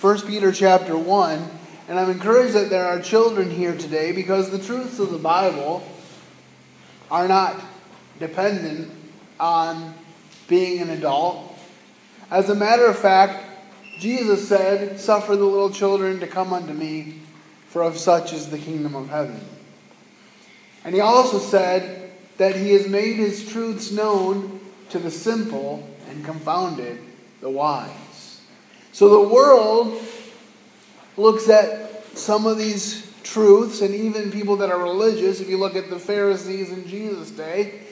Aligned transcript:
1 0.00 0.26
Peter 0.26 0.52
chapter 0.52 0.96
1. 0.96 1.50
And 1.88 1.98
I'm 1.98 2.10
encouraged 2.10 2.52
that 2.52 2.68
there 2.68 2.84
are 2.84 3.00
children 3.00 3.50
here 3.50 3.76
today 3.76 4.12
because 4.12 4.50
the 4.50 4.58
truths 4.58 4.98
of 4.98 5.10
the 5.10 5.18
Bible 5.18 5.82
are 7.10 7.26
not 7.26 7.58
dependent 8.18 8.90
on 9.40 9.94
being 10.48 10.82
an 10.82 10.90
adult. 10.90 11.58
As 12.30 12.50
a 12.50 12.54
matter 12.54 12.86
of 12.86 12.98
fact, 12.98 13.42
Jesus 13.98 14.46
said, 14.46 15.00
Suffer 15.00 15.34
the 15.34 15.44
little 15.44 15.70
children 15.70 16.20
to 16.20 16.26
come 16.26 16.52
unto 16.52 16.74
me, 16.74 17.20
for 17.68 17.82
of 17.82 17.96
such 17.96 18.34
is 18.34 18.50
the 18.50 18.58
kingdom 18.58 18.94
of 18.94 19.08
heaven. 19.08 19.40
And 20.84 20.94
he 20.94 21.00
also 21.00 21.38
said 21.38 22.10
that 22.36 22.54
he 22.54 22.72
has 22.72 22.86
made 22.86 23.16
his 23.16 23.48
truths 23.48 23.90
known 23.90 24.60
to 24.90 24.98
the 24.98 25.10
simple 25.10 25.88
and 26.10 26.24
confounded 26.24 26.98
the 27.40 27.50
wise. 27.50 28.05
So 28.96 29.10
the 29.10 29.28
world 29.28 30.00
looks 31.18 31.50
at 31.50 32.16
some 32.16 32.46
of 32.46 32.56
these 32.56 33.06
truths, 33.24 33.82
and 33.82 33.94
even 33.94 34.32
people 34.32 34.56
that 34.56 34.70
are 34.70 34.82
religious, 34.82 35.38
if 35.38 35.50
you 35.50 35.58
look 35.58 35.76
at 35.76 35.90
the 35.90 35.98
Pharisees 35.98 36.70
in 36.70 36.88
Jesus' 36.88 37.30
day, 37.30 37.82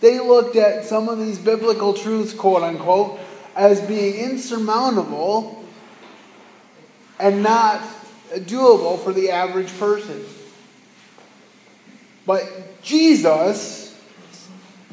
they 0.00 0.18
looked 0.20 0.56
at 0.56 0.86
some 0.86 1.10
of 1.10 1.18
these 1.18 1.38
biblical 1.38 1.92
truths, 1.92 2.32
quote 2.32 2.62
unquote, 2.62 3.20
as 3.54 3.82
being 3.82 4.14
insurmountable 4.14 5.62
and 7.20 7.42
not 7.42 7.82
doable 8.32 8.98
for 9.04 9.12
the 9.12 9.32
average 9.32 9.78
person. 9.78 10.24
But 12.24 12.80
Jesus 12.80 13.83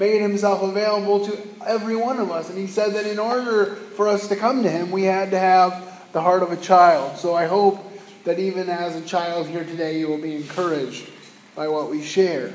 made 0.01 0.19
himself 0.19 0.63
available 0.63 1.23
to 1.23 1.37
every 1.67 1.95
one 1.95 2.17
of 2.17 2.31
us. 2.31 2.49
And 2.49 2.57
he 2.57 2.65
said 2.65 2.95
that 2.95 3.05
in 3.05 3.19
order 3.19 3.75
for 3.75 4.07
us 4.07 4.27
to 4.29 4.35
come 4.35 4.63
to 4.63 4.69
him, 4.69 4.89
we 4.89 5.03
had 5.03 5.29
to 5.29 5.37
have 5.37 6.09
the 6.11 6.19
heart 6.19 6.41
of 6.41 6.51
a 6.51 6.57
child. 6.57 7.17
So 7.17 7.35
I 7.35 7.45
hope 7.45 7.77
that 8.23 8.39
even 8.39 8.67
as 8.67 8.95
a 8.95 9.01
child 9.01 9.45
here 9.45 9.63
today, 9.63 9.99
you 9.99 10.07
will 10.07 10.17
be 10.17 10.35
encouraged 10.35 11.07
by 11.55 11.67
what 11.67 11.91
we 11.91 12.01
share. 12.01 12.51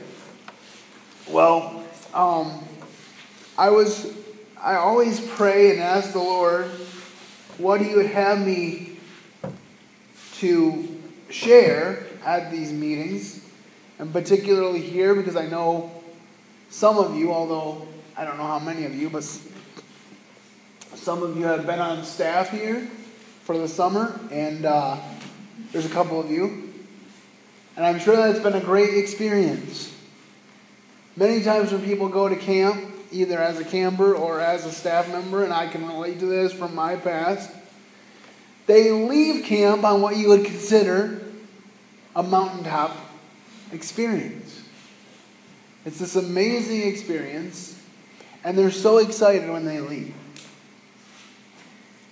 Well, 1.29 1.85
um, 2.13 2.65
I 3.57 3.71
was, 3.71 4.13
I 4.61 4.75
always 4.75 5.21
pray 5.21 5.71
and 5.71 5.79
ask 5.79 6.15
the 6.15 6.19
Lord 6.19 6.67
what 7.59 7.81
He 7.81 7.95
would 7.95 8.07
have 8.07 8.45
me 8.45 8.99
to 10.39 10.99
share 11.31 12.07
at 12.25 12.51
these 12.51 12.73
meetings, 12.73 13.41
and 14.01 14.13
particularly 14.13 14.81
here 14.81 15.15
because 15.15 15.37
I 15.37 15.47
know 15.47 15.96
some 16.69 16.99
of 16.99 17.17
you, 17.17 17.33
although 17.33 17.87
I 18.17 18.25
don't 18.25 18.37
know 18.37 18.47
how 18.47 18.59
many 18.59 18.85
of 18.85 18.95
you, 18.95 19.11
but 19.11 19.25
some 20.95 21.23
of 21.23 21.37
you 21.37 21.45
have 21.45 21.67
been 21.67 21.79
on 21.79 22.05
staff 22.05 22.51
here 22.51 22.89
for 23.45 23.57
the 23.57 23.69
summer, 23.69 24.19
and 24.31 24.65
uh, 24.65 24.97
there's 25.73 25.87
a 25.87 25.91
couple 25.91 26.19
of 26.19 26.31
you. 26.31 26.73
And 27.77 27.85
I'm 27.85 27.99
sure 27.99 28.17
that's 28.17 28.41
been 28.41 28.55
a 28.55 28.61
great 28.61 28.97
experience. 28.97 29.95
Many 31.17 31.43
times 31.43 31.73
when 31.73 31.83
people 31.83 32.09
go 32.09 32.29
to 32.29 32.37
camp, 32.37 32.93
either 33.13 33.39
as 33.39 33.61
a 33.61 33.65
camper 33.65 34.15
or 34.15 34.41
as 34.41 34.67
a 34.67 34.73
staff 34.73 35.09
member, 35.09 35.45
and 35.45 35.53
I 35.53 35.69
can 35.69 35.87
relate 35.87 36.19
to 36.21 36.27
this 36.27 36.53
from 36.53 36.75
my 36.75 36.97
past, 36.97 37.51
they 38.67 38.91
leave 38.91 39.45
camp 39.45 39.85
on 39.85 40.03
what 40.03 40.17
you 40.17 40.29
would 40.29 40.45
consider 40.45 41.21
a 42.17 42.23
mountaintop 42.23 42.97
experience. 43.73 44.63
It's 45.87 46.01
this 46.01 46.17
amazing 46.17 46.83
experience, 46.83 47.81
and 48.43 48.59
they're 48.59 48.73
so 48.73 48.99
excited 48.99 49.49
when 49.49 49.65
they 49.65 49.79
leave. 49.81 50.15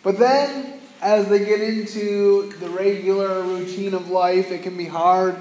But 0.04 0.16
then 0.16 0.74
as 1.02 1.28
they 1.28 1.44
get 1.44 1.60
into 1.60 2.52
the 2.60 2.68
regular 2.70 3.42
routine 3.42 3.92
of 3.94 4.10
life, 4.10 4.52
it 4.52 4.62
can 4.62 4.76
be 4.76 4.84
hard 4.84 5.36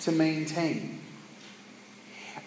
to 0.00 0.12
maintain. 0.12 1.00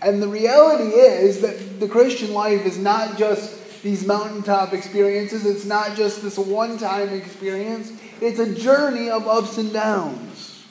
And 0.04 0.22
the 0.22 0.28
reality 0.28 0.92
is 0.96 1.42
that 1.42 1.80
the 1.80 1.88
Christian 1.88 2.34
life 2.34 2.66
is 2.68 2.78
not 2.78 3.18
just 3.18 3.82
these 3.82 4.06
mountaintop 4.06 4.72
experiences, 4.72 5.48
it's 5.48 5.66
not 5.66 5.98
just 5.98 6.22
this 6.22 6.38
one 6.38 6.78
time 6.78 7.10
experience, 7.10 7.92
it's 8.22 8.38
a 8.38 8.54
journey 8.54 9.10
of 9.10 9.28
ups 9.28 9.58
and 9.58 9.74
downs. 9.74 10.64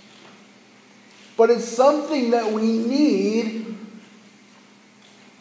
But 1.37 1.51
it's 1.51 1.67
something 1.67 2.31
that 2.31 2.53
we 2.53 2.79
need 2.79 3.72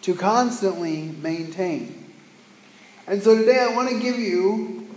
to 0.02 0.16
constantly 0.16 1.04
maintain. 1.22 2.14
And 3.08 3.22
so 3.22 3.36
today 3.36 3.60
I 3.60 3.76
want 3.76 3.90
to 3.90 4.00
give 4.00 4.18
you 4.18 4.88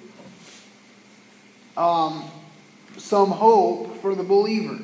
um, 1.77 2.25
some 2.97 3.31
hope 3.31 4.01
for 4.01 4.15
the 4.15 4.23
believer. 4.23 4.79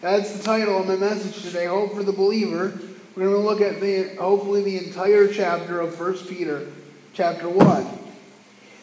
That's 0.00 0.36
the 0.36 0.42
title 0.42 0.80
of 0.80 0.88
my 0.88 0.96
message 0.96 1.42
today, 1.42 1.66
Hope 1.66 1.94
for 1.94 2.02
the 2.02 2.12
Believer. 2.12 2.78
We're 3.14 3.28
going 3.28 3.42
to 3.42 3.48
look 3.48 3.60
at 3.60 3.80
the 3.80 4.16
hopefully 4.16 4.62
the 4.62 4.84
entire 4.84 5.28
chapter 5.28 5.80
of 5.80 5.98
1 5.98 6.26
Peter, 6.26 6.66
chapter 7.12 7.48
1. 7.48 7.86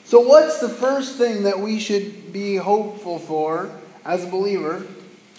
So, 0.05 0.21
what's 0.21 0.59
the 0.59 0.69
first 0.69 1.17
thing 1.17 1.43
that 1.43 1.59
we 1.59 1.79
should 1.79 2.31
be 2.31 2.55
hopeful 2.55 3.19
for 3.19 3.69
as 4.05 4.23
a 4.23 4.27
believer, 4.27 4.85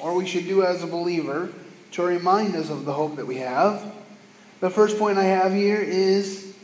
or 0.00 0.14
we 0.14 0.26
should 0.26 0.44
do 0.44 0.62
as 0.64 0.82
a 0.82 0.86
believer, 0.86 1.50
to 1.92 2.02
remind 2.02 2.54
us 2.56 2.68
of 2.68 2.84
the 2.84 2.92
hope 2.92 3.16
that 3.16 3.26
we 3.26 3.36
have? 3.36 3.92
The 4.60 4.68
first 4.68 4.98
point 4.98 5.16
I 5.16 5.24
have 5.24 5.54
here 5.54 5.80
is 5.80 6.54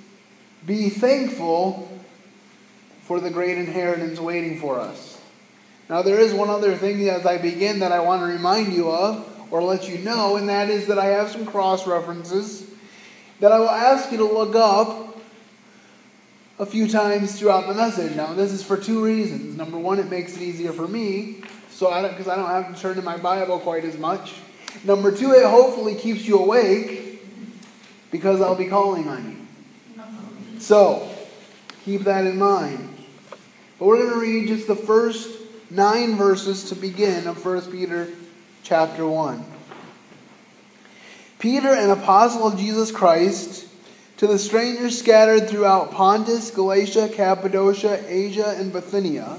be 0.66 0.90
thankful 0.90 1.90
for 3.02 3.20
the 3.20 3.30
great 3.30 3.56
inheritance 3.56 4.20
waiting 4.20 4.60
for 4.60 4.78
us. 4.78 5.18
Now, 5.88 6.02
there 6.02 6.20
is 6.20 6.34
one 6.34 6.50
other 6.50 6.74
thing 6.76 7.08
as 7.08 7.24
I 7.24 7.38
begin 7.38 7.78
that 7.78 7.92
I 7.92 8.00
want 8.00 8.20
to 8.20 8.26
remind 8.26 8.74
you 8.74 8.90
of, 8.90 9.26
or 9.50 9.62
let 9.62 9.88
you 9.88 9.98
know, 9.98 10.36
and 10.36 10.48
that 10.48 10.68
is 10.68 10.88
that 10.88 10.98
I 10.98 11.06
have 11.06 11.30
some 11.30 11.46
cross 11.46 11.86
references 11.86 12.68
that 13.40 13.52
I 13.52 13.58
will 13.60 13.70
ask 13.70 14.10
you 14.10 14.18
to 14.18 14.24
look 14.24 14.54
up 14.54 15.16
a 16.58 16.66
few 16.66 16.88
times 16.88 17.38
throughout 17.38 17.66
the 17.66 17.74
message. 17.74 18.14
Now, 18.16 18.34
this 18.34 18.52
is 18.52 18.62
for 18.62 18.76
two 18.76 19.02
reasons. 19.02 19.56
Number 19.56 19.78
one, 19.78 19.98
it 20.00 20.10
makes 20.10 20.36
it 20.36 20.42
easier 20.42 20.72
for 20.72 20.88
me, 20.88 21.42
so 21.70 21.90
I 21.90 22.02
don't 22.02 22.10
because 22.10 22.28
I 22.28 22.36
don't 22.36 22.48
have 22.48 22.74
to 22.74 22.80
turn 22.80 22.96
to 22.96 23.02
my 23.02 23.16
Bible 23.16 23.58
quite 23.58 23.84
as 23.84 23.96
much. 23.96 24.34
Number 24.84 25.16
two, 25.16 25.32
it 25.32 25.46
hopefully 25.46 25.94
keeps 25.94 26.26
you 26.26 26.38
awake 26.38 27.05
because 28.16 28.40
I'll 28.40 28.56
be 28.56 28.66
calling 28.66 29.06
on 29.08 29.30
you. 29.30 30.60
So, 30.60 31.06
keep 31.84 32.02
that 32.02 32.26
in 32.26 32.38
mind. 32.38 32.96
But 33.78 33.84
we're 33.84 33.98
going 33.98 34.14
to 34.14 34.18
read 34.18 34.48
just 34.48 34.66
the 34.66 34.74
first 34.74 35.28
nine 35.70 36.16
verses 36.16 36.70
to 36.70 36.74
begin 36.74 37.26
of 37.26 37.44
1 37.44 37.70
Peter 37.70 38.08
chapter 38.62 39.06
1. 39.06 39.44
Peter, 41.38 41.68
an 41.68 41.90
apostle 41.90 42.46
of 42.46 42.58
Jesus 42.58 42.90
Christ, 42.90 43.68
to 44.16 44.26
the 44.26 44.38
strangers 44.38 44.98
scattered 44.98 45.46
throughout 45.46 45.92
Pontus, 45.92 46.50
Galatia, 46.50 47.10
Cappadocia, 47.12 48.02
Asia, 48.08 48.54
and 48.56 48.72
Bithynia, 48.72 49.38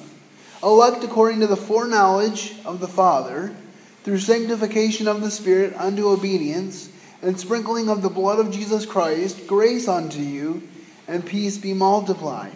elect 0.62 1.04
according 1.04 1.40
to 1.40 1.48
the 1.48 1.58
foreknowledge 1.58 2.54
of 2.64 2.80
the 2.80 2.88
Father, 2.88 3.56
through 4.04 4.20
sanctification 4.20 5.08
of 5.08 5.22
the 5.22 5.32
Spirit 5.32 5.74
unto 5.76 6.08
obedience, 6.08 6.90
and 7.22 7.40
sprinkling 7.40 7.90
of 7.90 8.02
the 8.02 8.10
blood 8.10 8.40
of 8.40 8.52
Jesus 8.52 8.86
Christ, 8.86 9.48
grace 9.48 9.88
unto 9.88 10.20
you, 10.20 10.68
and 11.08 11.26
peace 11.26 11.58
be 11.58 11.74
multiplied. 11.74 12.54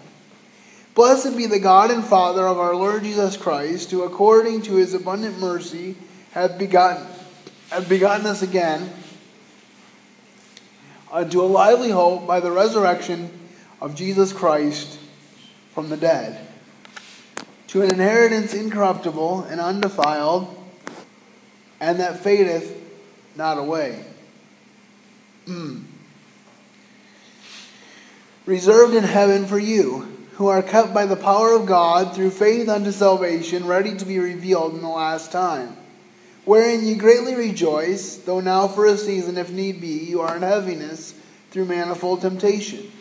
Blessed 0.94 1.38
be 1.38 1.46
the 1.46 1.60
God 1.60 1.90
and 1.90 2.04
Father 2.04 2.46
of 2.46 2.60
our 2.60 2.76
Lord 2.76 3.04
Jesus 3.04 3.38
Christ, 3.38 3.92
who 3.92 4.04
according 4.04 4.64
to 4.64 4.76
his 4.76 4.94
abundant 4.94 5.40
mercy 5.40 5.96
hath 6.32 6.58
begotten, 6.58 7.08
hath 7.70 7.88
begotten 7.88 8.26
us 8.26 8.42
again 8.42 8.92
unto 11.12 11.42
a 11.42 11.44
lively 11.44 11.90
hope 11.90 12.28
by 12.28 12.40
the 12.40 12.52
resurrection 12.52 13.30
of 13.80 13.96
Jesus 13.96 14.32
Christ 14.32 15.00
from 15.74 15.90
the 15.90 15.98
dead, 15.98 16.46
to 17.68 17.82
an 17.82 17.92
inheritance 17.92 18.54
incorruptible 18.54 19.44
and 19.44 19.62
undefiled, 19.62 20.56
and 21.80 22.00
that 22.00 22.20
fadeth 22.20 22.78
not 23.36 23.58
away. 23.58 24.06
Mm. 25.52 25.84
Reserved 28.46 28.96
in 28.96 29.04
heaven 29.04 29.46
for 29.46 29.60
you 29.60 30.08
who 30.34 30.48
are 30.48 30.64
kept 30.64 30.94
by 30.94 31.06
the 31.06 31.16
power 31.16 31.54
of 31.54 31.66
God 31.66 32.16
through 32.16 32.32
faith 32.32 32.70
unto 32.70 32.92
salvation, 32.92 33.68
ready 33.68 33.96
to 33.96 34.06
be 34.06 34.18
revealed 34.18 34.74
in 34.74 34.82
the 34.82 34.88
last 34.88 35.32
time. 35.32 35.76
Wherein 36.46 36.84
ye 36.84 36.96
greatly 36.96 37.36
rejoice, 37.36 38.16
though 38.16 38.40
now 38.40 38.68
for 38.68 38.88
a 38.88 38.98
season, 38.98 39.38
if 39.38 39.52
need 39.52 39.80
be, 39.80 40.06
you 40.06 40.22
are 40.22 40.36
in 40.36 40.42
heaviness 40.42 41.14
through 41.52 41.66
manifold 41.66 42.22
temptation. 42.22 42.92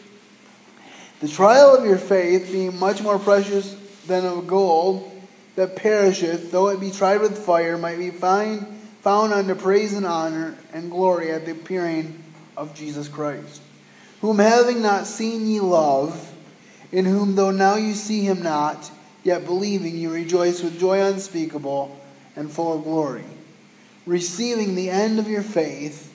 The 1.20 1.28
trial 1.28 1.74
of 1.74 1.84
your 1.84 1.98
faith, 1.98 2.50
being 2.52 2.78
much 2.78 3.00
more 3.00 3.18
precious 3.18 3.74
than 4.06 4.26
of 4.26 4.46
gold 4.46 5.10
that 5.56 5.76
perisheth, 5.76 6.50
though 6.50 6.68
it 6.68 6.80
be 6.80 6.90
tried 6.90 7.20
with 7.20 7.38
fire, 7.38 7.78
might 7.78 7.98
be 7.98 8.10
find, 8.10 8.66
found 9.00 9.32
unto 9.32 9.54
praise 9.54 9.94
and 9.94 10.04
honor 10.04 10.58
and 10.74 10.90
glory 10.90 11.30
at 11.30 11.46
the 11.46 11.52
appearing 11.52 12.22
of 12.60 12.74
Jesus 12.74 13.08
Christ, 13.08 13.62
whom 14.20 14.38
having 14.38 14.82
not 14.82 15.06
seen 15.06 15.46
ye 15.46 15.60
love, 15.60 16.30
in 16.92 17.06
whom, 17.06 17.34
though 17.34 17.50
now 17.50 17.76
you 17.76 17.94
see 17.94 18.20
him 18.20 18.42
not, 18.42 18.90
yet 19.24 19.46
believing 19.46 19.96
you 19.96 20.12
rejoice 20.12 20.62
with 20.62 20.78
joy 20.78 21.02
unspeakable 21.02 21.98
and 22.36 22.52
full 22.52 22.76
of 22.76 22.84
glory, 22.84 23.24
receiving 24.04 24.74
the 24.74 24.90
end 24.90 25.18
of 25.18 25.26
your 25.26 25.42
faith, 25.42 26.12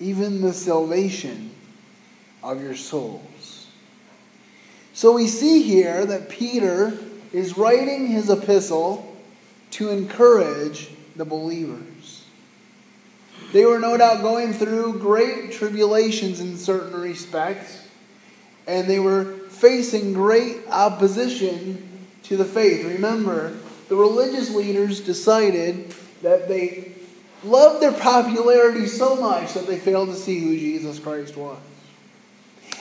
even 0.00 0.42
the 0.42 0.52
salvation 0.52 1.52
of 2.42 2.60
your 2.60 2.74
souls. 2.74 3.68
So 4.94 5.12
we 5.12 5.28
see 5.28 5.62
here 5.62 6.04
that 6.06 6.28
Peter 6.28 6.98
is 7.32 7.56
writing 7.56 8.08
his 8.08 8.30
epistle 8.30 9.16
to 9.72 9.90
encourage 9.90 10.90
the 11.14 11.24
believers. 11.24 11.93
They 13.54 13.64
were 13.64 13.78
no 13.78 13.96
doubt 13.96 14.20
going 14.20 14.52
through 14.52 14.98
great 14.98 15.52
tribulations 15.52 16.40
in 16.40 16.56
certain 16.56 17.00
respects, 17.00 17.86
and 18.66 18.90
they 18.90 18.98
were 18.98 19.26
facing 19.48 20.12
great 20.12 20.66
opposition 20.68 21.88
to 22.24 22.36
the 22.36 22.44
faith. 22.44 22.84
Remember, 22.84 23.56
the 23.88 23.94
religious 23.94 24.52
leaders 24.52 25.00
decided 25.00 25.94
that 26.22 26.48
they 26.48 26.96
loved 27.44 27.80
their 27.80 27.92
popularity 27.92 28.88
so 28.88 29.14
much 29.14 29.54
that 29.54 29.68
they 29.68 29.78
failed 29.78 30.08
to 30.08 30.16
see 30.16 30.40
who 30.40 30.58
Jesus 30.58 30.98
Christ 30.98 31.36
was. 31.36 31.60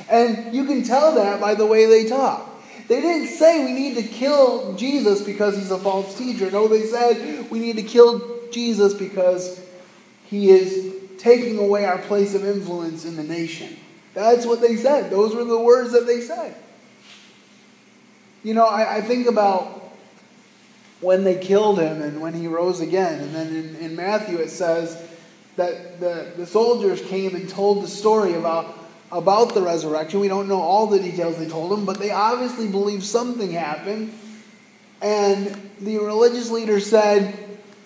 And 0.09 0.55
you 0.55 0.65
can 0.65 0.81
tell 0.81 1.13
that 1.13 1.39
by 1.39 1.53
the 1.53 1.67
way 1.67 1.85
they 1.85 2.09
talk. 2.09 2.49
They 2.87 2.99
didn't 2.99 3.27
say 3.27 3.63
we 3.63 3.73
need 3.73 3.95
to 3.97 4.01
kill 4.01 4.73
Jesus 4.73 5.21
because 5.21 5.55
he's 5.55 5.69
a 5.69 5.77
false 5.77 6.17
teacher. 6.17 6.49
No, 6.49 6.67
they 6.67 6.87
said 6.87 7.51
we 7.51 7.59
need 7.59 7.75
to 7.75 7.83
kill 7.83 8.49
Jesus 8.49 8.95
because 8.95 9.62
he 10.33 10.49
is 10.49 10.91
taking 11.19 11.59
away 11.59 11.85
our 11.85 11.99
place 11.99 12.33
of 12.33 12.43
influence 12.43 13.05
in 13.05 13.15
the 13.15 13.23
nation. 13.23 13.77
That's 14.15 14.47
what 14.47 14.61
they 14.61 14.77
said. 14.77 15.11
Those 15.11 15.35
were 15.35 15.43
the 15.43 15.59
words 15.59 15.91
that 15.91 16.07
they 16.07 16.21
said. 16.21 16.55
You 18.43 18.55
know, 18.55 18.65
I, 18.65 18.97
I 18.97 19.01
think 19.01 19.27
about 19.27 19.93
when 21.01 21.23
they 21.23 21.37
killed 21.37 21.79
him 21.79 22.01
and 22.01 22.19
when 22.19 22.33
he 22.33 22.47
rose 22.47 22.79
again. 22.79 23.19
And 23.19 23.35
then 23.35 23.47
in, 23.55 23.75
in 23.75 23.95
Matthew 23.95 24.37
it 24.39 24.49
says 24.49 25.07
that 25.55 25.99
the, 25.99 26.31
the 26.35 26.47
soldiers 26.47 26.99
came 27.01 27.35
and 27.35 27.47
told 27.47 27.83
the 27.83 27.87
story 27.87 28.33
about, 28.33 28.75
about 29.11 29.53
the 29.53 29.61
resurrection. 29.61 30.19
We 30.19 30.29
don't 30.29 30.47
know 30.47 30.61
all 30.61 30.87
the 30.87 30.99
details 30.99 31.37
they 31.37 31.47
told 31.47 31.71
him, 31.77 31.85
but 31.85 31.99
they 31.99 32.09
obviously 32.09 32.67
believed 32.67 33.03
something 33.03 33.51
happened. 33.51 34.11
And 34.99 35.69
the 35.79 35.99
religious 35.99 36.49
leader 36.49 36.79
said, 36.79 37.37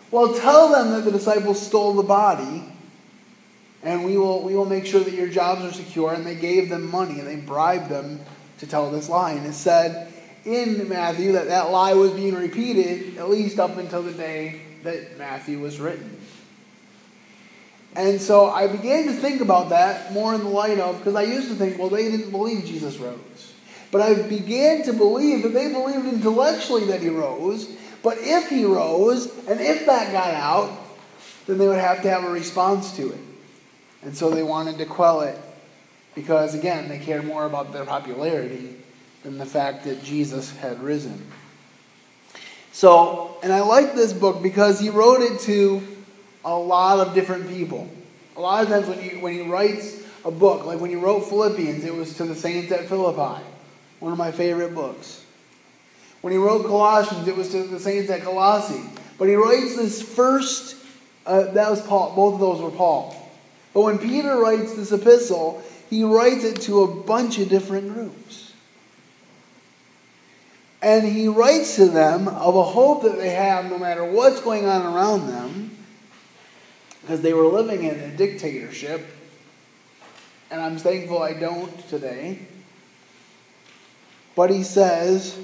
Well, 0.09 0.33
tell 0.33 0.71
them 0.71 0.91
that 0.91 1.05
the 1.05 1.11
disciples 1.11 1.65
stole 1.65 1.93
the 1.93 2.03
body, 2.03 2.63
and 3.83 4.05
we 4.05 4.17
will, 4.17 4.41
we 4.41 4.55
will 4.55 4.65
make 4.65 4.85
sure 4.85 5.01
that 5.01 5.13
your 5.13 5.27
jobs 5.27 5.63
are 5.63 5.73
secure. 5.73 6.13
And 6.13 6.25
they 6.25 6.35
gave 6.35 6.69
them 6.69 6.89
money, 6.89 7.19
and 7.19 7.27
they 7.27 7.35
bribed 7.35 7.89
them 7.89 8.21
to 8.59 8.67
tell 8.67 8.89
this 8.89 9.09
lie. 9.09 9.31
And 9.31 9.45
it 9.45 9.53
said, 9.53 10.13
in 10.45 10.87
Matthew 10.87 11.33
that 11.33 11.47
that 11.47 11.71
lie 11.71 11.93
was 11.93 12.11
being 12.11 12.35
repeated 12.35 13.17
at 13.17 13.29
least 13.29 13.59
up 13.59 13.77
until 13.77 14.01
the 14.01 14.13
day 14.13 14.61
that 14.83 15.17
Matthew 15.17 15.59
was 15.59 15.79
written. 15.79 16.17
And 17.95 18.21
so 18.21 18.49
I 18.49 18.67
began 18.67 19.07
to 19.07 19.13
think 19.13 19.41
about 19.41 19.69
that 19.69 20.13
more 20.13 20.33
in 20.33 20.41
the 20.41 20.49
light 20.49 20.79
of, 20.79 20.99
because 20.99 21.15
I 21.15 21.23
used 21.23 21.49
to 21.49 21.55
think, 21.55 21.77
well, 21.77 21.89
they 21.89 22.09
didn't 22.09 22.31
believe 22.31 22.63
Jesus 22.63 22.97
rose. 22.97 23.53
But 23.91 24.01
I 24.01 24.21
began 24.27 24.83
to 24.83 24.93
believe 24.93 25.43
that 25.43 25.53
they 25.53 25.71
believed 25.71 26.05
intellectually 26.05 26.85
that 26.85 27.01
he 27.01 27.09
rose, 27.09 27.69
but 28.07 28.19
if 28.21 28.47
he 28.47 28.63
rose, 28.63 29.25
and 29.49 29.59
if 29.59 29.85
that 29.85 30.13
got 30.13 30.33
out, 30.33 30.71
then 31.45 31.57
they 31.57 31.67
would 31.67 31.77
have 31.77 32.01
to 32.03 32.09
have 32.09 32.23
a 32.23 32.29
response 32.29 32.95
to 32.95 33.11
it. 33.11 33.19
And 34.01 34.15
so 34.15 34.29
they 34.29 34.43
wanted 34.43 34.77
to 34.77 34.85
quell 34.85 35.19
it, 35.23 35.37
because 36.15 36.55
again, 36.55 36.87
they 36.87 36.99
cared 36.99 37.25
more 37.25 37.43
about 37.43 37.73
their 37.73 37.83
popularity 37.83 38.77
than 39.23 39.37
the 39.37 39.45
fact 39.45 39.83
that 39.83 40.05
Jesus 40.05 40.55
had 40.55 40.81
risen. 40.81 41.21
So, 42.71 43.35
and 43.43 43.51
I 43.51 43.59
like 43.59 43.93
this 43.93 44.13
book 44.13 44.41
because 44.41 44.79
he 44.79 44.89
wrote 44.89 45.19
it 45.19 45.41
to 45.41 45.85
a 46.45 46.57
lot 46.57 47.05
of 47.05 47.13
different 47.13 47.49
people. 47.49 47.89
A 48.37 48.39
lot 48.39 48.63
of 48.63 48.69
times 48.69 48.87
when 48.87 49.01
he, 49.01 49.17
when 49.17 49.33
he 49.33 49.41
writes 49.41 50.01
a 50.23 50.31
book, 50.31 50.65
like 50.65 50.79
when 50.79 50.91
he 50.91 50.95
wrote 50.95 51.27
Philippians, 51.27 51.83
it 51.83 51.93
was 51.93 52.15
to 52.15 52.23
the 52.23 52.35
saints 52.35 52.71
at 52.71 52.87
Philippi, 52.87 53.43
one 53.99 54.13
of 54.13 54.17
my 54.17 54.31
favorite 54.31 54.73
books. 54.73 55.25
When 56.27 56.33
he 56.33 56.39
wrote 56.39 56.65
Colossians, 56.65 57.25
it 57.25 57.37
was 57.37 57.51
to 57.51 57.63
the 57.63 57.79
saints 57.79 58.09
at 58.09 58.21
Colossae. 58.21 58.83
But 59.17 59.29
he 59.29 59.35
writes 59.35 59.77
this 59.77 60.01
first, 60.01 60.75
uh, 61.25 61.53
that 61.53 61.71
was 61.71 61.81
Paul, 61.81 62.17
both 62.17 62.33
of 62.33 62.39
those 62.41 62.59
were 62.59 62.69
Paul. 62.69 63.15
But 63.73 63.83
when 63.83 63.97
Peter 63.97 64.35
writes 64.35 64.73
this 64.73 64.91
epistle, 64.91 65.63
he 65.89 66.03
writes 66.03 66.43
it 66.43 66.59
to 66.63 66.83
a 66.83 66.87
bunch 66.93 67.39
of 67.39 67.47
different 67.47 67.93
groups. 67.93 68.51
And 70.81 71.07
he 71.07 71.29
writes 71.29 71.77
to 71.77 71.85
them 71.85 72.27
of 72.27 72.57
a 72.57 72.63
hope 72.63 73.03
that 73.03 73.15
they 73.15 73.29
have 73.29 73.71
no 73.71 73.77
matter 73.77 74.03
what's 74.03 74.41
going 74.41 74.65
on 74.65 74.85
around 74.85 75.29
them, 75.29 75.77
because 77.03 77.21
they 77.21 77.31
were 77.31 77.47
living 77.47 77.85
in 77.85 77.97
a 78.01 78.09
dictatorship. 78.09 79.07
And 80.51 80.59
I'm 80.59 80.77
thankful 80.77 81.23
I 81.23 81.31
don't 81.31 81.87
today. 81.87 82.39
But 84.35 84.49
he 84.49 84.63
says 84.63 85.39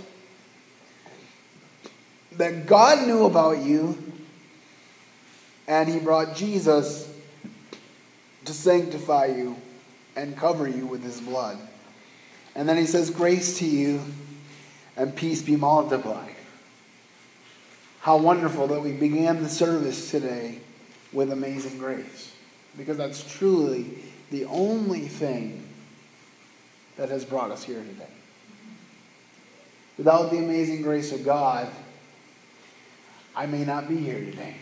that 2.37 2.65
God 2.65 3.07
knew 3.07 3.25
about 3.25 3.59
you, 3.59 3.97
and 5.67 5.89
he 5.89 5.99
brought 5.99 6.35
Jesus 6.35 7.09
to 8.45 8.53
sanctify 8.53 9.27
you 9.27 9.55
and 10.15 10.35
cover 10.35 10.67
you 10.67 10.85
with 10.85 11.03
his 11.03 11.19
blood. 11.21 11.57
And 12.55 12.67
then 12.67 12.77
he 12.77 12.85
says, 12.85 13.09
Grace 13.09 13.59
to 13.59 13.65
you 13.65 14.01
and 14.95 15.15
peace 15.15 15.41
be 15.41 15.55
multiplied. 15.55 16.35
How 18.01 18.17
wonderful 18.17 18.67
that 18.67 18.81
we 18.81 18.91
began 18.91 19.41
the 19.41 19.49
service 19.49 20.11
today 20.11 20.59
with 21.13 21.31
amazing 21.31 21.77
grace. 21.77 22.35
Because 22.77 22.97
that's 22.97 23.23
truly 23.37 23.97
the 24.29 24.45
only 24.45 25.07
thing 25.07 25.67
that 26.97 27.09
has 27.09 27.23
brought 27.23 27.51
us 27.51 27.63
here 27.63 27.81
today. 27.81 28.09
Without 29.97 30.31
the 30.31 30.37
amazing 30.37 30.81
grace 30.81 31.11
of 31.11 31.23
God, 31.23 31.69
I 33.35 33.45
may 33.45 33.65
not 33.65 33.87
be 33.87 33.97
here 33.97 34.19
today. 34.19 34.55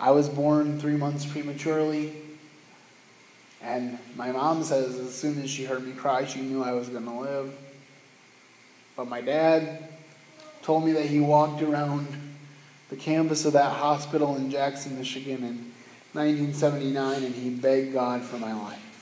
I 0.00 0.10
was 0.10 0.28
born 0.28 0.80
three 0.80 0.96
months 0.96 1.24
prematurely, 1.24 2.14
and 3.62 3.98
my 4.16 4.32
mom 4.32 4.64
says 4.64 4.98
as 4.98 5.14
soon 5.14 5.40
as 5.42 5.50
she 5.50 5.64
heard 5.64 5.86
me 5.86 5.92
cry, 5.92 6.24
she 6.24 6.40
knew 6.40 6.62
I 6.62 6.72
was 6.72 6.88
going 6.88 7.04
to 7.04 7.12
live. 7.12 7.54
But 8.96 9.08
my 9.08 9.20
dad 9.20 9.88
told 10.62 10.84
me 10.84 10.92
that 10.92 11.06
he 11.06 11.20
walked 11.20 11.62
around 11.62 12.06
the 12.90 12.96
campus 12.96 13.44
of 13.44 13.52
that 13.54 13.72
hospital 13.72 14.36
in 14.36 14.50
Jackson, 14.50 14.98
Michigan 14.98 15.42
in 15.44 15.72
1979 16.12 17.24
and 17.24 17.34
he 17.34 17.50
begged 17.50 17.92
God 17.92 18.22
for 18.22 18.38
my 18.38 18.52
life. 18.52 18.93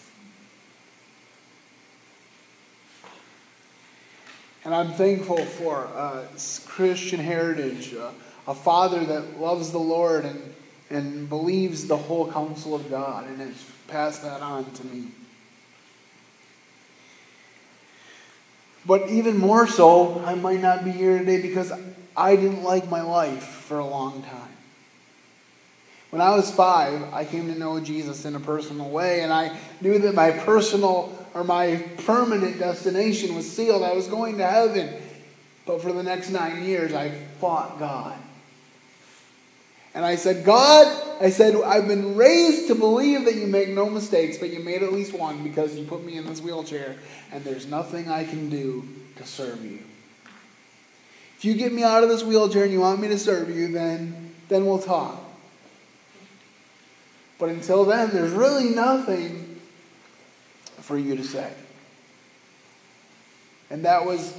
And 4.64 4.74
I'm 4.74 4.92
thankful 4.92 5.44
for 5.44 5.88
uh, 5.94 6.24
Christian 6.66 7.18
heritage, 7.18 7.94
uh, 7.94 8.10
a 8.46 8.54
father 8.54 9.04
that 9.04 9.40
loves 9.40 9.72
the 9.72 9.78
Lord 9.78 10.24
and, 10.24 10.54
and 10.88 11.28
believes 11.28 11.86
the 11.88 11.96
whole 11.96 12.30
counsel 12.30 12.74
of 12.74 12.88
God 12.88 13.26
and 13.26 13.40
has 13.40 13.64
passed 13.88 14.22
that 14.22 14.40
on 14.40 14.70
to 14.72 14.86
me. 14.86 15.08
But 18.86 19.08
even 19.10 19.36
more 19.36 19.66
so, 19.66 20.22
I 20.24 20.34
might 20.34 20.60
not 20.60 20.84
be 20.84 20.90
here 20.90 21.18
today 21.18 21.40
because 21.40 21.72
I 22.16 22.36
didn't 22.36 22.62
like 22.62 22.88
my 22.88 23.02
life 23.02 23.44
for 23.44 23.78
a 23.78 23.86
long 23.86 24.22
time. 24.22 24.48
When 26.10 26.20
I 26.20 26.36
was 26.36 26.50
five, 26.50 27.14
I 27.14 27.24
came 27.24 27.46
to 27.52 27.58
know 27.58 27.80
Jesus 27.80 28.24
in 28.24 28.34
a 28.34 28.40
personal 28.40 28.90
way, 28.90 29.22
and 29.22 29.32
I 29.32 29.56
knew 29.80 29.98
that 30.00 30.14
my 30.14 30.30
personal 30.30 31.21
or 31.34 31.44
my 31.44 31.76
permanent 32.04 32.58
destination 32.58 33.34
was 33.34 33.50
sealed. 33.50 33.82
I 33.82 33.92
was 33.92 34.08
going 34.08 34.38
to 34.38 34.46
heaven. 34.46 34.94
But 35.64 35.80
for 35.80 35.92
the 35.92 36.02
next 36.02 36.30
nine 36.30 36.64
years, 36.64 36.92
I 36.92 37.10
fought 37.40 37.78
God. 37.78 38.16
And 39.94 40.04
I 40.04 40.16
said, 40.16 40.44
God, 40.44 40.86
I 41.20 41.30
said, 41.30 41.54
I've 41.54 41.86
been 41.86 42.16
raised 42.16 42.68
to 42.68 42.74
believe 42.74 43.26
that 43.26 43.34
you 43.34 43.46
make 43.46 43.68
no 43.68 43.90
mistakes, 43.90 44.38
but 44.38 44.50
you 44.50 44.60
made 44.60 44.82
at 44.82 44.92
least 44.92 45.12
one 45.12 45.42
because 45.42 45.76
you 45.76 45.84
put 45.84 46.02
me 46.02 46.16
in 46.16 46.26
this 46.26 46.40
wheelchair, 46.40 46.96
and 47.30 47.44
there's 47.44 47.66
nothing 47.66 48.08
I 48.08 48.24
can 48.24 48.48
do 48.48 48.88
to 49.16 49.26
serve 49.26 49.62
you. 49.64 49.80
If 51.36 51.44
you 51.44 51.54
get 51.54 51.72
me 51.72 51.82
out 51.82 52.02
of 52.02 52.08
this 52.08 52.24
wheelchair 52.24 52.64
and 52.64 52.72
you 52.72 52.80
want 52.80 53.00
me 53.00 53.08
to 53.08 53.18
serve 53.18 53.50
you, 53.54 53.68
then, 53.68 54.32
then 54.48 54.64
we'll 54.64 54.78
talk. 54.78 55.22
But 57.38 57.50
until 57.50 57.84
then, 57.84 58.10
there's 58.10 58.32
really 58.32 58.70
nothing 58.70 59.51
for 60.82 60.98
you 60.98 61.16
to 61.16 61.24
say. 61.24 61.50
And 63.70 63.84
that 63.84 64.04
was 64.04 64.36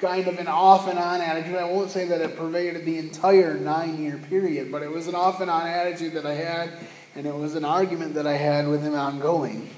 kind 0.00 0.26
of 0.26 0.38
an 0.38 0.48
off 0.48 0.88
and 0.88 0.98
on 0.98 1.20
attitude. 1.20 1.54
I 1.54 1.64
won't 1.64 1.90
say 1.90 2.06
that 2.08 2.20
it 2.20 2.36
pervaded 2.36 2.84
the 2.84 2.98
entire 2.98 3.54
nine 3.54 4.02
year 4.02 4.18
period, 4.28 4.72
but 4.72 4.82
it 4.82 4.90
was 4.90 5.06
an 5.06 5.14
off 5.14 5.40
and 5.40 5.48
on 5.48 5.66
attitude 5.66 6.14
that 6.14 6.26
I 6.26 6.34
had, 6.34 6.72
and 7.14 7.26
it 7.26 7.34
was 7.34 7.54
an 7.54 7.64
argument 7.64 8.14
that 8.14 8.26
I 8.26 8.36
had 8.36 8.66
with 8.66 8.82
him 8.82 8.94
ongoing. 8.94 9.70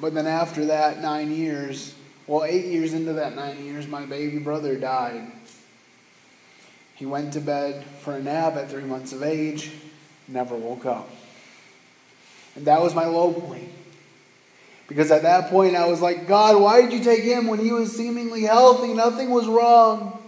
But 0.00 0.14
then 0.14 0.26
after 0.26 0.66
that 0.66 1.00
nine 1.00 1.32
years, 1.32 1.94
Well, 2.28 2.44
eight 2.44 2.66
years 2.66 2.92
into 2.92 3.14
that 3.14 3.34
nine 3.34 3.64
years, 3.64 3.88
my 3.88 4.04
baby 4.04 4.38
brother 4.38 4.76
died. 4.76 5.32
He 6.94 7.06
went 7.06 7.32
to 7.32 7.40
bed 7.40 7.84
for 8.02 8.16
a 8.16 8.22
nap 8.22 8.56
at 8.56 8.70
three 8.70 8.82
months 8.82 9.14
of 9.14 9.22
age, 9.22 9.70
never 10.28 10.54
woke 10.54 10.84
up. 10.84 11.08
And 12.58 12.66
that 12.66 12.82
was 12.82 12.92
my 12.92 13.06
low 13.06 13.32
point. 13.32 13.68
Because 14.88 15.12
at 15.12 15.22
that 15.22 15.48
point, 15.48 15.76
I 15.76 15.86
was 15.86 16.00
like, 16.00 16.26
God, 16.26 16.60
why 16.60 16.82
did 16.82 16.92
you 16.92 16.98
take 17.04 17.22
him 17.22 17.46
when 17.46 17.60
he 17.60 17.70
was 17.70 17.96
seemingly 17.96 18.42
healthy? 18.42 18.94
Nothing 18.94 19.30
was 19.30 19.46
wrong. 19.46 20.20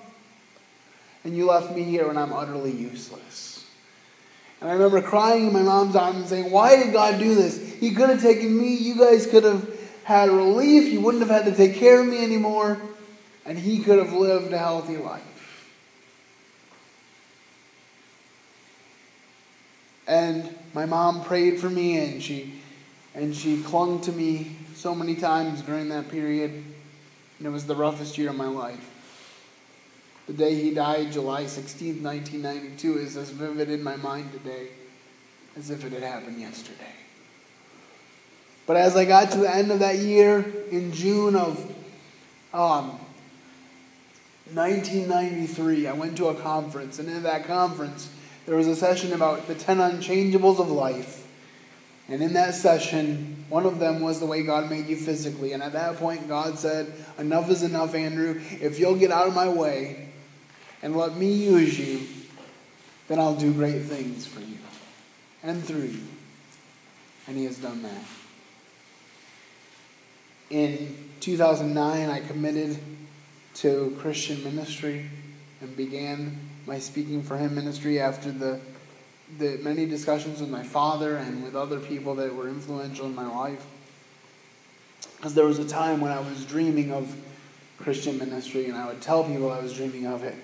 And 1.25 1.37
you 1.37 1.47
left 1.47 1.75
me 1.75 1.83
here 1.83 2.09
and 2.09 2.17
I'm 2.17 2.33
utterly 2.33 2.71
useless. 2.71 3.67
And 4.61 4.71
I 4.71 4.75
remember 4.75 5.03
crying 5.03 5.49
in 5.49 5.53
my 5.53 5.63
mom's 5.63 5.97
arms 5.97 6.19
and 6.19 6.27
saying, 6.29 6.53
Why 6.53 6.77
did 6.77 6.93
God 6.93 7.19
do 7.19 7.35
this? 7.35 7.75
He 7.81 7.95
could 7.95 8.11
have 8.11 8.23
taken 8.23 8.57
me. 8.57 8.77
You 8.77 8.97
guys 8.97 9.27
could 9.27 9.43
have 9.43 9.69
had 10.05 10.31
relief. 10.31 10.93
You 10.93 11.01
wouldn't 11.01 11.29
have 11.29 11.45
had 11.45 11.51
to 11.51 11.57
take 11.57 11.81
care 11.81 12.01
of 12.01 12.07
me 12.07 12.23
anymore. 12.23 12.81
And 13.45 13.59
he 13.59 13.83
could 13.83 13.99
have 13.99 14.13
lived 14.13 14.53
a 14.53 14.59
healthy 14.59 14.99
life. 14.99 15.25
And 20.07 20.55
my 20.75 20.87
mom 20.87 21.25
prayed 21.25 21.61
for 21.61 21.71
me 21.71 21.99
and 21.99 22.23
she 22.23 22.61
and 23.15 23.35
she 23.35 23.63
clung 23.63 24.01
to 24.03 24.13
me 24.13 24.57
so 24.75 24.95
many 24.95 25.15
times 25.15 25.63
during 25.63 25.89
that 25.89 26.09
period. 26.09 26.51
And 27.39 27.47
it 27.47 27.51
was 27.51 27.67
the 27.67 27.75
roughest 27.75 28.17
year 28.19 28.31
of 28.31 28.37
my 28.37 28.47
life. 28.47 28.87
The 30.27 30.33
day 30.33 30.55
he 30.55 30.73
died, 30.73 31.11
July 31.11 31.47
16, 31.47 32.03
1992, 32.03 32.99
is 32.99 33.17
as 33.17 33.31
vivid 33.31 33.69
in 33.69 33.83
my 33.83 33.97
mind 33.97 34.31
today 34.33 34.69
as 35.57 35.71
if 35.71 35.85
it 35.85 35.93
had 35.93 36.03
happened 36.03 36.41
yesterday. 36.41 36.93
But 38.67 38.77
as 38.77 38.97
I 38.97 39.05
got 39.05 39.33
to 39.33 39.39
the 39.39 39.53
end 39.53 39.73
of 39.73 39.81
that 39.81 39.99
year, 39.99 40.45
in 40.71 40.93
June 40.93 41.35
of 41.35 41.59
um, 42.55 43.01
1993, 44.53 45.89
I 45.89 45.93
went 45.93 46.17
to 46.19 46.29
a 46.29 46.35
conference, 46.35 47.01
and 47.01 47.09
in 47.09 47.25
that 47.25 47.47
conference, 47.47 48.09
there 48.51 48.57
was 48.57 48.67
a 48.67 48.75
session 48.75 49.13
about 49.13 49.47
the 49.47 49.55
10 49.55 49.77
unchangeables 49.77 50.59
of 50.59 50.69
life. 50.73 51.25
And 52.09 52.21
in 52.21 52.33
that 52.33 52.57
session, 52.57 53.45
one 53.49 53.65
of 53.65 53.79
them 53.79 54.01
was 54.01 54.19
the 54.19 54.27
way 54.27 54.43
God 54.43 54.69
made 54.69 54.89
you 54.89 54.97
physically. 54.97 55.53
And 55.53 55.63
at 55.63 55.75
that 55.75 55.99
point, 55.99 56.27
God 56.27 56.59
said, 56.59 56.93
Enough 57.17 57.49
is 57.49 57.63
enough, 57.63 57.95
Andrew. 57.95 58.41
If 58.61 58.81
you'll 58.81 58.97
get 58.97 59.13
out 59.13 59.29
of 59.29 59.37
my 59.37 59.49
way 59.49 60.09
and 60.83 60.97
let 60.97 61.15
me 61.15 61.33
use 61.33 61.79
you, 61.79 62.01
then 63.07 63.21
I'll 63.21 63.37
do 63.37 63.53
great 63.53 63.83
things 63.83 64.27
for 64.27 64.41
you 64.41 64.59
and 65.45 65.65
through 65.65 65.83
you. 65.83 66.03
And 67.29 67.37
He 67.37 67.45
has 67.45 67.57
done 67.57 67.85
that. 67.85 68.03
In 70.51 71.09
2009, 71.21 72.11
I 72.11 72.19
committed 72.19 72.81
to 73.55 73.97
Christian 74.01 74.43
ministry 74.43 75.09
and 75.61 75.77
began 75.77 76.50
my 76.67 76.79
speaking 76.79 77.23
for 77.23 77.37
him 77.37 77.55
ministry 77.55 78.01
after 78.01 78.31
the 78.31 78.61
the 79.39 79.59
many 79.59 79.87
discussions 79.87 80.41
with 80.41 80.51
my 80.51 80.63
father 80.63 81.17
and 81.17 81.45
with 81.45 81.55
other 81.55 81.79
people 81.79 82.17
that 82.17 82.35
were 82.35 82.49
influential 82.49 83.07
in 83.07 83.15
my 83.15 83.29
life. 83.29 83.65
Because 85.17 85.35
there 85.35 85.45
was 85.45 85.59
a 85.59 85.69
time 85.69 86.01
when 86.01 86.11
I 86.11 86.19
was 86.19 86.45
dreaming 86.45 86.93
of 86.93 87.15
Christian 87.79 88.19
ministry 88.19 88.67
and 88.67 88.77
I 88.77 88.87
would 88.89 89.01
tell 89.01 89.23
people 89.23 89.51
I 89.51 89.61
was 89.61 89.75
dreaming 89.75 90.07
of 90.07 90.25
it. 90.25 90.35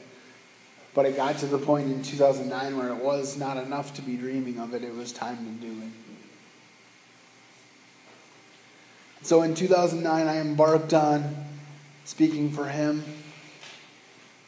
But 0.95 1.05
it 1.05 1.17
got 1.17 1.39
to 1.39 1.47
the 1.47 1.59
point 1.59 1.91
in 1.91 2.03
2009 2.03 2.77
where 2.77 2.89
it 2.91 3.03
was 3.03 3.37
not 3.37 3.57
enough 3.57 3.95
to 3.95 4.03
be 4.03 4.17
dreaming 4.17 4.61
of 4.61 4.73
it, 4.73 4.85
it 4.85 4.95
was 4.95 5.13
time 5.13 5.37
to 5.39 5.67
do 5.67 5.73
it. 5.83 5.91
So 9.23 9.43
in 9.43 9.55
2009, 9.55 10.29
I 10.29 10.41
embarked 10.41 10.95
on 10.95 11.45
speaking 12.05 12.53
for 12.53 12.67
him 12.67 13.03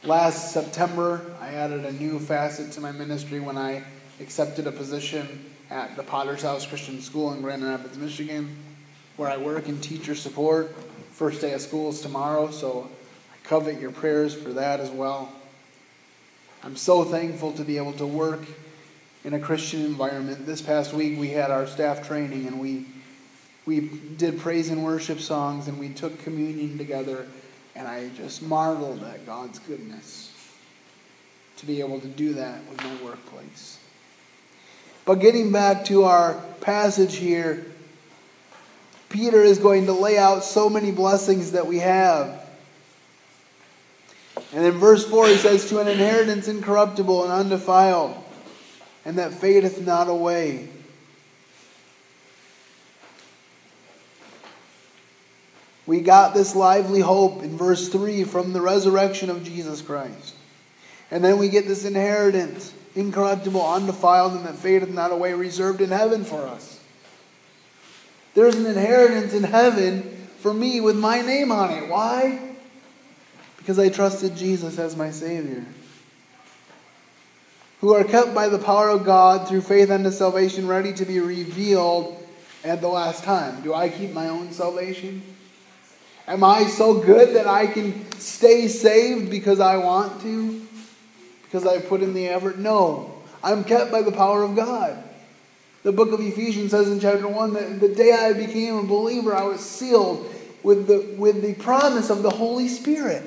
Last 0.04 0.52
September, 0.52 1.22
I 1.48 1.54
added 1.54 1.86
a 1.86 1.92
new 1.92 2.18
facet 2.18 2.72
to 2.72 2.82
my 2.82 2.92
ministry 2.92 3.40
when 3.40 3.56
I 3.56 3.82
accepted 4.20 4.66
a 4.66 4.70
position 4.70 5.46
at 5.70 5.96
the 5.96 6.02
Potter's 6.02 6.42
House 6.42 6.66
Christian 6.66 7.00
School 7.00 7.32
in 7.32 7.40
Grand 7.40 7.64
Rapids, 7.64 7.96
Michigan, 7.96 8.54
where 9.16 9.30
I 9.30 9.38
work 9.38 9.66
in 9.66 9.80
teacher 9.80 10.14
support. 10.14 10.76
First 11.12 11.40
day 11.40 11.54
of 11.54 11.62
school 11.62 11.88
is 11.88 12.02
tomorrow, 12.02 12.50
so 12.50 12.90
I 13.32 13.48
covet 13.48 13.80
your 13.80 13.92
prayers 13.92 14.34
for 14.34 14.52
that 14.52 14.78
as 14.78 14.90
well. 14.90 15.32
I'm 16.62 16.76
so 16.76 17.02
thankful 17.02 17.52
to 17.52 17.64
be 17.64 17.78
able 17.78 17.94
to 17.94 18.06
work 18.06 18.42
in 19.24 19.32
a 19.32 19.40
Christian 19.40 19.86
environment. 19.86 20.44
This 20.44 20.60
past 20.60 20.92
week 20.92 21.18
we 21.18 21.30
had 21.30 21.50
our 21.50 21.66
staff 21.66 22.06
training 22.06 22.46
and 22.46 22.60
we 22.60 22.84
we 23.64 23.88
did 24.18 24.38
praise 24.38 24.68
and 24.68 24.84
worship 24.84 25.18
songs 25.18 25.66
and 25.66 25.78
we 25.78 25.88
took 25.88 26.22
communion 26.22 26.76
together 26.76 27.26
and 27.74 27.88
I 27.88 28.10
just 28.10 28.42
marveled 28.42 29.02
at 29.02 29.24
God's 29.24 29.58
goodness 29.60 30.34
to 31.58 31.66
be 31.66 31.80
able 31.80 32.00
to 32.00 32.08
do 32.08 32.34
that 32.34 32.60
with 32.68 32.82
my 32.82 33.02
workplace. 33.02 33.78
But 35.04 35.16
getting 35.16 35.52
back 35.52 35.84
to 35.86 36.04
our 36.04 36.34
passage 36.60 37.16
here, 37.16 37.66
Peter 39.08 39.42
is 39.42 39.58
going 39.58 39.86
to 39.86 39.92
lay 39.92 40.18
out 40.18 40.44
so 40.44 40.68
many 40.68 40.90
blessings 40.90 41.52
that 41.52 41.66
we 41.66 41.78
have. 41.78 42.46
And 44.52 44.64
in 44.64 44.72
verse 44.72 45.08
4, 45.08 45.28
he 45.28 45.36
says, 45.36 45.68
To 45.70 45.80
an 45.80 45.88
inheritance 45.88 46.48
incorruptible 46.48 47.24
and 47.24 47.32
undefiled, 47.32 48.16
and 49.04 49.18
that 49.18 49.32
fadeth 49.32 49.84
not 49.84 50.08
away 50.08 50.68
We 55.88 56.02
got 56.02 56.34
this 56.34 56.54
lively 56.54 57.00
hope 57.00 57.42
in 57.42 57.56
verse 57.56 57.88
3 57.88 58.24
from 58.24 58.52
the 58.52 58.60
resurrection 58.60 59.30
of 59.30 59.42
Jesus 59.42 59.80
Christ. 59.80 60.34
And 61.10 61.24
then 61.24 61.38
we 61.38 61.48
get 61.48 61.66
this 61.66 61.84
inheritance, 61.84 62.72
incorruptible, 62.94 63.64
undefiled, 63.64 64.32
and 64.34 64.44
that 64.44 64.56
fadeth 64.56 64.90
not 64.90 65.12
away, 65.12 65.32
reserved 65.32 65.80
in 65.80 65.90
heaven 65.90 66.24
for 66.24 66.46
us. 66.46 66.80
There's 68.34 68.56
an 68.56 68.66
inheritance 68.66 69.32
in 69.32 69.42
heaven 69.42 70.02
for 70.38 70.52
me 70.52 70.80
with 70.80 70.96
my 70.96 71.22
name 71.22 71.50
on 71.50 71.70
it. 71.70 71.88
Why? 71.88 72.54
Because 73.56 73.78
I 73.78 73.88
trusted 73.88 74.36
Jesus 74.36 74.78
as 74.78 74.96
my 74.96 75.10
Savior. 75.10 75.64
Who 77.80 77.94
are 77.94 78.04
kept 78.04 78.34
by 78.34 78.48
the 78.48 78.58
power 78.58 78.90
of 78.90 79.04
God 79.04 79.48
through 79.48 79.62
faith 79.62 79.90
unto 79.90 80.10
salvation, 80.10 80.66
ready 80.66 80.92
to 80.94 81.04
be 81.04 81.20
revealed 81.20 82.22
at 82.64 82.80
the 82.80 82.88
last 82.88 83.24
time. 83.24 83.62
Do 83.62 83.72
I 83.72 83.88
keep 83.88 84.12
my 84.12 84.28
own 84.28 84.52
salvation? 84.52 85.22
Am 86.26 86.44
I 86.44 86.64
so 86.64 87.00
good 87.00 87.34
that 87.36 87.46
I 87.46 87.66
can 87.66 88.10
stay 88.20 88.68
saved 88.68 89.30
because 89.30 89.60
I 89.60 89.78
want 89.78 90.20
to? 90.22 90.67
Because 91.48 91.66
I 91.66 91.80
put 91.80 92.02
in 92.02 92.12
the 92.12 92.28
effort? 92.28 92.58
No. 92.58 93.22
I'm 93.42 93.64
kept 93.64 93.90
by 93.90 94.02
the 94.02 94.12
power 94.12 94.42
of 94.42 94.54
God. 94.54 95.02
The 95.82 95.92
book 95.92 96.12
of 96.12 96.20
Ephesians 96.20 96.72
says 96.72 96.90
in 96.90 97.00
chapter 97.00 97.26
1 97.26 97.52
that 97.54 97.80
the 97.80 97.88
day 97.88 98.12
I 98.12 98.34
became 98.34 98.76
a 98.76 98.82
believer, 98.82 99.34
I 99.34 99.44
was 99.44 99.60
sealed 99.60 100.30
with 100.62 100.86
the, 100.86 101.16
with 101.16 101.40
the 101.40 101.54
promise 101.54 102.10
of 102.10 102.22
the 102.22 102.30
Holy 102.30 102.68
Spirit. 102.68 103.22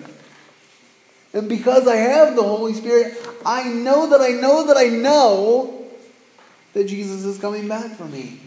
And 1.34 1.48
because 1.48 1.88
I 1.88 1.96
have 1.96 2.36
the 2.36 2.44
Holy 2.44 2.74
Spirit, 2.74 3.18
I 3.46 3.70
know 3.70 4.10
that 4.10 4.22
I 4.22 4.30
know 4.30 4.68
that 4.68 4.78
I 4.78 4.88
know 4.90 5.88
that 6.74 6.86
Jesus 6.86 7.26
is 7.26 7.40
coming 7.40 7.68
back 7.68 7.92
for 7.96 8.06
me. 8.06 8.40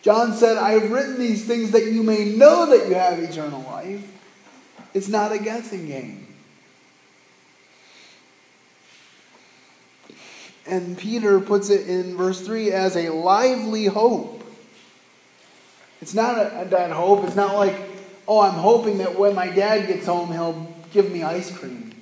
John 0.00 0.32
said, 0.32 0.56
I 0.56 0.72
have 0.72 0.90
written 0.90 1.18
these 1.18 1.44
things 1.44 1.70
that 1.72 1.84
you 1.84 2.02
may 2.02 2.24
know 2.24 2.66
that 2.66 2.88
you 2.88 2.94
have 2.94 3.20
eternal 3.20 3.62
life. 3.62 4.04
It's 4.94 5.08
not 5.08 5.30
a 5.30 5.38
guessing 5.38 5.86
game. 5.86 6.21
And 10.66 10.96
Peter 10.96 11.40
puts 11.40 11.70
it 11.70 11.88
in 11.88 12.16
verse 12.16 12.40
3 12.40 12.70
as 12.70 12.96
a 12.96 13.10
lively 13.10 13.86
hope. 13.86 14.44
It's 16.00 16.14
not 16.14 16.36
a, 16.38 16.66
dead 16.68 16.90
hope. 16.90 17.24
It's 17.24 17.36
not 17.36 17.54
like, 17.56 17.76
oh, 18.26 18.40
I'm 18.40 18.54
hoping 18.54 18.98
that 18.98 19.18
when 19.18 19.34
my 19.34 19.48
dad 19.48 19.86
gets 19.86 20.06
home, 20.06 20.32
he'll 20.32 20.74
give 20.92 21.10
me 21.10 21.22
ice 21.22 21.56
cream. 21.56 21.94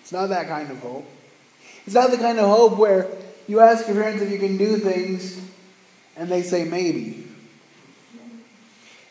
It's 0.00 0.12
not 0.12 0.28
that 0.30 0.48
kind 0.48 0.70
of 0.70 0.78
hope. 0.80 1.08
It's 1.86 1.94
not 1.94 2.10
the 2.10 2.18
kind 2.18 2.38
of 2.38 2.48
hope 2.48 2.78
where 2.78 3.06
you 3.46 3.60
ask 3.60 3.86
your 3.86 3.96
parents 3.96 4.22
if 4.22 4.30
you 4.30 4.38
can 4.38 4.56
do 4.56 4.76
things 4.76 5.40
and 6.16 6.30
they 6.30 6.42
say 6.42 6.64
maybe. 6.64 7.26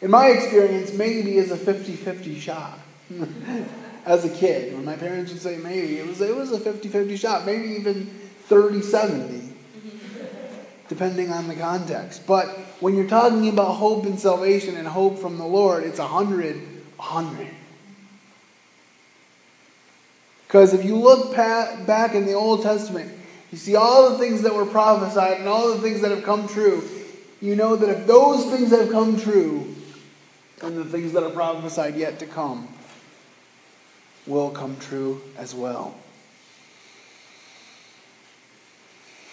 In 0.02 0.12
my 0.12 0.28
experience, 0.28 0.94
maybe 0.94 1.38
is 1.38 1.52
a 1.52 1.58
50 1.58 1.96
50 1.96 2.40
shot. 2.40 2.80
As 4.06 4.26
a 4.26 4.30
kid, 4.30 4.74
when 4.74 4.86
my 4.86 4.96
parents 4.96 5.32
would 5.32 5.42
say 5.42 5.58
maybe, 5.58 6.00
it 6.00 6.08
was, 6.08 6.22
it 6.22 6.36
was 6.36 6.52
a 6.52 6.60
50 6.60 6.88
50 6.88 7.18
shot, 7.18 7.46
maybe 7.46 7.76
even 7.76 8.19
30 8.50 8.82
70, 8.82 9.54
depending 10.88 11.32
on 11.32 11.48
the 11.48 11.56
context. 11.56 12.28
But 12.28 12.48
when 12.82 12.96
you're 12.96 13.08
talking 13.08 13.48
about 13.48 13.74
hope 13.76 14.06
and 14.06 14.20
salvation 14.20 14.76
and 14.76 14.88
hope 14.88 15.20
from 15.20 15.38
the 15.38 15.46
Lord, 15.46 15.84
it's 15.84 16.00
100 16.00 16.56
100. 16.98 17.48
Because 20.48 20.74
if 20.74 20.84
you 20.84 20.98
look 20.98 21.36
back 21.36 22.16
in 22.16 22.26
the 22.26 22.34
Old 22.34 22.64
Testament, 22.64 23.12
you 23.52 23.58
see 23.58 23.76
all 23.76 24.10
the 24.10 24.18
things 24.18 24.42
that 24.42 24.54
were 24.54 24.66
prophesied 24.66 25.40
and 25.40 25.48
all 25.48 25.74
the 25.74 25.80
things 25.80 26.02
that 26.02 26.12
have 26.12 26.24
come 26.24 26.48
true 26.48 26.84
you 27.42 27.56
know 27.56 27.76
that 27.76 27.90
if 27.90 28.06
those 28.06 28.46
things 28.46 28.72
have 28.72 28.92
come 28.92 29.18
true, 29.18 29.76
and 30.62 30.78
the 30.78 30.84
things 30.84 31.14
that 31.14 31.24
are 31.24 31.30
prophesied 31.30 31.96
yet 31.96 32.20
to 32.20 32.26
come 32.26 32.68
will 34.28 34.50
come 34.50 34.76
true 34.78 35.22
as 35.38 35.56
well. 35.56 35.96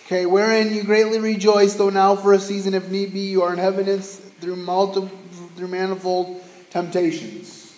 Okay, 0.06 0.24
wherein 0.24 0.72
you 0.72 0.84
greatly 0.84 1.18
rejoice, 1.18 1.74
though 1.74 1.90
now 1.90 2.14
for 2.14 2.32
a 2.32 2.38
season, 2.38 2.74
if 2.74 2.88
need 2.88 3.12
be, 3.12 3.22
you 3.22 3.42
are 3.42 3.52
in 3.52 3.58
heaviness 3.58 4.18
through, 4.40 4.54
multi, 4.54 5.10
through 5.56 5.66
manifold 5.66 6.40
temptations. 6.70 7.76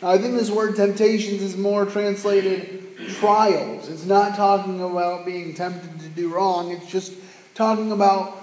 Now, 0.00 0.08
I 0.08 0.16
think 0.16 0.34
this 0.34 0.50
word 0.50 0.76
temptations 0.76 1.42
is 1.42 1.58
more 1.58 1.84
translated 1.84 2.96
trials. 3.16 3.90
It's 3.90 4.06
not 4.06 4.34
talking 4.34 4.80
about 4.80 5.26
being 5.26 5.52
tempted 5.52 6.00
to 6.00 6.08
do 6.08 6.32
wrong, 6.34 6.70
it's 6.70 6.90
just 6.90 7.12
talking 7.54 7.92
about, 7.92 8.38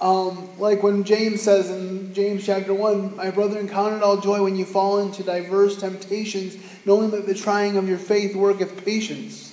um, 0.00 0.48
like 0.56 0.84
when 0.84 1.02
James 1.02 1.42
says 1.42 1.68
in 1.68 2.14
James 2.14 2.46
chapter 2.46 2.72
1, 2.72 3.16
My 3.16 3.32
brethren, 3.32 3.68
count 3.68 3.92
it 3.92 4.04
all 4.04 4.18
joy 4.18 4.40
when 4.40 4.54
you 4.54 4.66
fall 4.66 5.00
into 5.00 5.24
diverse 5.24 5.80
temptations, 5.80 6.56
knowing 6.86 7.10
that 7.10 7.26
the 7.26 7.34
trying 7.34 7.76
of 7.76 7.88
your 7.88 7.98
faith 7.98 8.36
worketh 8.36 8.84
patience. 8.84 9.43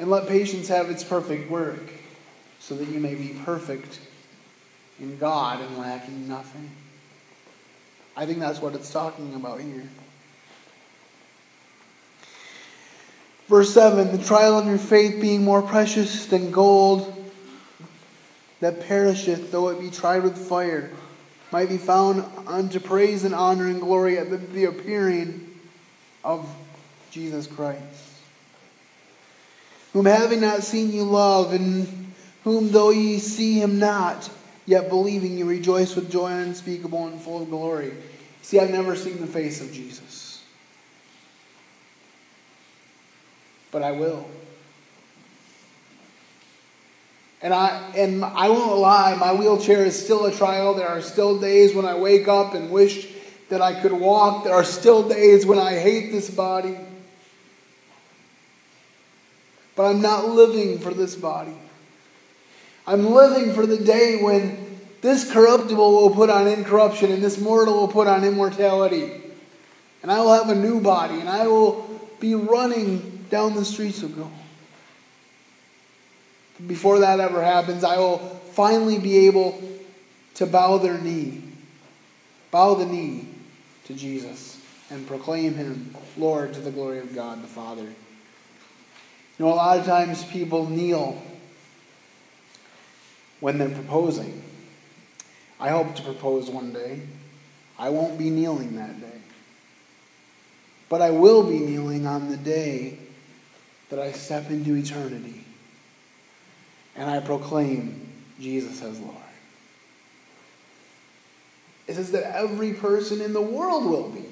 And 0.00 0.08
let 0.08 0.26
patience 0.26 0.68
have 0.68 0.88
its 0.88 1.04
perfect 1.04 1.50
work, 1.50 1.92
so 2.58 2.74
that 2.74 2.88
you 2.88 2.98
may 2.98 3.14
be 3.14 3.38
perfect 3.44 4.00
in 4.98 5.18
God 5.18 5.60
and 5.60 5.76
lacking 5.76 6.26
nothing. 6.26 6.70
I 8.16 8.24
think 8.24 8.38
that's 8.38 8.62
what 8.62 8.74
it's 8.74 8.90
talking 8.90 9.34
about 9.34 9.60
here. 9.60 9.86
Verse 13.46 13.74
7 13.74 14.16
The 14.16 14.24
trial 14.24 14.58
of 14.58 14.66
your 14.66 14.78
faith 14.78 15.20
being 15.20 15.44
more 15.44 15.60
precious 15.60 16.24
than 16.24 16.50
gold 16.50 17.30
that 18.60 18.80
perisheth, 18.80 19.52
though 19.52 19.68
it 19.68 19.80
be 19.80 19.90
tried 19.90 20.22
with 20.22 20.38
fire, 20.38 20.90
might 21.52 21.68
be 21.68 21.76
found 21.76 22.24
unto 22.46 22.80
praise 22.80 23.24
and 23.24 23.34
honor 23.34 23.66
and 23.66 23.82
glory 23.82 24.16
at 24.16 24.30
the, 24.30 24.38
the 24.38 24.64
appearing 24.64 25.60
of 26.24 26.48
Jesus 27.10 27.46
Christ 27.46 28.09
whom 29.92 30.06
having 30.06 30.40
not 30.40 30.62
seen 30.62 30.92
you 30.92 31.04
love, 31.04 31.52
and 31.52 32.12
whom 32.44 32.70
though 32.70 32.90
ye 32.90 33.18
see 33.18 33.60
him 33.60 33.78
not, 33.78 34.30
yet 34.66 34.88
believing 34.88 35.36
you 35.36 35.44
rejoice 35.44 35.96
with 35.96 36.10
joy 36.10 36.30
unspeakable 36.30 37.06
and 37.06 37.20
full 37.20 37.42
of 37.42 37.50
glory. 37.50 37.92
See, 38.42 38.58
I've 38.58 38.70
never 38.70 38.96
seen 38.96 39.20
the 39.20 39.26
face 39.26 39.60
of 39.60 39.72
Jesus. 39.72 40.42
But 43.70 43.82
I 43.82 43.92
will. 43.92 44.28
And 47.42 47.54
I 47.54 47.92
and 47.96 48.24
I 48.24 48.50
won't 48.50 48.78
lie, 48.78 49.14
my 49.14 49.32
wheelchair 49.32 49.84
is 49.84 50.00
still 50.00 50.26
a 50.26 50.32
trial. 50.32 50.74
There 50.74 50.88
are 50.88 51.00
still 51.00 51.38
days 51.38 51.74
when 51.74 51.86
I 51.86 51.94
wake 51.94 52.28
up 52.28 52.54
and 52.54 52.70
wish 52.70 53.08
that 53.48 53.62
I 53.62 53.80
could 53.80 53.92
walk. 53.92 54.44
There 54.44 54.52
are 54.52 54.64
still 54.64 55.08
days 55.08 55.46
when 55.46 55.58
I 55.58 55.78
hate 55.78 56.12
this 56.12 56.28
body. 56.28 56.76
But 59.76 59.84
I'm 59.84 60.02
not 60.02 60.28
living 60.28 60.78
for 60.78 60.92
this 60.92 61.14
body. 61.16 61.54
I'm 62.86 63.06
living 63.12 63.54
for 63.54 63.66
the 63.66 63.78
day 63.78 64.20
when 64.22 64.80
this 65.00 65.30
corruptible 65.30 65.92
will 65.92 66.10
put 66.10 66.28
on 66.28 66.46
incorruption 66.46 67.12
and 67.12 67.22
this 67.22 67.38
mortal 67.38 67.74
will 67.74 67.88
put 67.88 68.06
on 68.06 68.24
immortality. 68.24 69.12
And 70.02 70.10
I 70.10 70.20
will 70.20 70.32
have 70.32 70.48
a 70.48 70.54
new 70.54 70.80
body 70.80 71.20
and 71.20 71.28
I 71.28 71.46
will 71.46 72.00
be 72.18 72.34
running 72.34 73.26
down 73.30 73.54
the 73.54 73.64
streets 73.64 74.02
of 74.02 74.16
gold. 74.16 74.32
Before 76.66 76.98
that 76.98 77.20
ever 77.20 77.42
happens, 77.42 77.84
I 77.84 77.98
will 77.98 78.18
finally 78.52 78.98
be 78.98 79.26
able 79.26 79.62
to 80.34 80.46
bow 80.46 80.78
their 80.78 80.98
knee, 80.98 81.42
bow 82.50 82.74
the 82.74 82.86
knee 82.86 83.28
to 83.86 83.94
Jesus, 83.94 84.60
and 84.90 85.06
proclaim 85.06 85.54
him 85.54 85.94
Lord 86.16 86.52
to 86.54 86.60
the 86.60 86.70
glory 86.70 86.98
of 86.98 87.14
God 87.14 87.42
the 87.42 87.48
Father. 87.48 87.86
You 89.40 89.46
know, 89.46 89.54
a 89.54 89.56
lot 89.56 89.78
of 89.78 89.86
times 89.86 90.22
people 90.22 90.68
kneel 90.68 91.16
when 93.40 93.56
they're 93.56 93.70
proposing. 93.70 94.42
I 95.58 95.70
hope 95.70 95.94
to 95.94 96.02
propose 96.02 96.50
one 96.50 96.74
day. 96.74 97.00
I 97.78 97.88
won't 97.88 98.18
be 98.18 98.28
kneeling 98.28 98.76
that 98.76 99.00
day. 99.00 99.18
But 100.90 101.00
I 101.00 101.12
will 101.12 101.42
be 101.42 101.58
kneeling 101.58 102.06
on 102.06 102.28
the 102.28 102.36
day 102.36 102.98
that 103.88 103.98
I 103.98 104.12
step 104.12 104.50
into 104.50 104.76
eternity 104.76 105.42
and 106.94 107.08
I 107.08 107.20
proclaim 107.20 108.12
Jesus 108.38 108.82
as 108.82 109.00
Lord. 109.00 109.16
It 111.88 111.94
says 111.94 112.12
that 112.12 112.36
every 112.36 112.74
person 112.74 113.22
in 113.22 113.32
the 113.32 113.40
world 113.40 113.86
will 113.86 114.10
be, 114.10 114.26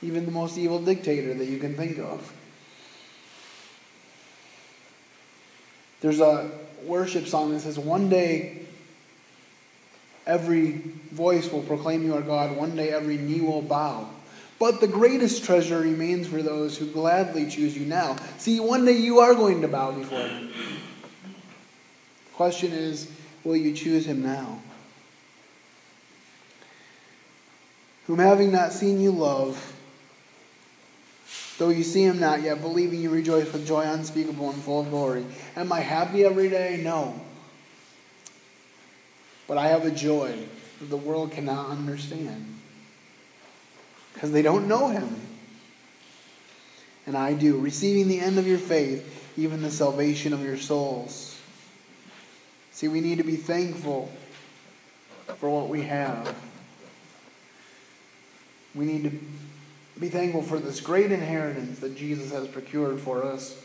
even 0.00 0.24
the 0.24 0.32
most 0.32 0.56
evil 0.56 0.78
dictator 0.78 1.34
that 1.34 1.48
you 1.48 1.58
can 1.58 1.74
think 1.74 1.98
of. 1.98 2.32
There's 6.02 6.20
a 6.20 6.50
worship 6.84 7.26
song 7.26 7.52
that 7.52 7.60
says, 7.60 7.78
One 7.78 8.08
day 8.08 8.58
every 10.26 10.72
voice 11.12 11.50
will 11.50 11.62
proclaim 11.62 12.02
you 12.04 12.14
are 12.14 12.22
God, 12.22 12.56
one 12.56 12.76
day 12.76 12.90
every 12.90 13.16
knee 13.16 13.40
will 13.40 13.62
bow. 13.62 14.08
But 14.58 14.80
the 14.80 14.88
greatest 14.88 15.44
treasure 15.44 15.80
remains 15.80 16.26
for 16.28 16.42
those 16.42 16.76
who 16.76 16.86
gladly 16.86 17.48
choose 17.48 17.76
you 17.76 17.86
now. 17.86 18.16
See, 18.38 18.60
one 18.60 18.84
day 18.84 18.92
you 18.92 19.20
are 19.20 19.34
going 19.34 19.62
to 19.62 19.68
bow 19.68 19.92
before 19.92 20.20
him. 20.20 20.52
The 22.26 22.34
question 22.34 22.72
is, 22.72 23.08
will 23.44 23.56
you 23.56 23.72
choose 23.72 24.06
him 24.06 24.22
now? 24.22 24.60
Whom 28.06 28.18
having 28.18 28.50
not 28.50 28.72
seen 28.72 29.00
you 29.00 29.12
love, 29.12 29.71
Though 31.62 31.68
you 31.68 31.84
see 31.84 32.02
him 32.02 32.18
not 32.18 32.42
yet, 32.42 32.60
believing 32.60 33.00
you 33.00 33.10
rejoice 33.10 33.52
with 33.52 33.64
joy 33.68 33.82
unspeakable 33.82 34.50
and 34.50 34.60
full 34.64 34.80
of 34.80 34.90
glory. 34.90 35.24
Am 35.54 35.70
I 35.70 35.78
happy 35.78 36.24
every 36.24 36.48
day? 36.48 36.80
No. 36.82 37.14
But 39.46 39.58
I 39.58 39.68
have 39.68 39.86
a 39.86 39.92
joy 39.92 40.36
that 40.80 40.86
the 40.86 40.96
world 40.96 41.30
cannot 41.30 41.70
understand. 41.70 42.58
Because 44.12 44.32
they 44.32 44.42
don't 44.42 44.66
know 44.66 44.88
him. 44.88 45.20
And 47.06 47.16
I 47.16 47.32
do. 47.32 47.56
Receiving 47.58 48.08
the 48.08 48.18
end 48.18 48.40
of 48.40 48.46
your 48.48 48.58
faith, 48.58 49.32
even 49.36 49.62
the 49.62 49.70
salvation 49.70 50.32
of 50.32 50.42
your 50.42 50.56
souls. 50.56 51.40
See, 52.72 52.88
we 52.88 53.00
need 53.00 53.18
to 53.18 53.24
be 53.24 53.36
thankful 53.36 54.10
for 55.38 55.48
what 55.48 55.68
we 55.68 55.82
have. 55.82 56.34
We 58.74 58.84
need 58.84 59.04
to 59.04 59.12
be 59.98 60.08
thankful 60.08 60.42
for 60.42 60.58
this 60.58 60.80
great 60.80 61.12
inheritance 61.12 61.78
that 61.80 61.96
Jesus 61.96 62.32
has 62.32 62.48
procured 62.48 63.00
for 63.00 63.24
us. 63.24 63.64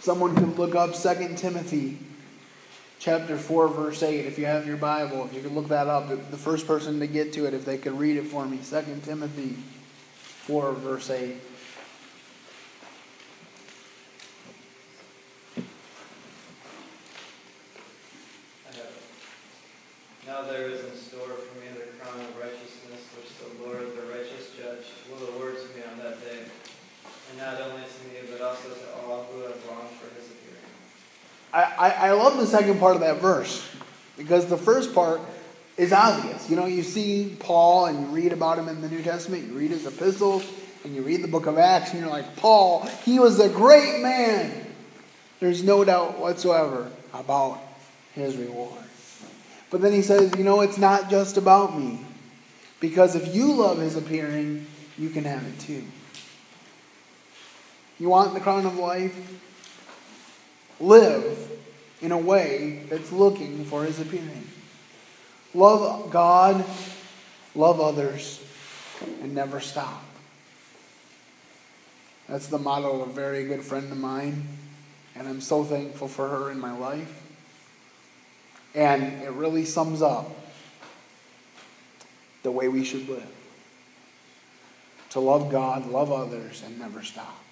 Someone 0.00 0.34
could 0.36 0.58
look 0.58 0.74
up 0.74 0.94
2 0.94 1.34
Timothy 1.36 1.98
chapter 2.98 3.36
4 3.36 3.68
verse 3.68 4.02
8 4.02 4.26
if 4.26 4.38
you 4.38 4.46
have 4.46 4.66
your 4.66 4.76
Bible, 4.76 5.24
if 5.24 5.34
you 5.34 5.42
could 5.42 5.52
look 5.52 5.68
that 5.68 5.86
up. 5.88 6.08
The 6.08 6.36
first 6.36 6.66
person 6.66 7.00
to 7.00 7.06
get 7.06 7.32
to 7.34 7.46
it 7.46 7.54
if 7.54 7.64
they 7.64 7.78
could 7.78 7.98
read 7.98 8.16
it 8.16 8.24
for 8.24 8.46
me. 8.46 8.58
2 8.58 9.00
Timothy 9.04 9.56
4 10.46 10.72
verse 10.72 11.10
8. 11.10 11.36
Now 20.26 20.42
there 20.42 20.68
is 20.68 20.84
in 20.84 20.96
store 20.96 21.38
for 21.38 21.54
me 21.62 21.70
the 21.72 21.86
crown 21.96 22.20
of 22.20 22.36
righteousness, 22.36 23.00
which 23.16 23.30
the 23.38 23.62
Lord, 23.62 23.96
the 23.96 24.10
righteous 24.12 24.50
judge, 24.58 24.84
will 25.08 25.22
award 25.34 25.56
to 25.56 25.66
me 25.72 25.86
on 25.90 25.96
that 26.02 26.20
day, 26.20 26.42
and 27.30 27.38
not 27.38 27.60
only 27.62 27.80
to 27.86 28.00
me, 28.10 28.26
but 28.30 28.42
also 28.42 28.68
to 28.68 28.86
all 29.06 29.24
who 29.30 29.42
have 29.42 29.56
longed 29.70 29.94
for 29.96 30.12
his 30.18 30.26
appearing. 30.26 30.66
I, 31.56 31.90
I, 32.08 32.12
love 32.12 32.36
the 32.36 32.46
second 32.46 32.78
part 32.78 32.96
of 32.96 33.00
that 33.00 33.20
verse, 33.20 33.66
because 34.18 34.46
the 34.46 34.58
first 34.58 34.94
part 34.94 35.20
is 35.78 35.92
obvious. 35.92 36.50
You 36.50 36.56
know, 36.56 36.66
you 36.66 36.82
see 36.82 37.34
Paul 37.38 37.86
and 37.86 38.00
you 38.00 38.06
read 38.08 38.32
about 38.32 38.58
him 38.58 38.68
in 38.68 38.82
the 38.82 38.88
New 38.88 39.02
Testament, 39.02 39.46
you 39.48 39.54
read 39.54 39.70
his 39.70 39.86
epistles, 39.86 40.44
and 40.84 40.94
you 40.94 41.02
read 41.02 41.22
the 41.22 41.28
book 41.28 41.46
of 41.46 41.56
Acts, 41.56 41.92
and 41.92 42.00
you're 42.00 42.10
like, 42.10 42.36
Paul, 42.36 42.86
he 43.04 43.18
was 43.18 43.40
a 43.40 43.48
great 43.48 44.00
man. 44.02 44.66
There's 45.40 45.62
no 45.62 45.82
doubt 45.82 46.18
whatsoever 46.18 46.90
about 47.14 47.60
his 48.12 48.36
reward. 48.36 48.82
But 49.70 49.80
then 49.80 49.92
he 49.92 50.02
says, 50.02 50.34
you 50.36 50.44
know, 50.44 50.60
it's 50.60 50.78
not 50.78 51.10
just 51.10 51.36
about 51.36 51.78
me. 51.78 52.00
Because 52.80 53.16
if 53.16 53.34
you 53.34 53.54
love 53.54 53.78
his 53.78 53.96
appearing, 53.96 54.66
you 54.98 55.08
can 55.08 55.24
have 55.24 55.44
it 55.46 55.58
too. 55.60 55.82
You 57.98 58.10
want 58.10 58.34
the 58.34 58.40
crown 58.40 58.66
of 58.66 58.76
life? 58.76 59.14
Live 60.80 61.50
in 62.02 62.12
a 62.12 62.18
way 62.18 62.82
that's 62.88 63.12
looking 63.12 63.64
for 63.64 63.84
his 63.84 64.00
appearing. 64.00 64.46
Love 65.54 66.10
God, 66.10 66.64
love 67.54 67.80
others, 67.80 68.44
and 69.22 69.34
never 69.34 69.60
stop. 69.60 70.04
That's 72.28 72.48
the 72.48 72.58
motto 72.58 73.00
of 73.00 73.08
a 73.08 73.12
very 73.12 73.46
good 73.46 73.62
friend 73.62 73.90
of 73.90 73.98
mine, 73.98 74.46
and 75.14 75.28
I'm 75.28 75.40
so 75.40 75.64
thankful 75.64 76.08
for 76.08 76.28
her 76.28 76.50
in 76.50 76.58
my 76.58 76.76
life. 76.76 77.22
And 78.74 79.22
it 79.22 79.30
really 79.30 79.64
sums 79.64 80.02
up 80.02 80.30
the 82.42 82.50
way 82.50 82.68
we 82.68 82.84
should 82.84 83.08
live 83.08 83.32
to 85.10 85.20
love 85.20 85.50
God, 85.50 85.86
love 85.86 86.12
others, 86.12 86.62
and 86.62 86.78
never 86.78 87.02
stop. 87.02 87.42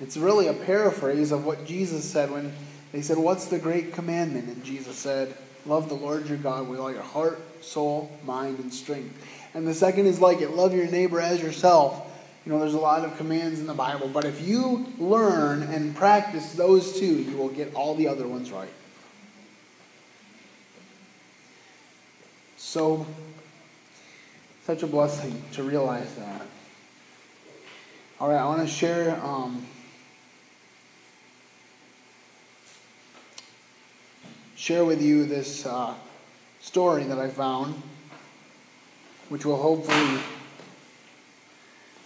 It's 0.00 0.16
really 0.16 0.46
a 0.46 0.54
paraphrase 0.54 1.32
of 1.32 1.44
what 1.44 1.66
Jesus 1.66 2.04
said 2.04 2.30
when 2.30 2.52
they 2.92 3.02
said, 3.02 3.18
What's 3.18 3.46
the 3.46 3.58
great 3.58 3.92
commandment? 3.92 4.48
And 4.48 4.64
Jesus 4.64 4.96
said, 4.96 5.36
Love 5.66 5.88
the 5.88 5.94
Lord 5.94 6.28
your 6.28 6.38
God 6.38 6.68
with 6.68 6.78
all 6.78 6.92
your 6.92 7.02
heart, 7.02 7.40
soul, 7.62 8.10
mind, 8.24 8.58
and 8.60 8.72
strength. 8.72 9.14
And 9.54 9.66
the 9.66 9.74
second 9.74 10.06
is 10.06 10.20
like 10.20 10.40
it 10.40 10.50
love 10.50 10.74
your 10.74 10.86
neighbor 10.86 11.20
as 11.20 11.42
yourself. 11.42 12.04
You 12.46 12.52
know, 12.52 12.60
there's 12.60 12.74
a 12.74 12.78
lot 12.78 13.04
of 13.04 13.16
commands 13.18 13.60
in 13.60 13.66
the 13.66 13.74
Bible, 13.74 14.08
but 14.08 14.24
if 14.24 14.46
you 14.46 14.86
learn 14.98 15.62
and 15.64 15.94
practice 15.94 16.52
those 16.52 16.98
two, 16.98 17.22
you 17.22 17.36
will 17.36 17.48
get 17.48 17.74
all 17.74 17.94
the 17.94 18.08
other 18.08 18.26
ones 18.26 18.50
right. 18.50 18.70
So, 22.56 23.06
such 24.64 24.82
a 24.82 24.86
blessing 24.86 25.42
to 25.52 25.62
realize 25.62 26.14
that. 26.14 26.42
All 28.20 28.28
right, 28.28 28.38
I 28.38 28.44
want 28.46 28.66
to 28.66 28.72
share. 28.72 29.20
Um, 29.22 29.66
share 34.58 34.84
with 34.84 35.00
you 35.00 35.24
this 35.24 35.64
uh, 35.66 35.94
story 36.60 37.04
that 37.04 37.16
I 37.16 37.28
found, 37.28 37.80
which 39.28 39.46
will 39.46 39.56
hopefully 39.56 40.20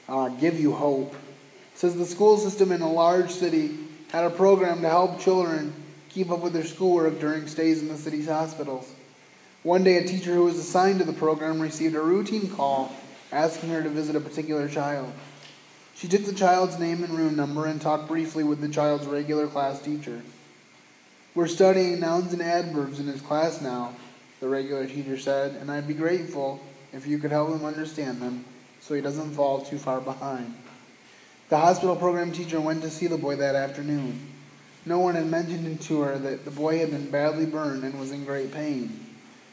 uh, 0.07 0.29
give 0.29 0.61
you 0.61 0.73
hope. 0.73 1.15
It 1.15 1.79
says 1.79 1.97
the 1.97 2.05
school 2.05 2.37
system 2.37 2.71
in 2.71 2.83
a 2.83 2.93
large 2.93 3.31
city 3.31 3.79
had 4.11 4.25
a 4.25 4.31
program 4.31 4.83
to 4.83 4.89
help 4.91 5.19
children 5.19 5.73
keep 6.11 6.31
up 6.31 6.41
with 6.41 6.53
their 6.53 6.67
schoolwork 6.67 7.19
during 7.19 7.47
stays 7.47 7.81
in 7.81 7.89
the 7.89 7.97
city's 7.97 8.29
hospitals. 8.29 8.93
One 9.63 9.83
day, 9.83 9.97
a 9.97 10.07
teacher 10.07 10.35
who 10.35 10.45
was 10.45 10.59
assigned 10.59 10.99
to 10.99 11.07
the 11.07 11.13
program 11.15 11.59
received 11.59 11.95
a 11.95 12.03
routine 12.03 12.51
call 12.51 12.95
asking 13.33 13.71
her 13.71 13.83
to 13.83 13.89
visit 13.89 14.15
a 14.15 14.21
particular 14.21 14.69
child. 14.69 15.11
She 15.95 16.07
took 16.07 16.27
the 16.27 16.35
child's 16.35 16.79
name 16.79 17.03
and 17.03 17.17
room 17.17 17.35
number 17.35 17.65
and 17.65 17.81
talked 17.81 18.09
briefly 18.09 18.45
with 18.45 18.61
the 18.61 18.69
child's 18.69 19.07
regular 19.07 19.47
class 19.47 19.81
teacher. 19.81 20.21
We're 21.35 21.47
studying 21.47 21.99
nouns 22.01 22.35
and 22.35 22.43
adverbs 22.43 23.01
in 23.01 23.07
his 23.07 23.23
class 23.23 23.63
now, 23.63 23.95
the 24.41 24.51
regular 24.51 24.87
teacher 24.87 25.17
said, 25.17 25.53
and 25.53 25.71
I'd 25.71 25.89
be 25.89 25.95
grateful 25.95 26.61
if 26.93 27.07
you 27.07 27.19
could 27.19 27.31
help 27.31 27.49
him 27.49 27.65
understand 27.65 28.21
them 28.21 28.45
so 28.81 28.93
he 28.93 29.01
doesn't 29.01 29.33
fall 29.33 29.63
too 29.63 29.79
far 29.79 30.03
behind. 30.03 30.55
The 31.49 31.57
hospital 31.57 31.97
program 31.97 32.33
teacher 32.33 32.61
went 32.61 32.83
to 32.83 32.91
see 32.91 33.07
the 33.07 33.17
boy 33.17 33.37
that 33.37 33.55
afternoon. 33.55 34.21
No 34.85 34.99
one 34.99 35.15
had 35.15 35.25
mentioned 35.25 35.81
to 35.83 36.03
her 36.03 36.19
that 36.19 36.45
the 36.45 36.51
boy 36.51 36.79
had 36.79 36.91
been 36.91 37.11
badly 37.11 37.47
burned 37.47 37.85
and 37.85 37.99
was 37.99 38.11
in 38.11 38.27
great 38.27 38.53
pain. 38.53 39.07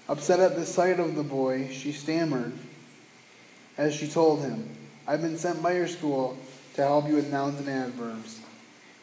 Upset 0.09 0.41
at 0.41 0.57
the 0.57 0.65
sight 0.65 0.99
of 0.99 1.15
the 1.15 1.23
boy, 1.23 1.69
she 1.71 1.93
stammered 1.93 2.51
as 3.77 3.95
she 3.95 4.09
told 4.09 4.41
him, 4.41 4.67
I've 5.07 5.21
been 5.21 5.37
sent 5.37 5.63
by 5.63 5.73
your 5.73 5.87
school 5.87 6.37
to 6.73 6.81
help 6.81 7.07
you 7.07 7.15
with 7.15 7.31
nouns 7.31 7.57
and 7.57 7.69
adverbs. 7.69 8.41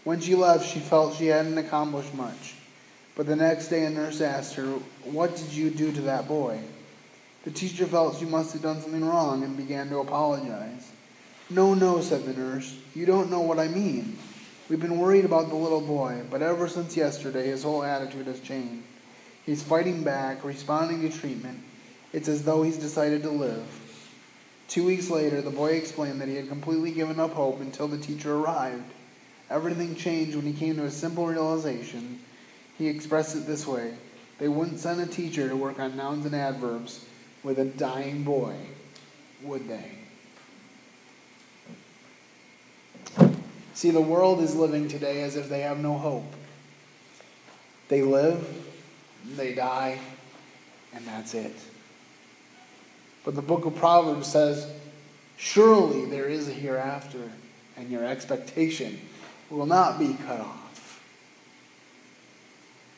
When 0.05 0.21
she 0.21 0.35
left, 0.35 0.71
she 0.71 0.79
felt 0.79 1.17
she 1.17 1.29
hadn't 1.29 1.57
accomplished 1.57 2.13
much. 2.13 2.56
But 3.17 3.27
the 3.27 3.35
next 3.35 3.69
day, 3.69 3.85
a 3.85 3.91
nurse 3.91 4.21
asked 4.21 4.55
her, 4.55 4.67
What 5.05 5.35
did 5.35 5.51
you 5.53 5.71
do 5.71 5.91
to 5.91 6.03
that 6.03 6.29
boy? 6.29 6.61
The 7.45 7.51
teacher 7.51 7.87
felt 7.87 8.19
she 8.19 8.27
must 8.27 8.53
have 8.53 8.63
done 8.63 8.83
something 8.83 9.05
wrong 9.05 9.43
and 9.43 9.57
began 9.57 9.89
to 9.89 10.01
apologize. 10.01 10.91
No, 11.49 11.73
no, 11.73 12.03
said 12.03 12.27
the 12.27 12.35
nurse. 12.35 12.77
You 12.95 13.07
don't 13.07 13.31
know 13.31 13.41
what 13.41 13.59
I 13.59 13.69
mean. 13.69 14.19
We've 14.69 14.81
been 14.81 14.99
worried 14.99 15.25
about 15.25 15.49
the 15.49 15.55
little 15.55 15.81
boy, 15.81 16.23
but 16.31 16.43
ever 16.43 16.69
since 16.69 16.97
yesterday, 16.97 17.47
his 17.47 17.63
whole 17.63 17.83
attitude 17.83 18.27
has 18.27 18.41
changed. 18.41 18.85
He's 19.47 19.63
fighting 19.63 20.03
back, 20.03 20.45
responding 20.45 21.09
to 21.09 21.19
treatment. 21.19 21.61
It's 22.13 22.29
as 22.29 22.45
though 22.45 22.65
he's 22.65 22.77
decided 22.77 23.23
to 23.23 23.31
live. 23.31 23.65
Two 24.69 24.85
weeks 24.85 25.09
later, 25.09 25.41
the 25.41 25.51
boy 25.51 25.75
explained 25.75 26.21
that 26.21 26.29
he 26.29 26.35
had 26.35 26.49
completely 26.49 26.91
given 26.91 27.21
up 27.21 27.33
hope 27.33 27.61
until 27.61 27.87
the 27.87 27.99
teacher 27.99 28.35
arrived. 28.35 28.93
Everything 29.49 29.95
changed 29.95 30.35
when 30.35 30.45
he 30.45 30.53
came 30.53 30.75
to 30.77 30.85
a 30.85 30.91
simple 30.91 31.27
realization 31.27 32.21
he 32.79 32.89
expressed 32.89 33.37
it 33.37 33.47
this 33.47 33.67
way 33.67 33.95
They 34.39 34.49
wouldn't 34.49 34.81
send 34.81 35.01
a 35.01 35.07
teacher 35.07 35.49
to 35.49 35.57
work 35.57 35.79
on 35.79 35.97
nouns 35.97 36.27
and 36.27 36.35
adverbs 36.35 37.05
with 37.43 37.59
a 37.59 37.65
dying 37.65 38.23
boy, 38.23 38.55
would 39.43 39.69
they? 39.69 39.93
See, 43.75 43.91
the 43.91 44.01
world 44.01 44.41
is 44.41 44.55
living 44.55 44.89
today 44.89 45.23
as 45.23 45.37
if 45.37 45.49
they 45.49 45.61
have 45.61 45.79
no 45.79 45.99
hope. 45.99 46.33
They 47.89 48.03
live, 48.03 48.47
they 49.37 49.55
die, 49.55 49.99
and 50.95 51.07
that's 51.07 51.35
it. 51.35 51.55
But 53.25 53.35
the 53.35 53.43
book 53.43 53.67
of 53.67 53.77
Proverbs 53.77 54.29
says, 54.29 54.67
Surely 55.37 56.07
there 56.07 56.27
is 56.27 56.49
a 56.49 56.53
hereafter, 56.53 57.31
and 57.77 57.91
your 57.91 58.05
expectation 58.05 58.99
will 59.51 59.67
not 59.67 59.99
be 59.99 60.17
cut 60.27 60.41
off. 60.41 60.66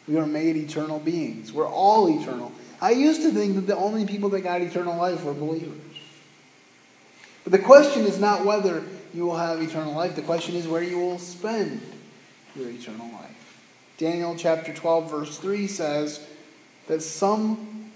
We 0.08 0.16
are 0.16 0.26
made 0.26 0.56
eternal 0.56 0.98
beings. 0.98 1.52
We're 1.52 1.68
all 1.68 2.08
eternal. 2.08 2.50
I 2.80 2.92
used 2.92 3.22
to 3.22 3.30
think 3.30 3.56
that 3.56 3.66
the 3.66 3.76
only 3.76 4.06
people 4.06 4.30
that 4.30 4.40
got 4.40 4.62
eternal 4.62 4.96
life 4.96 5.22
were 5.24 5.34
believers. 5.34 5.78
But 7.44 7.52
the 7.52 7.58
question 7.58 8.04
is 8.04 8.18
not 8.18 8.44
whether 8.44 8.82
you 9.12 9.26
will 9.26 9.36
have 9.36 9.60
eternal 9.60 9.94
life, 9.94 10.14
the 10.14 10.22
question 10.22 10.54
is 10.54 10.66
where 10.66 10.82
you 10.82 10.98
will 10.98 11.18
spend 11.18 11.80
your 12.54 12.68
eternal 12.68 13.06
life. 13.12 13.62
Daniel 13.98 14.34
chapter 14.36 14.72
12, 14.72 15.10
verse 15.10 15.38
3 15.38 15.66
says 15.66 16.26
that 16.86 17.02
some 17.02 17.90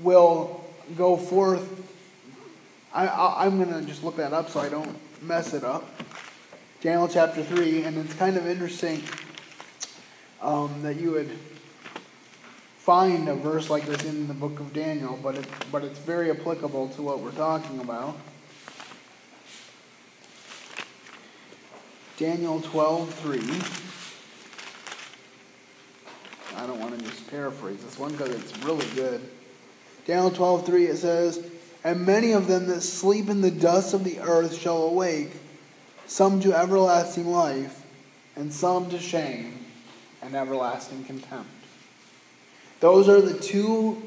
will 0.00 0.64
go 0.96 1.16
forth. 1.16 1.86
I, 2.92 3.46
am 3.46 3.62
going 3.62 3.72
to 3.72 3.86
just 3.86 4.02
look 4.02 4.16
that 4.16 4.32
up 4.32 4.50
so 4.50 4.60
I 4.60 4.68
don't 4.68 4.96
mess 5.22 5.54
it 5.54 5.62
up. 5.62 5.84
Daniel 6.80 7.08
chapter 7.08 7.44
3, 7.44 7.84
and 7.84 7.98
it's 7.98 8.14
kind 8.14 8.36
of 8.36 8.46
interesting 8.46 9.02
um, 10.42 10.82
that 10.82 10.96
you 10.96 11.12
would 11.12 11.30
find 12.78 13.28
a 13.28 13.34
verse 13.34 13.70
like 13.70 13.86
this 13.86 14.04
in 14.04 14.26
the 14.26 14.34
book 14.34 14.58
of 14.58 14.72
Daniel, 14.72 15.18
but, 15.22 15.36
it, 15.36 15.46
but 15.70 15.84
it's 15.84 15.98
very 15.98 16.30
applicable 16.30 16.88
to 16.88 17.02
what 17.02 17.20
we're 17.20 17.30
talking 17.32 17.78
about. 17.80 18.16
Daniel 22.16 22.60
12:3 22.60 23.86
I 26.56 26.66
don't 26.66 26.78
want 26.80 26.98
to 26.98 27.04
just 27.06 27.30
paraphrase 27.30 27.82
this 27.82 27.98
one 27.98 28.12
because 28.12 28.28
it's 28.30 28.58
really 28.58 28.86
good. 28.94 29.22
Daniel 30.04 30.30
12:3 30.30 30.88
it 30.88 30.96
says, 30.98 31.42
And 31.82 32.04
many 32.04 32.32
of 32.32 32.46
them 32.46 32.66
that 32.66 32.82
sleep 32.82 33.30
in 33.30 33.40
the 33.40 33.50
dust 33.50 33.94
of 33.94 34.04
the 34.04 34.20
earth 34.20 34.54
shall 34.58 34.82
awake, 34.82 35.30
some 36.06 36.40
to 36.40 36.52
everlasting 36.52 37.28
life, 37.28 37.82
and 38.36 38.52
some 38.52 38.90
to 38.90 38.98
shame 38.98 39.59
and 40.22 40.34
everlasting 40.34 41.04
contempt. 41.04 41.50
Those 42.80 43.08
are 43.08 43.20
the 43.20 43.38
two 43.38 44.02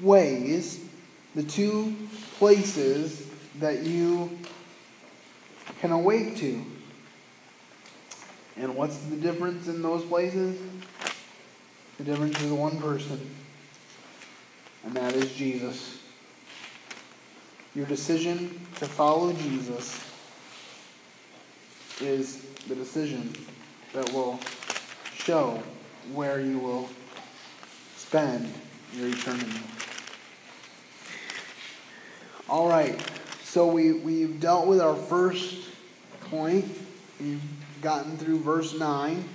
ways, 0.00 0.84
the 1.34 1.42
two 1.42 1.94
places 2.38 3.26
that 3.60 3.82
you 3.82 4.38
can 5.80 5.92
awake 5.92 6.36
to. 6.38 6.64
And 8.56 8.76
what's 8.76 8.98
the 8.98 9.16
difference 9.16 9.68
in 9.68 9.82
those 9.82 10.04
places? 10.04 10.58
The 11.98 12.04
difference 12.04 12.40
is 12.42 12.52
one 12.52 12.80
person, 12.80 13.20
and 14.84 14.94
that 14.94 15.14
is 15.14 15.32
Jesus. 15.34 15.98
Your 17.74 17.86
decision 17.86 18.60
to 18.76 18.86
follow 18.86 19.32
Jesus 19.32 20.00
is 22.00 22.42
the 22.68 22.74
decision 22.74 23.32
that 23.92 24.12
will 24.12 24.38
show 25.24 25.58
where 26.12 26.38
you 26.38 26.58
will 26.58 26.86
spend 27.96 28.52
your 28.92 29.08
eternity. 29.08 29.58
All 32.46 32.68
right, 32.68 33.00
so 33.42 33.66
we, 33.66 33.94
we've 33.94 34.38
dealt 34.38 34.66
with 34.66 34.82
our 34.82 34.94
first 34.94 35.66
point. 36.28 36.66
We've 37.18 37.40
gotten 37.80 38.18
through 38.18 38.40
verse 38.40 38.78
9, 38.78 39.26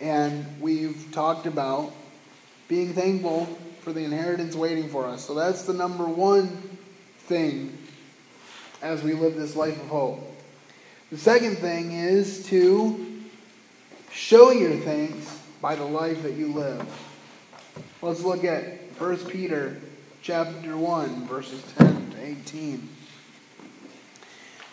and 0.00 0.46
we've 0.60 1.08
talked 1.10 1.46
about 1.46 1.92
being 2.68 2.92
thankful 2.92 3.46
for 3.80 3.92
the 3.92 4.04
inheritance 4.04 4.54
waiting 4.54 4.88
for 4.88 5.06
us. 5.06 5.24
So 5.24 5.34
that's 5.34 5.62
the 5.62 5.74
number 5.74 6.04
one 6.04 6.46
thing 7.18 7.76
as 8.80 9.02
we 9.02 9.14
live 9.14 9.34
this 9.34 9.56
life 9.56 9.80
of 9.80 9.88
hope. 9.88 10.20
The 11.10 11.18
second 11.18 11.58
thing 11.58 11.90
is 11.90 12.46
to 12.46 13.09
Show 14.20 14.50
your 14.50 14.76
thanks 14.76 15.40
by 15.62 15.76
the 15.76 15.86
life 15.86 16.22
that 16.24 16.34
you 16.34 16.52
live. 16.52 16.86
Let's 18.02 18.20
look 18.20 18.44
at 18.44 18.78
1 18.98 19.16
Peter 19.30 19.80
chapter 20.20 20.76
1 20.76 21.26
verses 21.26 21.64
10 21.78 22.10
to 22.10 22.22
18. 22.22 22.88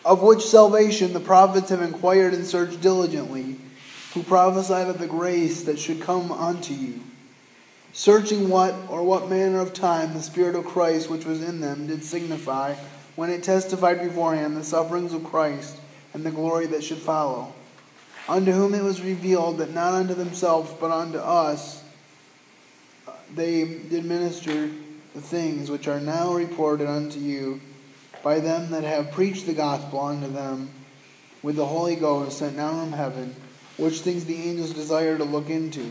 Of 0.04 0.22
which 0.22 0.44
salvation 0.44 1.14
the 1.14 1.18
prophets 1.18 1.70
have 1.70 1.80
inquired 1.80 2.34
and 2.34 2.44
searched 2.44 2.82
diligently, 2.82 3.56
who 4.12 4.22
prophesied 4.22 4.88
of 4.88 4.98
the 4.98 5.06
grace 5.06 5.64
that 5.64 5.78
should 5.78 6.02
come 6.02 6.30
unto 6.30 6.74
you, 6.74 7.00
searching 7.94 8.50
what 8.50 8.74
or 8.90 9.02
what 9.02 9.30
manner 9.30 9.60
of 9.60 9.72
time 9.72 10.12
the 10.12 10.20
Spirit 10.20 10.56
of 10.56 10.66
Christ 10.66 11.08
which 11.08 11.24
was 11.24 11.42
in 11.42 11.60
them 11.60 11.86
did 11.86 12.04
signify, 12.04 12.74
when 13.16 13.30
it 13.30 13.42
testified 13.42 14.02
beforehand 14.02 14.58
the 14.58 14.62
sufferings 14.62 15.14
of 15.14 15.24
Christ 15.24 15.74
and 16.12 16.22
the 16.22 16.30
glory 16.30 16.66
that 16.66 16.84
should 16.84 16.98
follow. 16.98 17.54
Unto 18.28 18.52
whom 18.52 18.74
it 18.74 18.82
was 18.82 19.00
revealed 19.00 19.58
that 19.58 19.72
not 19.72 19.94
unto 19.94 20.14
themselves 20.14 20.70
but 20.78 20.90
unto 20.90 21.18
us 21.18 21.82
they 23.34 23.64
did 23.64 24.04
minister 24.04 24.70
the 25.14 25.20
things 25.20 25.70
which 25.70 25.88
are 25.88 26.00
now 26.00 26.34
reported 26.34 26.88
unto 26.88 27.18
you 27.18 27.60
by 28.22 28.40
them 28.40 28.70
that 28.70 28.84
have 28.84 29.12
preached 29.12 29.46
the 29.46 29.54
gospel 29.54 30.00
unto 30.00 30.30
them 30.30 30.68
with 31.42 31.56
the 31.56 31.66
Holy 31.66 31.96
Ghost 31.96 32.38
sent 32.38 32.56
down 32.56 32.80
from 32.80 32.92
heaven, 32.92 33.34
which 33.76 34.00
things 34.00 34.24
the 34.24 34.42
angels 34.42 34.72
desire 34.72 35.16
to 35.16 35.24
look 35.24 35.50
into. 35.50 35.90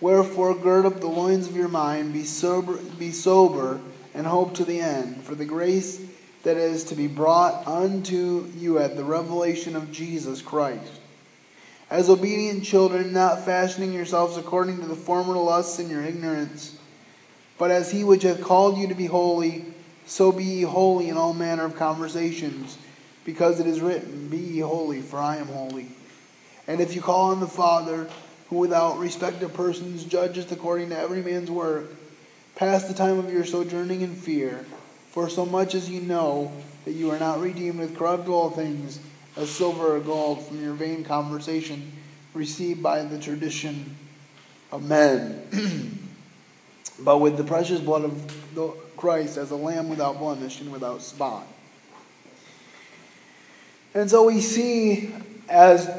Wherefore 0.00 0.54
gird 0.54 0.86
up 0.86 1.00
the 1.00 1.08
loins 1.08 1.48
of 1.48 1.56
your 1.56 1.68
mind, 1.68 2.12
be 2.12 2.24
sober, 2.24 2.76
be 2.98 3.12
sober, 3.12 3.80
and 4.14 4.26
hope 4.26 4.54
to 4.54 4.64
the 4.64 4.80
end, 4.80 5.22
for 5.24 5.34
the 5.34 5.44
grace 5.44 6.00
that 6.42 6.56
is 6.56 6.84
to 6.84 6.94
be 6.94 7.06
brought 7.06 7.66
unto 7.66 8.46
you 8.56 8.78
at 8.78 8.96
the 8.96 9.04
revelation 9.04 9.76
of 9.76 9.92
Jesus 9.92 10.42
Christ. 10.42 11.01
As 11.92 12.08
obedient 12.08 12.64
children, 12.64 13.12
not 13.12 13.44
fashioning 13.44 13.92
yourselves 13.92 14.38
according 14.38 14.80
to 14.80 14.86
the 14.86 14.94
former 14.94 15.36
lusts 15.36 15.78
in 15.78 15.90
your 15.90 16.00
ignorance, 16.00 16.78
but 17.58 17.70
as 17.70 17.90
he 17.90 18.02
which 18.02 18.22
hath 18.22 18.40
called 18.40 18.78
you 18.78 18.88
to 18.88 18.94
be 18.94 19.04
holy, 19.04 19.66
so 20.06 20.32
be 20.32 20.42
ye 20.42 20.62
holy 20.62 21.10
in 21.10 21.18
all 21.18 21.34
manner 21.34 21.66
of 21.66 21.76
conversations, 21.76 22.78
because 23.26 23.60
it 23.60 23.66
is 23.66 23.82
written, 23.82 24.28
Be 24.28 24.38
ye 24.38 24.60
holy, 24.60 25.02
for 25.02 25.18
I 25.18 25.36
am 25.36 25.48
holy. 25.48 25.88
And 26.66 26.80
if 26.80 26.94
you 26.94 27.02
call 27.02 27.30
on 27.30 27.40
the 27.40 27.46
Father, 27.46 28.08
who 28.48 28.56
without 28.56 28.98
respect 28.98 29.42
of 29.42 29.52
persons 29.52 30.04
judgeth 30.04 30.50
according 30.50 30.88
to 30.88 30.98
every 30.98 31.20
man's 31.20 31.50
work, 31.50 31.90
pass 32.56 32.84
the 32.84 32.94
time 32.94 33.18
of 33.18 33.30
your 33.30 33.44
sojourning 33.44 34.00
in 34.00 34.14
fear, 34.14 34.64
for 35.10 35.28
so 35.28 35.44
much 35.44 35.74
as 35.74 35.90
you 35.90 36.00
know 36.00 36.52
that 36.86 36.92
you 36.92 37.10
are 37.10 37.18
not 37.18 37.42
redeemed 37.42 37.80
with 37.80 37.98
corruptible 37.98 38.52
things, 38.52 38.98
as 39.36 39.50
silver 39.50 39.96
or 39.96 40.00
gold, 40.00 40.46
from 40.46 40.62
your 40.62 40.74
vain 40.74 41.04
conversation 41.04 41.92
received 42.34 42.82
by 42.82 43.02
the 43.02 43.18
tradition 43.18 43.96
of 44.70 44.82
men, 44.82 45.42
but 47.00 47.18
with 47.18 47.36
the 47.36 47.44
precious 47.44 47.80
blood 47.80 48.04
of 48.04 48.96
Christ 48.96 49.36
as 49.36 49.50
a 49.50 49.56
lamb 49.56 49.88
without 49.88 50.18
blemish 50.18 50.60
and 50.60 50.72
without 50.72 51.02
spot. 51.02 51.46
And 53.94 54.08
so 54.08 54.24
we 54.24 54.40
see 54.40 55.12
as 55.48 55.90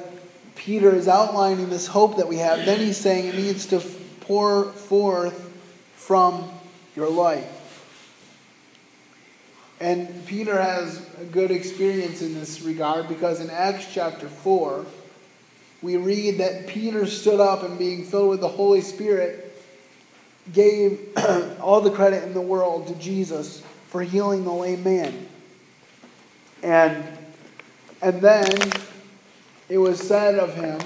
Peter 0.56 0.94
is 0.96 1.08
outlining 1.08 1.70
this 1.70 1.88
hope 1.88 2.18
that 2.18 2.28
we 2.28 2.38
have, 2.38 2.66
then 2.66 2.80
he's 2.80 2.98
saying 2.98 3.28
it 3.28 3.36
needs 3.36 3.68
to 3.68 3.80
pour 4.22 4.72
forth 4.72 5.52
from 5.96 6.50
your 6.96 7.10
life. 7.10 7.63
And 9.84 10.26
Peter 10.28 10.62
has 10.62 11.06
a 11.20 11.26
good 11.26 11.52
experience 11.52 12.22
in 12.22 12.34
this 12.36 12.62
regard 12.62 13.10
because 13.10 13.42
in 13.42 13.50
Acts 13.50 13.86
chapter 13.94 14.30
4, 14.30 14.86
we 15.82 15.98
read 15.98 16.38
that 16.38 16.68
Peter 16.68 17.06
stood 17.06 17.42
up 17.42 17.64
and 17.64 17.78
being 17.78 18.06
filled 18.06 18.30
with 18.30 18.40
the 18.40 18.48
Holy 18.48 18.80
Spirit 18.80 19.62
gave 20.54 21.10
all 21.60 21.82
the 21.82 21.92
credit 21.92 22.24
in 22.24 22.34
the 22.34 22.40
world 22.40 22.88
to 22.88 22.96
Jesus 22.96 23.62
for 23.90 24.02
healing 24.02 24.46
the 24.46 24.54
lame 24.54 24.86
man. 24.86 25.28
And, 26.64 27.04
and 28.02 28.22
then 28.22 28.58
it 29.68 29.80
was 29.80 30.00
said 30.00 30.40
of 30.40 30.56
him, 30.56 30.80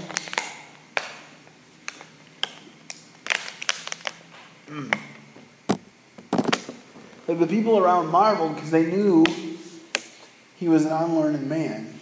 that 7.28 7.36
the 7.36 7.48
people 7.48 7.78
around 7.78 8.08
marveled 8.08 8.56
because 8.56 8.72
they 8.72 8.86
knew 8.86 9.26
he 10.56 10.68
was 10.68 10.86
an 10.86 10.94
unlearned 10.94 11.48
man. 11.48 11.94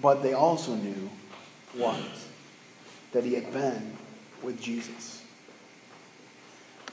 But 0.00 0.22
they 0.22 0.32
also 0.32 0.74
knew 0.74 1.10
what? 1.74 2.00
That 3.12 3.24
he 3.24 3.34
had 3.34 3.52
been 3.52 3.96
with 4.42 4.60
Jesus. 4.60 5.22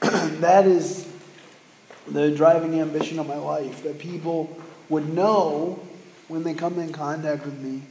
that 0.00 0.66
is 0.66 1.08
the 2.06 2.30
driving 2.30 2.80
ambition 2.80 3.18
of 3.18 3.26
my 3.26 3.36
life 3.36 3.82
that 3.82 3.98
people 3.98 4.56
would 4.88 5.08
know 5.12 5.80
when 6.28 6.42
they 6.42 6.54
come 6.54 6.78
in 6.78 6.92
contact 6.92 7.44
with 7.44 7.58
me 7.60 7.82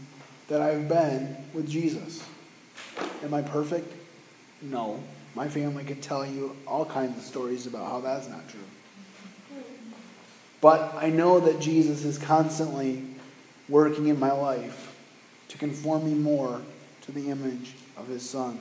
that 0.47 0.61
I've 0.61 0.87
been 0.87 1.35
with 1.53 1.67
Jesus. 1.67 2.23
Am 3.23 3.33
I 3.33 3.41
perfect? 3.41 3.91
No. 4.61 5.01
My 5.37 5.47
family 5.47 5.83
could 5.83 6.01
tell 6.01 6.25
you 6.25 6.57
all 6.65 6.83
kinds 6.83 7.15
of 7.15 7.23
stories 7.23 7.67
about 7.67 7.87
how 7.91 7.99
that's 7.99 8.27
not 8.27 8.49
true. 8.49 8.59
But 10.61 10.95
I 10.95 11.11
know 11.11 11.39
that 11.41 11.59
Jesus 11.59 12.03
is 12.03 12.17
constantly 12.17 13.03
working 13.69 14.07
in 14.07 14.19
my 14.19 14.31
life 14.31 14.97
to 15.49 15.59
conform 15.59 16.05
me 16.05 16.15
more 16.15 16.59
to 17.01 17.11
the 17.11 17.29
image 17.29 17.75
of 17.97 18.07
his 18.07 18.27
Son. 18.27 18.57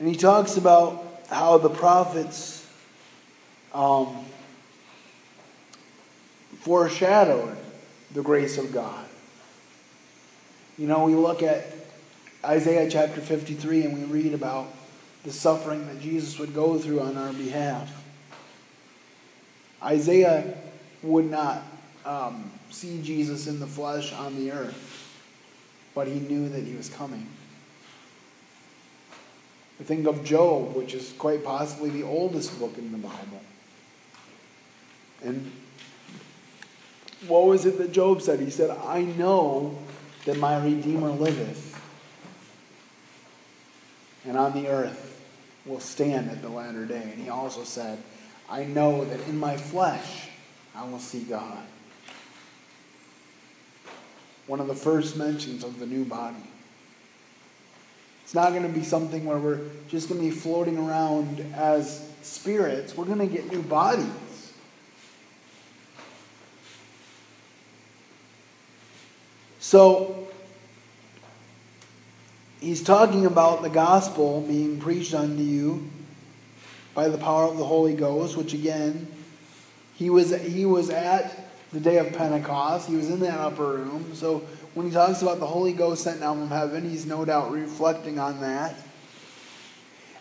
And 0.00 0.08
he 0.08 0.16
talks 0.16 0.56
about 0.56 1.22
how 1.30 1.58
the 1.58 1.70
prophets 1.70 2.68
um, 3.72 4.24
foreshadowed 6.58 7.56
the 8.14 8.22
grace 8.22 8.58
of 8.58 8.72
God. 8.72 9.06
You 10.76 10.88
know, 10.88 11.04
we 11.04 11.14
look 11.14 11.44
at 11.44 11.79
Isaiah 12.44 12.88
chapter 12.90 13.20
53 13.20 13.84
and 13.84 13.98
we 13.98 14.22
read 14.22 14.34
about 14.34 14.68
the 15.24 15.32
suffering 15.32 15.86
that 15.86 16.00
Jesus 16.00 16.38
would 16.38 16.54
go 16.54 16.78
through 16.78 17.00
on 17.00 17.16
our 17.16 17.32
behalf. 17.32 18.02
Isaiah 19.82 20.56
would 21.02 21.30
not 21.30 21.62
um, 22.04 22.50
see 22.70 23.02
Jesus 23.02 23.46
in 23.46 23.60
the 23.60 23.66
flesh 23.66 24.12
on 24.12 24.36
the 24.36 24.52
earth, 24.52 25.18
but 25.94 26.06
he 26.06 26.20
knew 26.20 26.48
that 26.48 26.64
he 26.64 26.74
was 26.74 26.88
coming. 26.88 27.26
I 29.78 29.82
think 29.82 30.06
of 30.06 30.24
Job, 30.24 30.74
which 30.74 30.92
is 30.92 31.14
quite 31.18 31.42
possibly 31.42 31.88
the 31.90 32.02
oldest 32.02 32.58
book 32.58 32.76
in 32.76 32.92
the 32.92 32.98
Bible. 32.98 33.40
And 35.22 35.50
what 37.26 37.46
was 37.46 37.64
it 37.66 37.78
that 37.78 37.92
Job 37.92 38.20
said? 38.20 38.40
He 38.40 38.50
said, 38.50 38.70
I 38.70 39.02
know 39.02 39.78
that 40.26 40.36
my 40.36 40.62
Redeemer 40.62 41.10
liveth, 41.10 41.79
and 44.26 44.36
on 44.36 44.52
the 44.52 44.68
earth 44.68 45.22
will 45.66 45.80
stand 45.80 46.30
at 46.30 46.42
the 46.42 46.48
latter 46.48 46.84
day. 46.84 47.02
And 47.02 47.22
he 47.22 47.28
also 47.28 47.64
said, 47.64 47.98
I 48.48 48.64
know 48.64 49.04
that 49.04 49.20
in 49.28 49.38
my 49.38 49.56
flesh 49.56 50.28
I 50.74 50.84
will 50.84 50.98
see 50.98 51.20
God. 51.20 51.62
One 54.46 54.60
of 54.60 54.66
the 54.66 54.74
first 54.74 55.16
mentions 55.16 55.62
of 55.62 55.78
the 55.78 55.86
new 55.86 56.04
body. 56.04 56.36
It's 58.24 58.34
not 58.34 58.50
going 58.50 58.62
to 58.62 58.68
be 58.68 58.84
something 58.84 59.24
where 59.24 59.38
we're 59.38 59.60
just 59.88 60.08
going 60.08 60.20
to 60.20 60.26
be 60.26 60.30
floating 60.30 60.78
around 60.78 61.40
as 61.54 62.08
spirits. 62.22 62.96
We're 62.96 63.04
going 63.06 63.18
to 63.18 63.26
get 63.26 63.50
new 63.50 63.62
bodies. 63.62 64.06
So, 69.58 70.19
he's 72.60 72.82
talking 72.82 73.26
about 73.26 73.62
the 73.62 73.70
gospel 73.70 74.42
being 74.42 74.78
preached 74.78 75.14
unto 75.14 75.42
you 75.42 75.90
by 76.94 77.08
the 77.08 77.18
power 77.18 77.44
of 77.44 77.56
the 77.56 77.64
Holy 77.64 77.94
Ghost, 77.94 78.36
which 78.36 78.52
again, 78.52 79.08
he 79.96 80.10
was, 80.10 80.30
he 80.42 80.64
was 80.64 80.90
at 80.90 81.50
the 81.72 81.80
day 81.80 81.98
of 81.98 82.12
Pentecost. 82.12 82.88
He 82.88 82.96
was 82.96 83.10
in 83.10 83.20
that 83.20 83.38
upper 83.38 83.64
room. 83.64 84.14
So 84.14 84.38
when 84.74 84.86
he 84.86 84.92
talks 84.92 85.22
about 85.22 85.40
the 85.40 85.46
Holy 85.46 85.72
Ghost 85.72 86.04
sent 86.04 86.20
down 86.20 86.38
from 86.38 86.48
heaven, 86.48 86.88
he's 86.88 87.06
no 87.06 87.24
doubt 87.24 87.50
reflecting 87.50 88.18
on 88.18 88.40
that. 88.40 88.74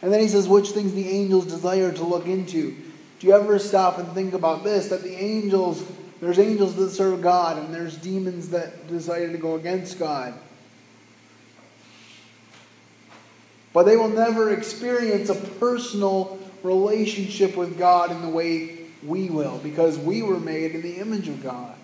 And 0.01 0.13
then 0.13 0.21
he 0.21 0.27
says, 0.27 0.47
which 0.47 0.69
things 0.69 0.93
the 0.93 1.09
angels 1.09 1.45
desire 1.45 1.91
to 1.91 2.03
look 2.03 2.25
into. 2.25 2.75
Do 3.19 3.27
you 3.27 3.33
ever 3.33 3.59
stop 3.59 3.97
and 3.97 4.07
think 4.13 4.33
about 4.33 4.63
this? 4.63 4.87
That 4.87 5.03
the 5.03 5.13
angels, 5.13 5.83
there's 6.21 6.39
angels 6.39 6.75
that 6.75 6.91
serve 6.91 7.21
God, 7.21 7.57
and 7.57 7.73
there's 7.73 7.97
demons 7.97 8.49
that 8.49 8.87
desire 8.87 9.29
to 9.29 9.37
go 9.37 9.55
against 9.55 9.99
God. 9.99 10.33
But 13.73 13.83
they 13.83 13.95
will 13.97 14.09
never 14.09 14.51
experience 14.51 15.29
a 15.29 15.35
personal 15.35 16.39
relationship 16.63 17.55
with 17.55 17.77
God 17.77 18.11
in 18.11 18.21
the 18.21 18.29
way 18.29 18.77
we 19.03 19.29
will, 19.29 19.59
because 19.59 19.97
we 19.97 20.21
were 20.21 20.39
made 20.39 20.75
in 20.75 20.81
the 20.81 20.95
image 20.95 21.27
of 21.27 21.41
God. 21.41 21.75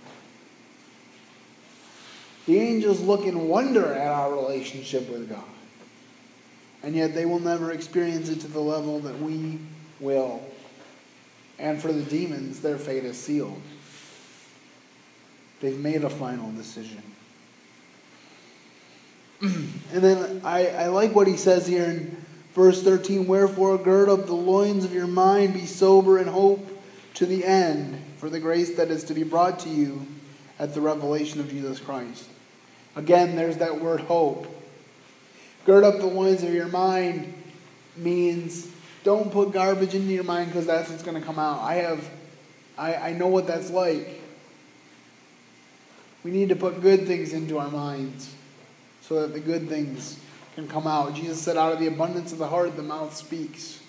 The 2.45 2.59
angels 2.59 3.01
look 3.01 3.25
in 3.25 3.47
wonder 3.47 3.93
at 3.93 4.11
our 4.11 4.33
relationship 4.33 5.09
with 5.09 5.29
God. 5.29 5.43
And 6.83 6.95
yet 6.95 7.15
they 7.15 7.25
will 7.25 7.39
never 7.39 7.71
experience 7.71 8.29
it 8.29 8.41
to 8.41 8.47
the 8.47 8.59
level 8.59 8.99
that 8.99 9.19
we 9.19 9.59
will. 9.99 10.43
And 11.57 11.81
for 11.81 11.91
the 11.91 12.03
demons, 12.03 12.61
their 12.61 12.77
fate 12.77 13.05
is 13.05 13.17
sealed. 13.17 13.61
They've 15.61 15.79
made 15.79 16.03
a 16.03 16.09
final 16.09 16.51
decision. 16.51 17.01
Mm-hmm. 19.45 19.95
and 19.95 20.03
then 20.03 20.41
I, 20.43 20.67
I 20.67 20.87
like 20.87 21.13
what 21.13 21.27
he 21.27 21.37
says 21.37 21.67
here 21.67 21.85
in 21.85 22.17
verse 22.53 22.81
13 22.81 23.27
Wherefore, 23.27 23.77
gird 23.77 24.09
up 24.09 24.25
the 24.25 24.33
loins 24.33 24.83
of 24.83 24.93
your 24.93 25.07
mind, 25.07 25.53
be 25.53 25.65
sober, 25.65 26.17
and 26.17 26.27
hope 26.27 26.67
to 27.15 27.25
the 27.25 27.45
end 27.45 28.01
for 28.17 28.29
the 28.29 28.39
grace 28.39 28.75
that 28.77 28.89
is 28.89 29.03
to 29.05 29.13
be 29.13 29.23
brought 29.23 29.59
to 29.59 29.69
you 29.69 30.05
at 30.57 30.73
the 30.73 30.81
revelation 30.81 31.39
of 31.39 31.49
Jesus 31.49 31.79
Christ. 31.79 32.27
Again, 32.95 33.35
there's 33.35 33.57
that 33.57 33.79
word 33.79 33.99
hope. 34.01 34.47
Gird 35.65 35.83
up 35.83 35.97
the 35.97 36.05
loins 36.05 36.43
of 36.43 36.53
your 36.53 36.67
mind 36.67 37.33
means 37.97 38.67
don't 39.03 39.31
put 39.31 39.51
garbage 39.51 39.93
into 39.93 40.11
your 40.11 40.23
mind 40.23 40.47
because 40.47 40.65
that's 40.65 40.89
what's 40.89 41.03
going 41.03 41.19
to 41.19 41.25
come 41.25 41.37
out. 41.37 41.61
I 41.61 41.75
have, 41.75 42.09
I, 42.77 42.95
I 42.95 43.13
know 43.13 43.27
what 43.27 43.47
that's 43.47 43.69
like. 43.69 44.21
We 46.23 46.31
need 46.31 46.49
to 46.49 46.55
put 46.55 46.81
good 46.81 47.05
things 47.05 47.33
into 47.33 47.59
our 47.59 47.69
minds 47.69 48.34
so 49.07 49.21
that 49.21 49.33
the 49.33 49.39
good 49.39 49.69
things 49.69 50.19
can 50.55 50.67
come 50.67 50.87
out. 50.87 51.13
Jesus 51.13 51.41
said, 51.41 51.57
out 51.57 51.73
of 51.73 51.79
the 51.79 51.87
abundance 51.87 52.31
of 52.31 52.39
the 52.39 52.47
heart, 52.47 52.75
the 52.75 52.83
mouth 52.83 53.15
speaks. 53.15 53.79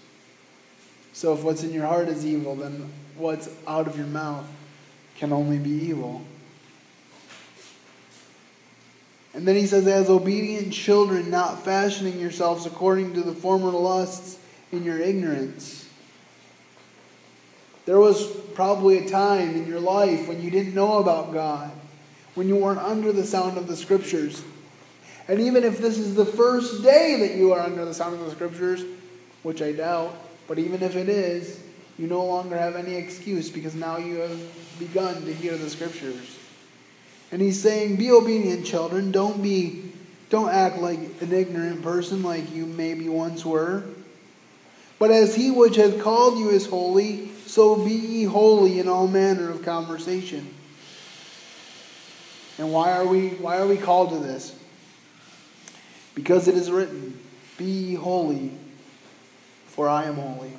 So 1.13 1.33
if 1.33 1.43
what's 1.43 1.63
in 1.63 1.73
your 1.73 1.87
heart 1.87 2.09
is 2.09 2.27
evil, 2.27 2.55
then 2.55 2.93
what's 3.17 3.49
out 3.67 3.87
of 3.87 3.97
your 3.97 4.07
mouth 4.07 4.47
can 5.17 5.33
only 5.33 5.59
be 5.59 5.71
evil. 5.71 6.23
And 9.33 9.47
then 9.47 9.57
he 9.57 9.67
says, 9.67 9.87
as 9.87 10.11
obedient 10.11 10.73
children, 10.73 11.31
not 11.31 11.65
fashioning 11.65 12.19
yourselves 12.19 12.67
according 12.67 13.15
to 13.15 13.23
the 13.23 13.33
former 13.33 13.71
lusts 13.71 14.39
in 14.73 14.83
your 14.83 14.99
ignorance. 14.99 15.89
There 17.87 17.99
was 17.99 18.27
probably 18.55 18.99
a 18.99 19.09
time 19.09 19.55
in 19.55 19.67
your 19.67 19.81
life 19.81 20.27
when 20.27 20.43
you 20.43 20.51
didn't 20.51 20.75
know 20.75 20.99
about 20.99 21.33
God, 21.33 21.71
when 22.35 22.49
you 22.49 22.57
weren't 22.57 22.81
under 22.81 23.13
the 23.13 23.25
sound 23.25 23.57
of 23.57 23.69
the 23.69 23.77
scriptures. 23.77 24.43
And 25.29 25.41
even 25.41 25.65
if 25.65 25.79
this 25.79 25.99
is 25.99 26.15
the 26.15 26.25
first 26.25 26.83
day 26.83 27.17
that 27.21 27.37
you 27.37 27.53
are 27.53 27.61
under 27.61 27.85
the 27.85 27.95
sound 27.95 28.15
of 28.15 28.25
the 28.25 28.31
scriptures, 28.31 28.85
which 29.43 29.61
I 29.61 29.73
doubt, 29.73 30.15
but 30.47 30.59
even 30.59 30.83
if 30.83 30.95
it 30.95 31.09
is, 31.09 31.61
you 31.99 32.07
no 32.07 32.25
longer 32.25 32.57
have 32.57 32.77
any 32.77 32.95
excuse 32.95 33.51
because 33.51 33.75
now 33.75 33.97
you 33.97 34.17
have 34.17 34.79
begun 34.79 35.25
to 35.25 35.35
hear 35.35 35.57
the 35.57 35.71
scriptures. 35.71 36.39
And 37.33 37.43
he's 37.43 37.61
saying, 37.61 37.97
Be 37.97 38.11
obedient, 38.11 38.65
children. 38.67 39.11
Don't 39.11 39.43
be 39.43 39.93
don't 40.29 40.51
act 40.51 40.79
like 40.79 40.99
an 41.21 41.33
ignorant 41.33 41.83
person 41.83 42.23
like 42.23 42.53
you 42.53 42.67
maybe 42.67 43.09
once 43.09 43.45
were. 43.45 43.85
But 44.99 45.11
as 45.11 45.37
he 45.37 45.51
which 45.51 45.77
hath 45.77 46.01
called 46.01 46.39
you 46.39 46.51
is 46.51 46.67
holy, 46.67 47.31
so 47.47 47.85
be 47.85 47.93
ye 47.93 48.25
holy 48.25 48.81
in 48.81 48.89
all 48.89 49.07
manner 49.07 49.51
of 49.51 49.63
conversation. 49.63 50.53
And 52.59 52.73
why 52.73 52.93
are 52.93 53.07
we 53.07 53.29
why 53.31 53.59
are 53.59 53.67
we 53.67 53.77
called 53.77 54.11
to 54.11 54.19
this? 54.19 54.56
Because 56.17 56.49
it 56.49 56.57
is 56.57 56.71
written, 56.71 57.17
Be 57.57 57.95
holy, 57.95 58.51
for 59.69 59.89
I 59.89 60.07
am 60.07 60.17
holy. 60.17 60.51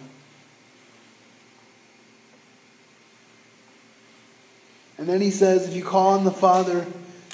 And 4.97 5.09
then 5.09 5.19
he 5.19 5.31
says, 5.31 5.67
If 5.67 5.75
you 5.75 5.83
call 5.83 6.13
on 6.13 6.23
the 6.23 6.31
Father, 6.31 6.85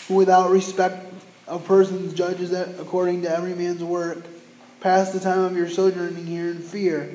who 0.08 0.16
without 0.16 0.50
respect 0.50 1.14
of 1.48 1.66
persons 1.66 2.14
judges 2.14 2.52
according 2.52 3.22
to 3.24 3.30
every 3.30 3.54
man's 3.54 3.84
work, 3.84 4.26
pass 4.80 5.12
the 5.12 5.20
time 5.20 5.40
of 5.40 5.56
your 5.56 5.70
sojourning 5.70 6.26
here 6.26 6.50
in 6.50 6.60
fear. 6.60 7.14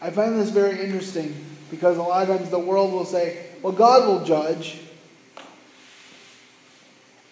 I 0.00 0.10
find 0.10 0.38
this 0.38 0.50
very 0.50 0.80
interesting 0.80 1.34
because 1.70 1.96
a 1.96 2.02
lot 2.02 2.28
of 2.28 2.36
times 2.36 2.50
the 2.50 2.58
world 2.58 2.92
will 2.92 3.04
say, 3.04 3.46
well, 3.62 3.72
God 3.72 4.08
will 4.08 4.24
judge. 4.24 4.80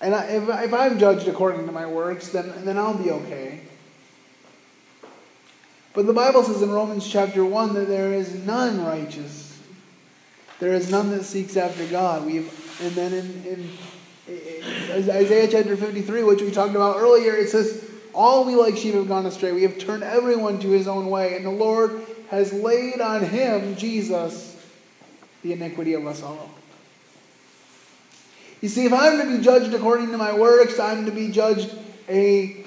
And 0.00 0.14
I, 0.14 0.24
if, 0.24 0.48
if 0.48 0.72
I'm 0.72 0.98
judged 0.98 1.28
according 1.28 1.66
to 1.66 1.72
my 1.72 1.86
works, 1.86 2.28
then, 2.28 2.64
then 2.64 2.78
I'll 2.78 2.96
be 2.96 3.10
okay. 3.10 3.60
But 5.92 6.06
the 6.06 6.12
Bible 6.12 6.42
says 6.42 6.62
in 6.62 6.70
Romans 6.70 7.06
chapter 7.06 7.44
1 7.44 7.74
that 7.74 7.88
there 7.88 8.12
is 8.12 8.34
none 8.34 8.84
righteous 8.84 9.50
there 10.60 10.74
is 10.74 10.90
none 10.90 11.10
that 11.10 11.24
seeks 11.24 11.56
after 11.56 11.86
God. 11.86 12.26
We've, 12.26 12.46
and 12.82 12.92
then 12.92 13.14
in, 13.14 13.44
in, 13.46 13.70
in 14.28 15.10
Isaiah 15.10 15.48
chapter 15.50 15.74
53, 15.74 16.22
which 16.22 16.42
we 16.42 16.50
talked 16.50 16.74
about 16.76 16.98
earlier, 16.98 17.34
it 17.34 17.48
says, 17.48 17.90
All 18.14 18.44
we 18.44 18.54
like 18.54 18.76
sheep 18.76 18.94
have 18.94 19.08
gone 19.08 19.24
astray. 19.24 19.52
We 19.52 19.62
have 19.62 19.78
turned 19.78 20.02
everyone 20.02 20.60
to 20.60 20.68
his 20.68 20.86
own 20.86 21.08
way. 21.08 21.34
And 21.34 21.46
the 21.46 21.50
Lord 21.50 22.02
has 22.28 22.52
laid 22.52 23.00
on 23.00 23.24
him, 23.24 23.74
Jesus, 23.74 24.54
the 25.42 25.54
iniquity 25.54 25.94
of 25.94 26.06
us 26.06 26.22
all. 26.22 26.50
You 28.60 28.68
see, 28.68 28.84
if 28.84 28.92
I'm 28.92 29.18
to 29.18 29.36
be 29.36 29.42
judged 29.42 29.72
according 29.72 30.10
to 30.10 30.18
my 30.18 30.34
works, 30.34 30.78
I'm 30.78 31.06
to 31.06 31.10
be 31.10 31.30
judged 31.30 31.74
a 32.08 32.64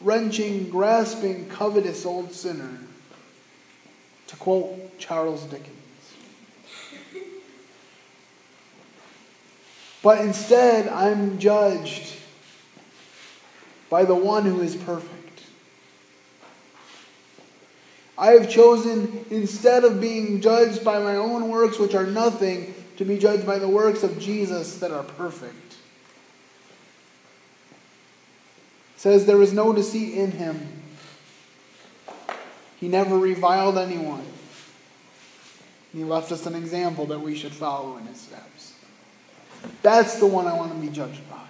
wrenching, 0.00 0.68
grasping, 0.68 1.48
covetous 1.48 2.04
old 2.04 2.32
sinner. 2.32 2.78
To 4.28 4.36
quote 4.36 4.98
Charles 4.98 5.44
Dickens. 5.44 5.76
But 10.02 10.20
instead, 10.20 10.88
I'm 10.88 11.38
judged 11.38 12.16
by 13.90 14.04
the 14.04 14.14
one 14.14 14.44
who 14.44 14.60
is 14.60 14.76
perfect. 14.76 15.16
I 18.16 18.32
have 18.32 18.48
chosen, 18.48 19.24
instead 19.30 19.84
of 19.84 20.00
being 20.00 20.40
judged 20.40 20.84
by 20.84 20.98
my 21.00 21.16
own 21.16 21.48
works, 21.48 21.78
which 21.78 21.94
are 21.94 22.06
nothing, 22.06 22.74
to 23.00 23.06
be 23.06 23.16
judged 23.16 23.46
by 23.46 23.58
the 23.58 23.66
works 23.66 24.02
of 24.02 24.18
Jesus 24.18 24.76
that 24.76 24.90
are 24.90 25.02
perfect. 25.02 25.72
It 28.94 29.00
says 29.00 29.24
there 29.24 29.38
was 29.38 29.54
no 29.54 29.72
deceit 29.72 30.18
in 30.18 30.32
him. 30.32 30.82
He 32.76 32.88
never 32.88 33.16
reviled 33.16 33.78
anyone. 33.78 34.26
He 35.94 36.04
left 36.04 36.30
us 36.30 36.44
an 36.44 36.54
example 36.54 37.06
that 37.06 37.22
we 37.22 37.34
should 37.34 37.54
follow 37.54 37.96
in 37.96 38.04
his 38.04 38.20
steps. 38.20 38.74
That's 39.80 40.20
the 40.20 40.26
one 40.26 40.46
I 40.46 40.52
want 40.52 40.70
to 40.74 40.78
be 40.78 40.92
judged 40.92 41.26
by. 41.30 41.48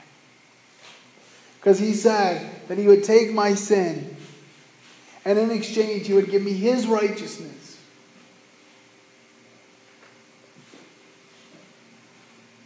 Because 1.59 1.81
he 1.81 1.95
said 1.95 2.49
that 2.69 2.79
he 2.79 2.87
would 2.87 3.03
take 3.03 3.33
my 3.33 3.55
sin 3.55 4.17
and 5.25 5.37
in 5.37 5.51
exchange 5.51 6.07
he 6.07 6.13
would 6.13 6.31
give 6.31 6.43
me 6.43 6.53
his 6.53 6.87
righteousness. 6.87 7.60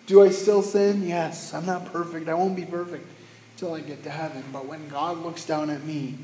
Do 0.07 0.23
I 0.23 0.31
still 0.31 0.62
sin? 0.62 1.07
Yes. 1.07 1.55
I'm 1.55 1.67
not 1.67 1.87
perfect. 1.93 2.29
I 2.29 2.35
won't 2.35 2.57
be 2.57 2.64
perfect 2.64 3.07
until 3.53 3.75
I 3.75 3.81
get 3.81 4.03
to 4.05 4.11
heaven. 4.11 4.45
But 4.53 4.67
when 4.67 4.88
God 4.88 5.19
looks 5.19 5.45
down 5.45 5.71
at 5.71 5.85
me, 5.85 6.19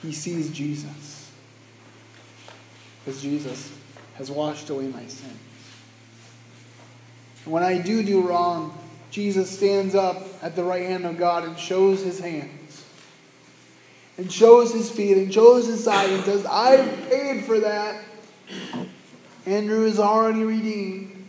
he 0.00 0.12
sees 0.12 0.50
Jesus. 0.50 1.30
Because 3.04 3.20
Jesus 3.20 3.72
has 4.16 4.30
washed 4.30 4.70
away 4.70 4.86
my 4.88 5.06
sins. 5.06 5.38
When 7.44 7.62
I 7.62 7.78
do 7.78 8.02
do 8.02 8.20
wrong, 8.22 8.78
Jesus 9.10 9.50
stands 9.50 9.94
up 9.94 10.24
at 10.42 10.56
the 10.56 10.62
right 10.62 10.84
hand 10.84 11.04
of 11.04 11.18
God 11.18 11.44
and 11.44 11.58
shows 11.58 12.02
his 12.02 12.20
hands, 12.20 12.84
and 14.16 14.32
shows 14.32 14.72
his 14.72 14.88
feet, 14.88 15.16
and 15.16 15.32
shows 15.32 15.66
his 15.66 15.82
side, 15.82 16.10
and 16.10 16.24
says, 16.24 16.46
I've 16.46 17.10
paid 17.10 17.44
for 17.44 17.60
that. 17.60 18.02
Andrew 19.46 19.84
is 19.86 19.98
already 19.98 20.44
redeemed. 20.44 21.24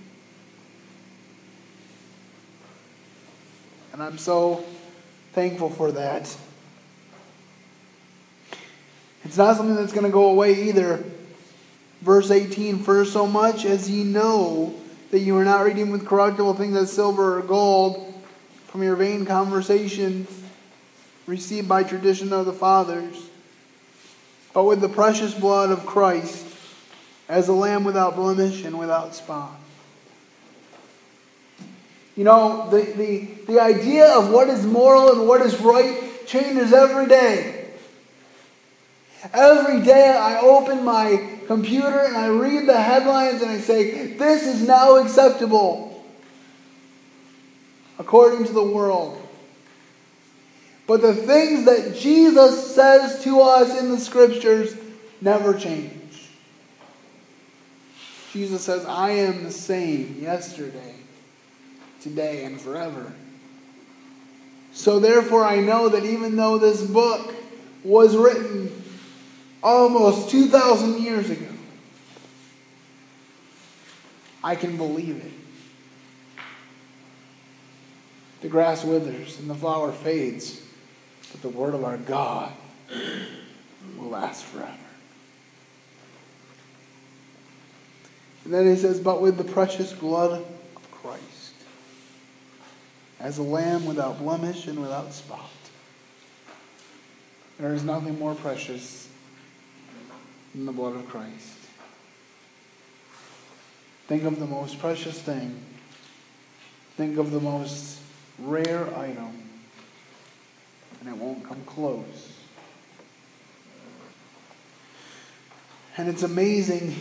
And 3.91 4.03
I'm 4.03 4.17
so 4.17 4.63
thankful 5.33 5.69
for 5.69 5.91
that. 5.93 6.35
It's 9.23 9.37
not 9.37 9.57
something 9.57 9.75
that's 9.75 9.93
going 9.93 10.05
to 10.05 10.11
go 10.11 10.29
away 10.29 10.67
either. 10.69 11.03
Verse 12.01 12.29
18 12.29 12.79
For 12.79 13.05
so 13.05 13.25
much 13.25 13.65
as 13.65 13.89
ye 13.89 14.03
know 14.03 14.75
that 15.11 15.19
you 15.19 15.37
are 15.37 15.45
not 15.45 15.63
redeemed 15.63 15.91
with 15.91 16.05
corruptible 16.05 16.55
things 16.55 16.75
as 16.75 16.91
silver 16.91 17.39
or 17.39 17.41
gold 17.41 18.13
from 18.67 18.83
your 18.83 18.95
vain 18.95 19.25
conversation 19.25 20.27
received 21.25 21.69
by 21.69 21.83
tradition 21.83 22.33
of 22.33 22.45
the 22.45 22.53
fathers, 22.53 23.29
but 24.53 24.65
with 24.65 24.81
the 24.81 24.89
precious 24.89 25.33
blood 25.33 25.69
of 25.69 25.85
Christ 25.85 26.52
as 27.33 27.47
a 27.47 27.53
lamb 27.53 27.83
without 27.83 28.15
blemish 28.15 28.63
and 28.63 28.77
without 28.77 29.15
spot. 29.15 29.59
You 32.15 32.25
know, 32.25 32.69
the, 32.69 32.83
the, 32.83 33.27
the 33.51 33.59
idea 33.59 34.07
of 34.07 34.29
what 34.29 34.49
is 34.49 34.63
moral 34.63 35.11
and 35.13 35.27
what 35.27 35.41
is 35.41 35.59
right 35.59 36.27
changes 36.27 36.71
every 36.71 37.07
day. 37.07 37.71
Every 39.33 39.81
day 39.81 40.15
I 40.15 40.41
open 40.41 40.85
my 40.85 41.39
computer 41.47 42.01
and 42.01 42.15
I 42.15 42.27
read 42.27 42.67
the 42.67 42.79
headlines 42.79 43.41
and 43.41 43.49
I 43.49 43.57
say, 43.57 44.13
this 44.13 44.45
is 44.45 44.67
now 44.67 44.97
acceptable 44.97 46.05
according 47.97 48.45
to 48.45 48.53
the 48.53 48.63
world. 48.63 49.19
But 50.85 51.01
the 51.01 51.15
things 51.15 51.65
that 51.65 51.95
Jesus 51.97 52.75
says 52.75 53.23
to 53.23 53.41
us 53.41 53.79
in 53.79 53.89
the 53.89 53.99
scriptures 53.99 54.75
never 55.19 55.57
change. 55.57 56.02
Jesus 58.33 58.63
says, 58.63 58.83
I 58.85 59.11
am 59.11 59.43
the 59.43 59.51
same 59.51 60.17
yesterday, 60.19 60.95
today 62.01 62.45
and 62.45 62.59
forever. 62.59 63.13
So 64.73 64.99
therefore, 64.99 65.45
I 65.45 65.57
know 65.57 65.89
that 65.89 66.03
even 66.03 66.35
though 66.35 66.57
this 66.57 66.81
book 66.81 67.31
was 67.83 68.17
written 68.17 68.83
almost 69.61 70.31
2,000 70.31 71.03
years 71.03 71.29
ago, 71.29 71.45
I 74.43 74.55
can 74.55 74.77
believe 74.77 75.23
it. 75.23 75.31
The 78.41 78.49
grass 78.49 78.83
withers 78.83 79.39
and 79.39 79.47
the 79.47 79.55
flower 79.55 79.91
fades, 79.91 80.59
but 81.31 81.43
the 81.43 81.49
word 81.49 81.75
of 81.75 81.83
our 81.83 81.97
God 81.97 82.51
will 83.95 84.09
last 84.09 84.43
forever. 84.43 84.82
And 88.45 88.53
then 88.53 88.67
he 88.67 88.75
says, 88.75 88.99
But 88.99 89.21
with 89.21 89.37
the 89.37 89.43
precious 89.43 89.93
blood 89.93 90.41
of 90.75 90.91
Christ, 90.91 91.53
as 93.19 93.37
a 93.37 93.43
lamb 93.43 93.85
without 93.85 94.19
blemish 94.19 94.67
and 94.67 94.79
without 94.81 95.13
spot. 95.13 95.49
There 97.57 97.73
is 97.73 97.83
nothing 97.83 98.19
more 98.19 98.35
precious 98.35 99.07
than 100.53 100.65
the 100.65 100.71
blood 100.71 100.95
of 100.95 101.07
Christ. 101.07 101.57
Think 104.07 104.23
of 104.23 104.39
the 104.39 104.45
most 104.45 104.79
precious 104.79 105.17
thing. 105.19 105.63
Think 106.97 107.17
of 107.17 107.31
the 107.31 107.39
most 107.39 107.99
rare 108.39 108.85
item, 108.97 109.49
and 110.99 111.09
it 111.09 111.15
won't 111.15 111.47
come 111.47 111.63
close. 111.65 112.33
And 115.95 116.09
it's 116.09 116.23
amazing 116.23 116.95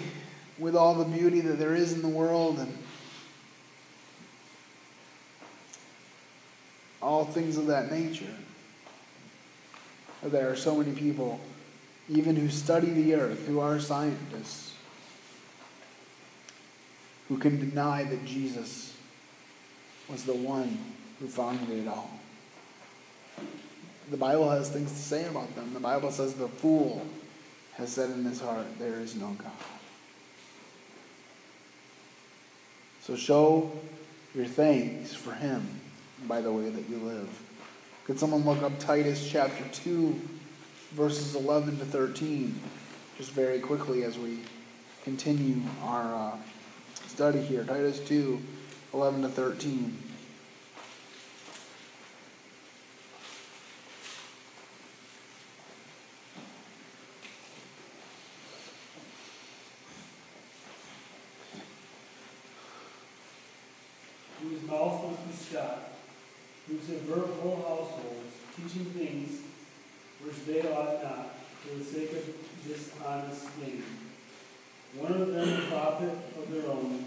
with 0.62 0.76
all 0.76 0.94
the 0.94 1.04
beauty 1.04 1.40
that 1.40 1.58
there 1.58 1.74
is 1.74 1.92
in 1.92 2.02
the 2.02 2.08
world 2.08 2.58
and 2.60 2.78
all 7.02 7.24
things 7.24 7.56
of 7.56 7.66
that 7.66 7.90
nature. 7.90 8.34
There 10.22 10.48
are 10.48 10.56
so 10.56 10.76
many 10.76 10.92
people, 10.92 11.40
even 12.08 12.36
who 12.36 12.48
study 12.48 12.90
the 12.90 13.14
earth, 13.16 13.44
who 13.48 13.58
are 13.58 13.80
scientists, 13.80 14.74
who 17.28 17.38
can 17.38 17.58
deny 17.58 18.04
that 18.04 18.24
Jesus 18.24 18.96
was 20.08 20.22
the 20.24 20.34
one 20.34 20.78
who 21.18 21.26
founded 21.26 21.70
it 21.70 21.88
all. 21.88 22.20
The 24.10 24.16
Bible 24.16 24.48
has 24.50 24.70
things 24.70 24.92
to 24.92 24.98
say 24.98 25.26
about 25.26 25.52
them. 25.56 25.74
The 25.74 25.80
Bible 25.80 26.12
says 26.12 26.34
the 26.34 26.46
fool 26.46 27.04
has 27.74 27.90
said 27.90 28.10
in 28.10 28.24
his 28.24 28.40
heart, 28.40 28.66
There 28.78 29.00
is 29.00 29.16
no 29.16 29.30
God. 29.30 29.71
So 33.02 33.16
show 33.16 33.72
your 34.32 34.46
thanks 34.46 35.12
for 35.12 35.32
him 35.32 35.66
by 36.28 36.40
the 36.40 36.52
way 36.52 36.70
that 36.70 36.88
you 36.88 36.98
live. 36.98 37.28
Could 38.04 38.20
someone 38.20 38.44
look 38.44 38.62
up 38.62 38.78
Titus 38.78 39.28
chapter 39.28 39.64
2, 39.72 40.20
verses 40.92 41.34
11 41.34 41.78
to 41.78 41.84
13, 41.84 42.60
just 43.18 43.32
very 43.32 43.58
quickly 43.58 44.04
as 44.04 44.16
we 44.18 44.38
continue 45.02 45.60
our 45.82 46.14
uh, 46.14 46.36
study 47.08 47.40
here? 47.40 47.64
Titus 47.64 47.98
2, 47.98 48.40
11 48.94 49.22
to 49.22 49.28
13. 49.28 49.98
whose 64.42 64.62
mouth 64.62 65.04
must 65.08 65.26
be 65.26 65.32
stopped, 65.32 65.94
who 66.92 66.98
subvert 66.98 67.40
whole 67.40 67.56
households, 67.56 68.34
teaching 68.56 68.84
things 68.86 69.40
which 70.24 70.44
they 70.46 70.60
ought 70.70 71.02
not, 71.02 71.34
for 71.60 71.78
the 71.78 71.84
sake 71.84 72.12
of 72.12 72.24
dishonest 72.66 73.46
gain. 73.60 73.82
One 74.96 75.12
of 75.12 75.28
them, 75.32 75.48
a 75.48 75.66
prophet 75.68 76.10
of 76.38 76.50
their 76.50 76.70
own, 76.70 77.04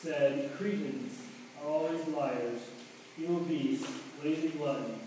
said, 0.00 0.50
Cretans 0.56 1.18
are 1.62 1.68
always 1.68 2.06
liars, 2.08 2.60
evil 3.20 3.40
beasts, 3.40 3.90
lazy 4.22 4.48
gluttons. 4.48 5.00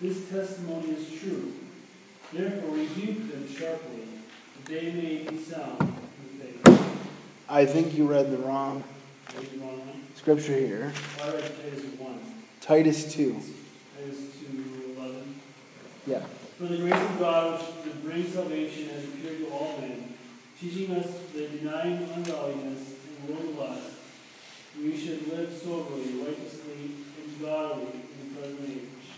This 0.00 0.28
testimony 0.30 0.90
is 0.90 1.20
true. 1.20 1.52
Therefore 2.32 2.76
rebuke 2.76 3.30
them 3.30 3.48
sharply, 3.48 4.04
that 4.56 4.66
they 4.66 4.92
may 4.92 5.30
be 5.30 5.42
sound 5.42 5.80
in 5.80 6.40
faith. 6.40 7.08
I 7.48 7.64
think 7.66 7.94
you 7.96 8.06
read 8.06 8.30
the 8.30 8.38
wrong 8.38 8.84
Read 9.36 9.50
the 9.52 9.58
wrong 9.58 9.78
one. 9.80 10.02
scripture 10.14 10.54
here. 10.58 10.92
I 11.22 11.26
read 11.32 11.52
Titus 11.62 11.84
1. 11.98 12.37
Titus 12.68 13.10
2. 13.14 13.32
Titus 13.32 14.18
2, 14.44 14.92
11. 14.98 15.40
Yeah. 16.06 16.20
For 16.58 16.64
the 16.66 16.76
grace 16.76 17.00
of 17.00 17.18
God 17.18 17.62
which 17.62 18.02
brings 18.04 18.34
salvation 18.34 18.90
has 18.90 19.04
appeared 19.04 19.38
to 19.38 19.48
all 19.48 19.78
men, 19.80 20.12
teaching 20.60 20.94
us 20.94 21.06
that 21.32 21.58
denying 21.58 22.06
ungodliness 22.12 22.92
and 23.08 23.30
worldly 23.30 23.54
lust, 23.54 23.88
we 24.76 24.94
should 24.94 25.32
live 25.32 25.50
soberly, 25.56 26.20
righteously, 26.20 26.92
and 27.16 27.40
godly 27.40 27.88
in 28.04 28.34
the 28.34 28.38
present 28.38 28.68
age, 28.68 29.16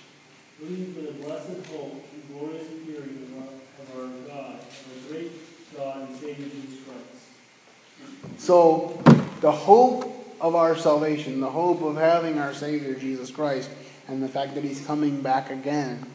looking 0.61 0.94
for 0.94 1.01
the 1.01 1.18
blessed 1.18 1.66
hope 1.74 2.07
and 2.07 2.22
glorious 2.30 2.68
appearing 2.68 3.26
of 3.26 3.98
our, 3.98 4.07
of 4.07 4.12
our 4.12 4.28
God, 4.28 4.61
our 4.61 5.11
great 5.11 5.32
God 5.76 6.09
and 6.09 6.16
Savior 6.20 6.46
Jesus 6.46 6.84
Christ. 6.86 8.38
So, 8.38 9.03
the 9.40 9.51
hope 9.51 10.19
of 10.41 10.55
our 10.55 10.76
salvation, 10.76 11.41
the 11.41 11.51
hope 11.51 11.82
of 11.82 11.97
having 11.97 12.38
our 12.38 12.55
Savior 12.55 12.95
Jesus 12.95 13.30
Christ, 13.30 13.70
and 14.09 14.22
the 14.22 14.28
fact 14.28 14.55
that 14.55 14.64
He's 14.64 14.84
coming 14.86 15.20
back 15.20 15.51
again. 15.51 16.07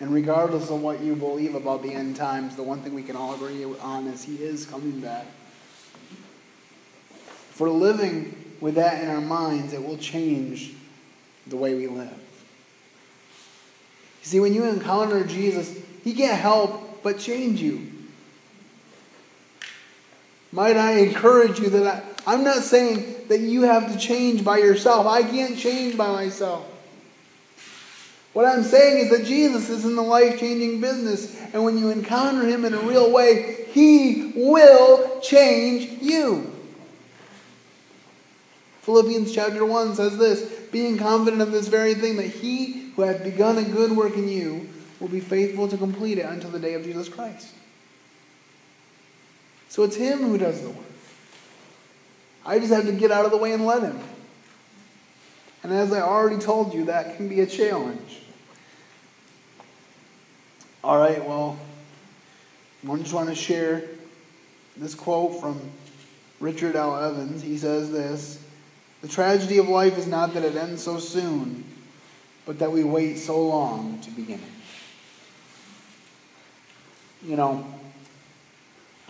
And 0.00 0.12
regardless 0.12 0.70
of 0.70 0.82
what 0.82 1.00
you 1.00 1.14
believe 1.14 1.54
about 1.54 1.82
the 1.82 1.92
end 1.92 2.16
times, 2.16 2.56
the 2.56 2.62
one 2.62 2.82
thing 2.82 2.94
we 2.94 3.02
can 3.02 3.16
all 3.16 3.34
agree 3.34 3.64
on 3.64 4.06
is 4.06 4.24
He 4.24 4.36
is 4.36 4.66
coming 4.66 5.00
back. 5.00 5.26
If 7.50 7.60
we're 7.60 7.70
living 7.70 8.56
with 8.60 8.74
that 8.74 9.02
in 9.02 9.08
our 9.08 9.20
minds, 9.20 9.72
it 9.72 9.84
will 9.84 9.98
change 9.98 10.74
the 11.46 11.56
way 11.56 11.74
we 11.74 11.86
live. 11.86 12.10
You 14.22 14.30
see, 14.30 14.40
when 14.40 14.54
you 14.54 14.64
encounter 14.64 15.24
Jesus, 15.24 15.78
He 16.02 16.14
can't 16.14 16.40
help 16.40 17.02
but 17.02 17.18
change 17.18 17.60
you. 17.60 17.93
Might 20.54 20.76
I 20.76 20.98
encourage 21.00 21.58
you 21.58 21.68
that 21.70 21.86
I, 22.26 22.32
I'm 22.32 22.44
not 22.44 22.62
saying 22.62 23.26
that 23.26 23.40
you 23.40 23.62
have 23.62 23.92
to 23.92 23.98
change 23.98 24.44
by 24.44 24.58
yourself. 24.58 25.04
I 25.04 25.22
can't 25.24 25.58
change 25.58 25.96
by 25.96 26.12
myself. 26.12 26.64
What 28.34 28.46
I'm 28.46 28.62
saying 28.62 29.04
is 29.04 29.10
that 29.10 29.26
Jesus 29.26 29.68
is 29.68 29.84
in 29.84 29.96
the 29.96 30.02
life 30.02 30.38
changing 30.38 30.80
business, 30.80 31.36
and 31.52 31.64
when 31.64 31.76
you 31.76 31.90
encounter 31.90 32.46
Him 32.46 32.64
in 32.64 32.72
a 32.72 32.78
real 32.78 33.10
way, 33.10 33.66
He 33.72 34.32
will 34.36 35.20
change 35.20 36.00
you. 36.00 36.52
Philippians 38.82 39.34
chapter 39.34 39.64
1 39.66 39.96
says 39.96 40.18
this 40.18 40.52
being 40.70 40.98
confident 40.98 41.42
of 41.42 41.50
this 41.50 41.66
very 41.66 41.94
thing, 41.94 42.14
that 42.16 42.28
He 42.28 42.92
who 42.94 43.02
hath 43.02 43.24
begun 43.24 43.58
a 43.58 43.64
good 43.64 43.90
work 43.90 44.14
in 44.14 44.28
you 44.28 44.68
will 45.00 45.08
be 45.08 45.20
faithful 45.20 45.66
to 45.66 45.76
complete 45.76 46.18
it 46.18 46.26
until 46.26 46.50
the 46.50 46.60
day 46.60 46.74
of 46.74 46.84
Jesus 46.84 47.08
Christ. 47.08 47.48
So 49.74 49.82
it's 49.82 49.96
Him 49.96 50.20
who 50.20 50.38
does 50.38 50.62
the 50.62 50.68
work. 50.68 50.86
I 52.46 52.60
just 52.60 52.72
have 52.72 52.86
to 52.86 52.92
get 52.92 53.10
out 53.10 53.24
of 53.24 53.32
the 53.32 53.36
way 53.36 53.50
and 53.50 53.66
let 53.66 53.82
Him. 53.82 53.98
And 55.64 55.72
as 55.72 55.92
I 55.92 56.00
already 56.00 56.38
told 56.38 56.72
you, 56.72 56.84
that 56.84 57.16
can 57.16 57.28
be 57.28 57.40
a 57.40 57.46
challenge. 57.46 58.20
All 60.84 60.96
right, 60.96 61.26
well, 61.26 61.58
I 62.88 62.96
just 62.98 63.12
want 63.12 63.30
to 63.30 63.34
share 63.34 63.82
this 64.76 64.94
quote 64.94 65.40
from 65.40 65.60
Richard 66.38 66.76
L. 66.76 66.94
Evans. 66.94 67.42
He 67.42 67.58
says 67.58 67.90
this 67.90 68.40
The 69.02 69.08
tragedy 69.08 69.58
of 69.58 69.68
life 69.68 69.98
is 69.98 70.06
not 70.06 70.34
that 70.34 70.44
it 70.44 70.54
ends 70.54 70.84
so 70.84 71.00
soon, 71.00 71.64
but 72.46 72.60
that 72.60 72.70
we 72.70 72.84
wait 72.84 73.16
so 73.16 73.44
long 73.44 73.98
to 74.02 74.10
begin 74.12 74.38
it. 74.38 74.44
You 77.28 77.34
know, 77.34 77.73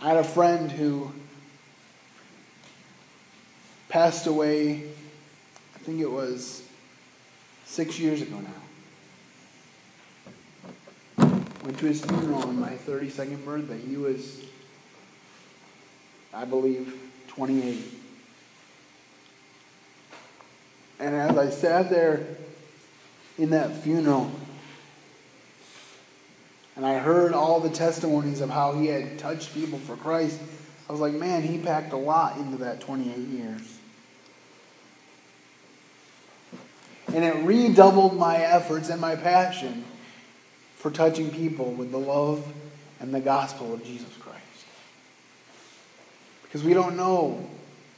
I 0.05 0.09
had 0.09 0.17
a 0.17 0.23
friend 0.23 0.71
who 0.71 1.11
passed 3.89 4.27
away, 4.27 4.83
I 5.73 5.79
think 5.79 5.99
it 5.99 6.11
was 6.11 6.61
six 7.65 7.97
years 7.97 8.21
ago 8.21 8.39
now. 11.17 11.27
Went 11.63 11.79
to 11.79 11.87
his 11.87 12.05
funeral 12.05 12.43
on 12.43 12.59
my 12.59 12.73
32nd 12.73 13.43
birthday. 13.43 13.79
He 13.79 13.97
was, 13.97 14.45
I 16.31 16.45
believe, 16.45 16.95
28. 17.29 17.83
And 20.99 21.15
as 21.15 21.35
I 21.35 21.49
sat 21.49 21.89
there 21.89 22.27
in 23.39 23.49
that 23.49 23.75
funeral, 23.77 24.29
and 26.75 26.85
I 26.85 26.99
heard 26.99 27.33
all 27.33 27.59
the 27.59 27.69
testimonies 27.69 28.41
of 28.41 28.49
how 28.49 28.73
he 28.73 28.87
had 28.87 29.17
touched 29.17 29.53
people 29.53 29.79
for 29.79 29.95
Christ, 29.95 30.39
I 30.89 30.91
was 30.91 31.01
like, 31.01 31.13
man, 31.13 31.41
he 31.41 31.57
packed 31.57 31.93
a 31.93 31.97
lot 31.97 32.37
into 32.37 32.57
that 32.57 32.81
28 32.81 33.17
years. 33.17 33.79
And 37.13 37.23
it 37.23 37.45
redoubled 37.45 38.17
my 38.17 38.37
efforts 38.37 38.89
and 38.89 38.99
my 38.99 39.15
passion 39.15 39.85
for 40.75 40.91
touching 40.91 41.31
people 41.31 41.71
with 41.71 41.91
the 41.91 41.97
love 41.97 42.45
and 42.99 43.13
the 43.13 43.21
gospel 43.21 43.73
of 43.73 43.83
Jesus 43.83 44.13
Christ. 44.19 44.41
Because 46.43 46.63
we 46.63 46.73
don't 46.73 46.97
know 46.97 47.49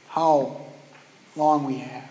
how 0.08 0.60
long 1.36 1.64
we 1.64 1.78
have. 1.78 2.10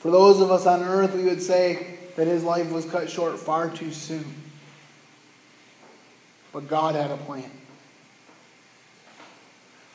For 0.00 0.10
those 0.10 0.40
of 0.40 0.50
us 0.50 0.66
on 0.66 0.82
earth, 0.82 1.14
we 1.14 1.24
would 1.24 1.42
say 1.42 1.98
that 2.16 2.26
his 2.26 2.44
life 2.44 2.70
was 2.70 2.84
cut 2.84 3.10
short 3.10 3.38
far 3.38 3.70
too 3.70 3.92
soon. 3.92 4.24
But 6.52 6.68
God 6.68 6.94
had 6.94 7.10
a 7.10 7.16
plan. 7.16 7.50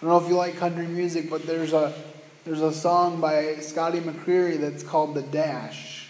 I 0.01 0.05
don't 0.05 0.09
know 0.09 0.17
if 0.17 0.27
you 0.27 0.35
like 0.35 0.57
country 0.57 0.87
music, 0.87 1.29
but 1.29 1.45
there's 1.45 1.73
a 1.73 1.93
there's 2.45 2.61
a 2.61 2.73
song 2.73 3.21
by 3.21 3.55
Scotty 3.55 3.99
McCreery 3.99 4.59
that's 4.59 4.83
called 4.83 5.15
The 5.15 5.21
Dash. 5.21 6.09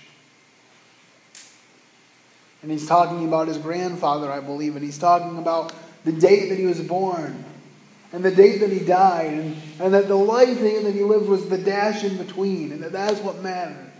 And 2.64 2.72
he's 2.72 2.88
talking 2.88 3.28
about 3.28 3.48
his 3.48 3.58
grandfather, 3.58 4.32
I 4.32 4.40
believe, 4.40 4.76
and 4.76 4.84
he's 4.84 4.98
talking 4.98 5.38
about 5.38 5.74
the 6.06 6.12
date 6.12 6.50
that 6.50 6.58
he 6.58 6.66
was 6.66 6.82
born 6.82 7.46
and 8.14 8.24
the 8.24 8.32
date 8.32 8.60
that 8.60 8.72
he 8.72 8.80
died, 8.80 9.34
and, 9.34 9.58
and 9.80 9.94
that 9.96 10.08
the 10.08 10.16
life 10.16 10.60
that 10.60 10.94
he 10.94 11.04
lived 11.04 11.28
was 11.28 11.50
the 11.50 11.58
dash 11.58 12.04
in 12.04 12.16
between, 12.18 12.72
and 12.72 12.84
that 12.84 12.92
that's 12.92 13.20
what 13.20 13.42
mattered. 13.42 13.92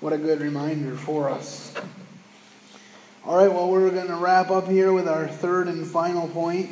What 0.00 0.14
a 0.14 0.18
good 0.18 0.40
reminder 0.40 0.96
for 0.96 1.28
us. 1.28 1.74
All 3.28 3.36
right, 3.36 3.52
well, 3.52 3.68
we're 3.68 3.90
going 3.90 4.06
to 4.06 4.16
wrap 4.16 4.50
up 4.50 4.68
here 4.68 4.90
with 4.90 5.06
our 5.06 5.28
third 5.28 5.68
and 5.68 5.86
final 5.86 6.28
point. 6.28 6.70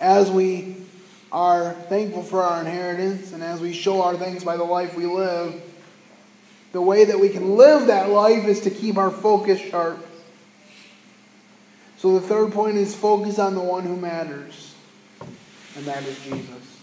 As 0.00 0.28
we 0.28 0.74
are 1.30 1.72
thankful 1.88 2.24
for 2.24 2.42
our 2.42 2.58
inheritance 2.58 3.32
and 3.32 3.44
as 3.44 3.60
we 3.60 3.72
show 3.72 4.02
our 4.02 4.16
thanks 4.16 4.42
by 4.42 4.56
the 4.56 4.64
life 4.64 4.96
we 4.96 5.06
live, 5.06 5.62
the 6.72 6.82
way 6.82 7.04
that 7.04 7.20
we 7.20 7.28
can 7.28 7.54
live 7.56 7.86
that 7.86 8.10
life 8.10 8.44
is 8.46 8.62
to 8.62 8.70
keep 8.70 8.96
our 8.96 9.12
focus 9.12 9.60
sharp. 9.60 10.04
So 11.98 12.18
the 12.18 12.26
third 12.26 12.50
point 12.50 12.76
is 12.76 12.96
focus 12.96 13.38
on 13.38 13.54
the 13.54 13.62
one 13.62 13.84
who 13.84 13.96
matters, 13.96 14.74
and 15.76 15.84
that 15.84 16.04
is 16.04 16.18
Jesus. 16.24 16.80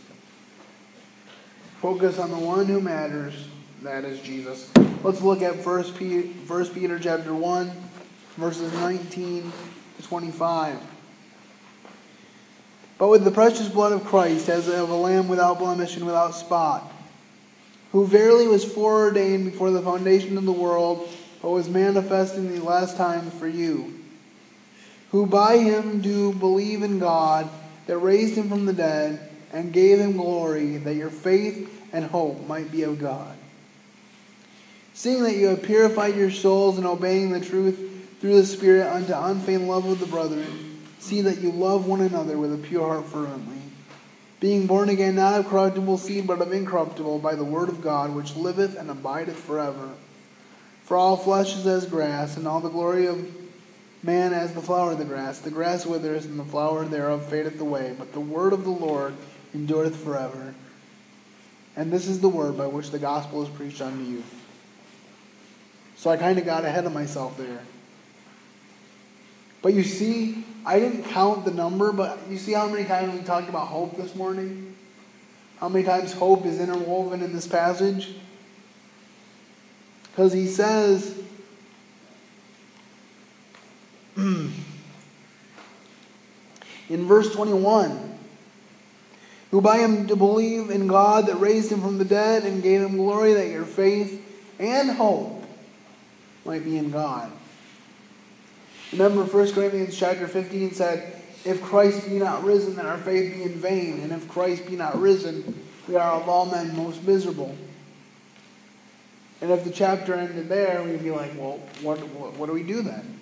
Focus 1.81 2.17
on 2.17 2.31
the 2.31 2.39
one 2.39 2.67
who 2.67 2.79
matters, 2.79 3.49
that 3.85 4.03
is 4.03 4.19
Jesus. 4.21 4.71
Let's 5.03 5.21
look 5.21 5.43
at 5.43 5.63
1 5.63 5.93
Peter, 5.93 6.27
1 6.27 6.65
Peter 6.69 6.97
chapter 6.97 7.35
1, 7.35 7.71
verses 8.35 8.73
19 8.73 9.51
to 9.97 10.03
25. 10.07 10.79
But 12.97 13.09
with 13.09 13.23
the 13.23 13.29
precious 13.29 13.69
blood 13.69 13.91
of 13.91 14.03
Christ, 14.03 14.49
as 14.49 14.67
of 14.67 14.89
a 14.89 14.95
lamb 14.95 15.27
without 15.27 15.59
blemish 15.59 15.97
and 15.97 16.05
without 16.05 16.33
spot, 16.33 16.91
who 17.91 18.07
verily 18.07 18.47
was 18.47 18.65
foreordained 18.65 19.51
before 19.51 19.69
the 19.69 19.83
foundation 19.83 20.35
of 20.39 20.45
the 20.45 20.51
world, 20.51 21.07
but 21.43 21.51
was 21.51 21.69
manifest 21.69 22.37
in 22.37 22.55
the 22.55 22.63
last 22.63 22.97
time 22.97 23.29
for 23.29 23.47
you, 23.47 23.93
who 25.11 25.27
by 25.27 25.59
him 25.59 26.01
do 26.01 26.33
believe 26.33 26.81
in 26.81 26.97
God, 26.97 27.47
that 27.85 27.99
raised 27.99 28.35
him 28.35 28.49
from 28.49 28.65
the 28.65 28.73
dead, 28.73 29.29
and 29.53 29.71
gave 29.71 29.99
him 29.99 30.13
glory, 30.13 30.77
that 30.77 30.95
your 30.95 31.11
faith 31.11 31.71
and 31.93 32.03
hope 32.05 32.47
might 32.47 32.71
be 32.71 32.81
of 32.81 32.99
God. 32.99 33.37
Seeing 34.95 35.23
that 35.23 35.35
you 35.35 35.47
have 35.47 35.61
purified 35.61 36.15
your 36.15 36.31
souls 36.31 36.79
in 36.79 36.85
obeying 36.85 37.29
the 37.29 37.41
truth 37.41 37.77
through 38.21 38.37
the 38.37 38.45
Spirit 38.45 38.87
unto 38.87 39.13
unfeigned 39.13 39.67
love 39.67 39.85
of 39.85 39.99
the 39.99 40.05
brethren, 40.05 40.79
see 40.99 41.19
that 41.19 41.41
you 41.41 41.51
love 41.51 41.85
one 41.85 41.99
another 41.99 42.37
with 42.37 42.53
a 42.53 42.57
pure 42.57 42.87
heart 42.87 43.05
fervently. 43.05 43.57
Being 44.39 44.67
born 44.67 44.87
again, 44.87 45.15
not 45.15 45.37
of 45.37 45.47
corruptible 45.47 45.97
seed, 45.97 46.25
but 46.25 46.41
of 46.41 46.53
incorruptible, 46.53 47.19
by 47.19 47.35
the 47.35 47.43
word 47.43 47.67
of 47.67 47.81
God, 47.81 48.15
which 48.15 48.37
liveth 48.37 48.77
and 48.77 48.89
abideth 48.89 49.35
forever. 49.35 49.89
For 50.83 50.95
all 50.95 51.17
flesh 51.17 51.57
is 51.57 51.67
as 51.67 51.85
grass, 51.85 52.37
and 52.37 52.47
all 52.47 52.61
the 52.61 52.69
glory 52.69 53.07
of 53.07 53.29
man 54.01 54.31
as 54.33 54.53
the 54.53 54.61
flower 54.61 54.93
of 54.93 54.97
the 54.97 55.03
grass. 55.03 55.39
The 55.39 55.51
grass 55.51 55.85
withers, 55.85 56.25
and 56.25 56.39
the 56.39 56.45
flower 56.45 56.85
thereof 56.85 57.25
fadeth 57.25 57.59
away, 57.59 57.93
but 57.97 58.13
the 58.13 58.21
word 58.21 58.53
of 58.53 58.63
the 58.63 58.69
Lord 58.69 59.13
endureth 59.53 60.01
forever. 60.01 60.55
And 61.75 61.91
this 61.91 62.07
is 62.07 62.21
the 62.21 62.29
word 62.29 62.57
by 62.57 62.67
which 62.67 62.91
the 62.91 62.99
gospel 62.99 63.43
is 63.43 63.49
preached 63.49 63.81
unto 63.81 64.01
you. 64.01 64.23
So 65.95 66.09
I 66.09 66.17
kind 66.17 66.37
of 66.37 66.45
got 66.45 66.65
ahead 66.65 66.85
of 66.85 66.93
myself 66.93 67.37
there. 67.37 67.61
But 69.61 69.73
you 69.73 69.83
see, 69.83 70.43
I 70.65 70.79
didn't 70.79 71.05
count 71.05 71.45
the 71.45 71.51
number, 71.51 71.91
but 71.91 72.19
you 72.29 72.37
see 72.37 72.53
how 72.53 72.67
many 72.67 72.85
times 72.85 73.17
we 73.17 73.25
talked 73.25 73.49
about 73.49 73.67
hope 73.67 73.97
this 73.97 74.13
morning? 74.15 74.75
How 75.57 75.69
many 75.69 75.83
times 75.83 76.13
hope 76.13 76.45
is 76.45 76.59
interwoven 76.59 77.23
in 77.23 77.33
this 77.33 77.47
passage? 77.47 78.13
Because 80.11 80.33
he 80.33 80.47
says, 80.47 81.19
in 84.15 84.53
verse 86.89 87.33
21, 87.33 88.17
who 89.51 89.61
by 89.61 89.79
him 89.79 90.07
to 90.07 90.15
believe 90.15 90.69
in 90.69 90.87
God 90.87 91.27
that 91.27 91.35
raised 91.35 91.71
him 91.71 91.81
from 91.81 91.97
the 91.97 92.05
dead 92.05 92.43
and 92.43 92.61
gave 92.61 92.81
him 92.81 92.97
glory, 92.97 93.33
that 93.33 93.47
your 93.47 93.65
faith 93.65 94.21
and 94.59 94.91
hope 94.91 95.34
might 96.45 96.63
be 96.63 96.77
in 96.77 96.91
God. 96.91 97.31
Remember 98.91 99.23
1 99.23 99.51
Corinthians 99.53 99.97
chapter 99.97 100.27
15 100.27 100.73
said, 100.73 101.21
If 101.43 101.61
Christ 101.61 102.07
be 102.07 102.19
not 102.19 102.43
risen, 102.43 102.75
then 102.75 102.85
our 102.85 102.97
faith 102.97 103.33
be 103.33 103.43
in 103.43 103.53
vain. 103.53 103.99
And 103.99 104.11
if 104.11 104.27
Christ 104.29 104.67
be 104.67 104.75
not 104.75 104.99
risen, 104.99 105.65
we 105.87 105.95
are 105.95 106.13
of 106.13 106.29
all 106.29 106.45
men 106.45 106.75
most 106.75 107.03
miserable. 107.03 107.55
And 109.41 109.51
if 109.51 109.63
the 109.63 109.71
chapter 109.71 110.13
ended 110.13 110.47
there, 110.47 110.81
we'd 110.83 111.03
be 111.03 111.11
like, 111.11 111.31
well, 111.37 111.59
what, 111.81 111.99
what, 112.09 112.33
what 112.33 112.45
do 112.47 112.53
we 112.53 112.63
do 112.63 112.81
then? 112.81 113.19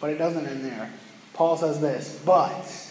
But 0.00 0.10
it 0.10 0.18
doesn't 0.18 0.46
end 0.46 0.64
there. 0.64 0.90
Paul 1.32 1.56
says 1.56 1.80
this, 1.80 2.20
but. 2.24 2.90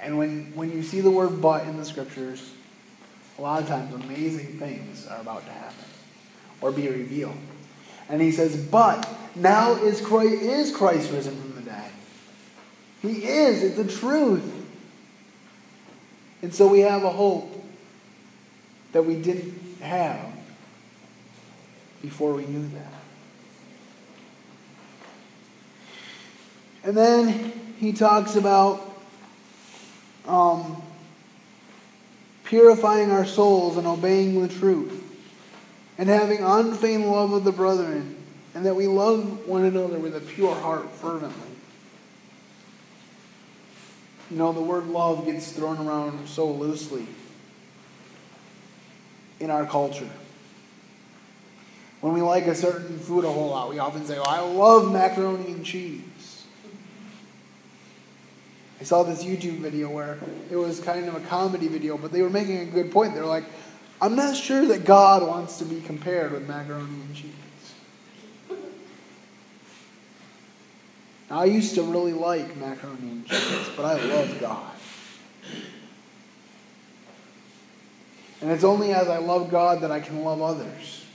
And 0.00 0.18
when, 0.18 0.52
when 0.54 0.72
you 0.72 0.82
see 0.82 1.00
the 1.00 1.10
word 1.10 1.40
but 1.40 1.66
in 1.66 1.76
the 1.76 1.84
scriptures, 1.84 2.52
a 3.42 3.44
lot 3.44 3.60
of 3.60 3.66
times 3.66 3.92
amazing 3.92 4.56
things 4.60 5.04
are 5.08 5.20
about 5.20 5.44
to 5.44 5.50
happen 5.50 5.84
or 6.60 6.70
be 6.70 6.88
revealed. 6.88 7.36
And 8.08 8.22
he 8.22 8.30
says, 8.30 8.56
But 8.56 9.08
now 9.34 9.72
is 9.72 10.00
Christ, 10.00 10.40
is 10.42 10.70
Christ 10.70 11.10
risen 11.10 11.34
from 11.40 11.56
the 11.56 11.62
dead. 11.62 11.90
He 13.00 13.24
is. 13.24 13.64
It's 13.64 13.76
the 13.76 13.98
truth. 13.98 14.48
And 16.42 16.54
so 16.54 16.68
we 16.68 16.80
have 16.80 17.02
a 17.02 17.10
hope 17.10 17.66
that 18.92 19.02
we 19.02 19.16
didn't 19.16 19.80
have 19.80 20.32
before 22.00 22.34
we 22.34 22.46
knew 22.46 22.68
that. 22.68 22.92
And 26.84 26.96
then 26.96 27.74
he 27.80 27.92
talks 27.92 28.36
about 28.36 28.88
um, 30.28 30.80
purifying 32.52 33.10
our 33.10 33.24
souls 33.24 33.78
and 33.78 33.86
obeying 33.86 34.42
the 34.42 34.46
truth, 34.46 35.02
and 35.96 36.06
having 36.06 36.40
unfeigned 36.40 37.10
love 37.10 37.32
of 37.32 37.44
the 37.44 37.50
brethren, 37.50 38.14
and 38.54 38.66
that 38.66 38.76
we 38.76 38.86
love 38.86 39.48
one 39.48 39.64
another 39.64 39.98
with 39.98 40.14
a 40.14 40.20
pure 40.20 40.54
heart 40.56 40.90
fervently. 40.90 41.48
You 44.30 44.36
know, 44.36 44.52
the 44.52 44.60
word 44.60 44.86
love 44.88 45.24
gets 45.24 45.50
thrown 45.52 45.78
around 45.78 46.28
so 46.28 46.46
loosely 46.52 47.06
in 49.40 49.48
our 49.48 49.64
culture. 49.64 50.10
When 52.02 52.12
we 52.12 52.20
like 52.20 52.46
a 52.48 52.54
certain 52.54 52.98
food 52.98 53.24
a 53.24 53.32
whole 53.32 53.48
lot, 53.48 53.70
we 53.70 53.78
often 53.78 54.04
say, 54.04 54.18
oh, 54.18 54.24
I 54.24 54.40
love 54.40 54.92
macaroni 54.92 55.52
and 55.52 55.64
cheese. 55.64 56.02
I 58.82 58.84
saw 58.84 59.04
this 59.04 59.22
YouTube 59.22 59.58
video 59.58 59.88
where 59.88 60.18
it 60.50 60.56
was 60.56 60.80
kind 60.80 61.06
of 61.06 61.14
a 61.14 61.20
comedy 61.28 61.68
video, 61.68 61.96
but 61.96 62.10
they 62.10 62.20
were 62.20 62.28
making 62.28 62.58
a 62.58 62.64
good 62.64 62.90
point. 62.90 63.14
They're 63.14 63.24
like, 63.24 63.44
I'm 64.00 64.16
not 64.16 64.34
sure 64.34 64.66
that 64.66 64.84
God 64.84 65.24
wants 65.24 65.58
to 65.58 65.64
be 65.64 65.80
compared 65.80 66.32
with 66.32 66.48
macaroni 66.48 66.90
and 66.90 67.14
cheese. 67.14 67.30
Now, 71.30 71.38
I 71.38 71.44
used 71.44 71.76
to 71.76 71.84
really 71.84 72.12
like 72.12 72.56
macaroni 72.56 72.98
and 73.02 73.24
cheese, 73.24 73.70
but 73.76 73.84
I 73.84 74.02
love 74.02 74.40
God. 74.40 74.74
And 78.40 78.50
it's 78.50 78.64
only 78.64 78.92
as 78.92 79.06
I 79.06 79.18
love 79.18 79.48
God 79.48 79.82
that 79.82 79.92
I 79.92 80.00
can 80.00 80.24
love 80.24 80.42
others. 80.42 81.06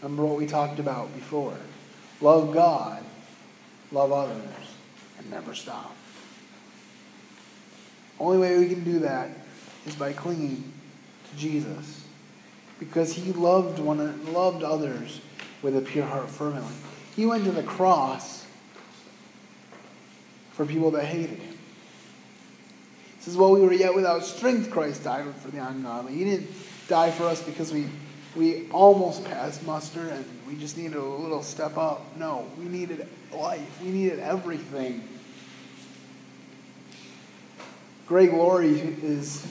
Remember 0.00 0.24
what 0.24 0.38
we 0.38 0.46
talked 0.46 0.78
about 0.78 1.14
before. 1.14 1.58
Love 2.22 2.54
God, 2.54 3.04
love 3.92 4.10
others, 4.10 4.74
and 5.18 5.30
never 5.30 5.54
stop. 5.54 5.94
Only 8.20 8.38
way 8.38 8.58
we 8.58 8.68
can 8.68 8.84
do 8.84 9.00
that 9.00 9.30
is 9.86 9.96
by 9.96 10.12
clinging 10.12 10.72
to 11.30 11.36
Jesus. 11.36 12.04
Because 12.78 13.14
he 13.14 13.32
loved 13.32 13.78
one 13.78 14.32
loved 14.32 14.62
others 14.62 15.20
with 15.62 15.76
a 15.76 15.80
pure 15.80 16.04
heart 16.04 16.28
fervently. 16.28 16.72
He 17.16 17.26
went 17.26 17.44
to 17.44 17.50
the 17.50 17.62
cross 17.62 18.46
for 20.52 20.66
people 20.66 20.90
that 20.92 21.04
hated 21.04 21.38
him. 21.38 21.58
He 23.16 23.24
says, 23.24 23.36
while 23.36 23.52
we 23.52 23.60
were 23.60 23.72
yet 23.72 23.94
without 23.94 24.24
strength, 24.24 24.70
Christ 24.70 25.04
died 25.04 25.34
for 25.36 25.50
the 25.50 25.66
ungodly. 25.66 26.14
He 26.14 26.24
didn't 26.24 26.50
die 26.88 27.10
for 27.10 27.24
us 27.24 27.42
because 27.42 27.72
we, 27.72 27.86
we 28.34 28.68
almost 28.70 29.24
passed 29.24 29.64
muster 29.66 30.08
and 30.08 30.24
we 30.46 30.56
just 30.56 30.76
needed 30.78 30.96
a 30.96 31.02
little 31.02 31.42
step 31.42 31.76
up. 31.76 32.16
No, 32.16 32.46
we 32.58 32.64
needed 32.64 33.06
life. 33.32 33.82
We 33.82 33.90
needed 33.90 34.20
everything. 34.20 35.06
Greg 38.10 38.32
Laurie 38.32 38.80
is, 39.04 39.46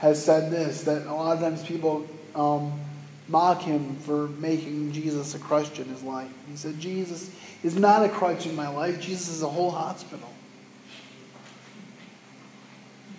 has 0.00 0.22
said 0.22 0.50
this 0.50 0.82
that 0.82 1.06
a 1.06 1.14
lot 1.14 1.34
of 1.34 1.42
times 1.42 1.62
people 1.62 2.06
um, 2.34 2.78
mock 3.26 3.62
him 3.62 3.96
for 4.00 4.28
making 4.28 4.92
Jesus 4.92 5.34
a 5.34 5.38
crutch 5.38 5.78
in 5.78 5.86
his 5.86 6.02
life. 6.02 6.30
He 6.50 6.56
said, 6.58 6.78
Jesus 6.78 7.34
is 7.64 7.76
not 7.76 8.04
a 8.04 8.10
crutch 8.10 8.44
in 8.44 8.54
my 8.54 8.68
life, 8.68 9.00
Jesus 9.00 9.30
is 9.30 9.42
a 9.42 9.48
whole 9.48 9.70
hospital. 9.70 10.28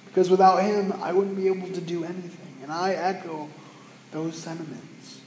Because 0.06 0.30
without 0.30 0.58
him, 0.58 0.94
I 1.02 1.12
wouldn't 1.12 1.38
be 1.38 1.48
able 1.48 1.70
to 1.70 1.82
do 1.82 2.04
anything. 2.04 2.58
And 2.62 2.72
I 2.72 2.94
echo 2.94 3.50
those 4.12 4.36
sentiments. 4.36 5.22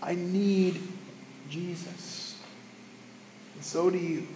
I 0.00 0.14
need 0.14 0.80
Jesus. 1.50 2.40
And 3.54 3.62
so 3.62 3.90
do 3.90 3.98
you. 3.98 4.26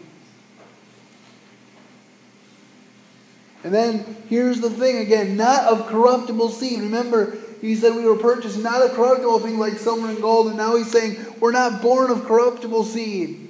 And 3.64 3.72
then 3.72 4.16
here's 4.28 4.60
the 4.60 4.70
thing 4.70 4.98
again 4.98 5.36
not 5.36 5.64
of 5.64 5.86
corruptible 5.86 6.48
seed. 6.50 6.80
Remember, 6.80 7.36
he 7.60 7.74
said 7.76 7.94
we 7.94 8.04
were 8.04 8.16
purchased 8.16 8.58
not 8.58 8.82
of 8.82 8.92
corruptible 8.92 9.38
things 9.40 9.58
like 9.58 9.74
silver 9.74 10.08
and 10.08 10.20
gold, 10.20 10.48
and 10.48 10.56
now 10.56 10.76
he's 10.76 10.90
saying 10.90 11.16
we're 11.38 11.52
not 11.52 11.80
born 11.80 12.10
of 12.10 12.24
corruptible 12.24 12.84
seed, 12.84 13.48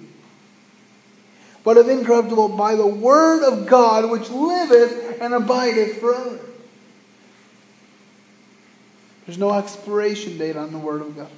but 1.65 1.79
of 1.79 1.89
incorruptible 1.89 2.51
by 2.51 2.75
the 2.75 2.87
word 2.87 3.43
of 3.43 3.67
God 3.67 4.11
which 4.11 4.29
liveth 4.29 5.21
and 5.21 5.33
abideth 5.33 5.99
forever. 5.99 6.41
There's 9.27 9.39
no 9.39 9.55
expiration 9.55 10.37
date 10.37 10.57
on 10.57 10.73
the 10.73 10.79
word 10.79 11.01
of 11.01 11.17
God. 11.17 11.31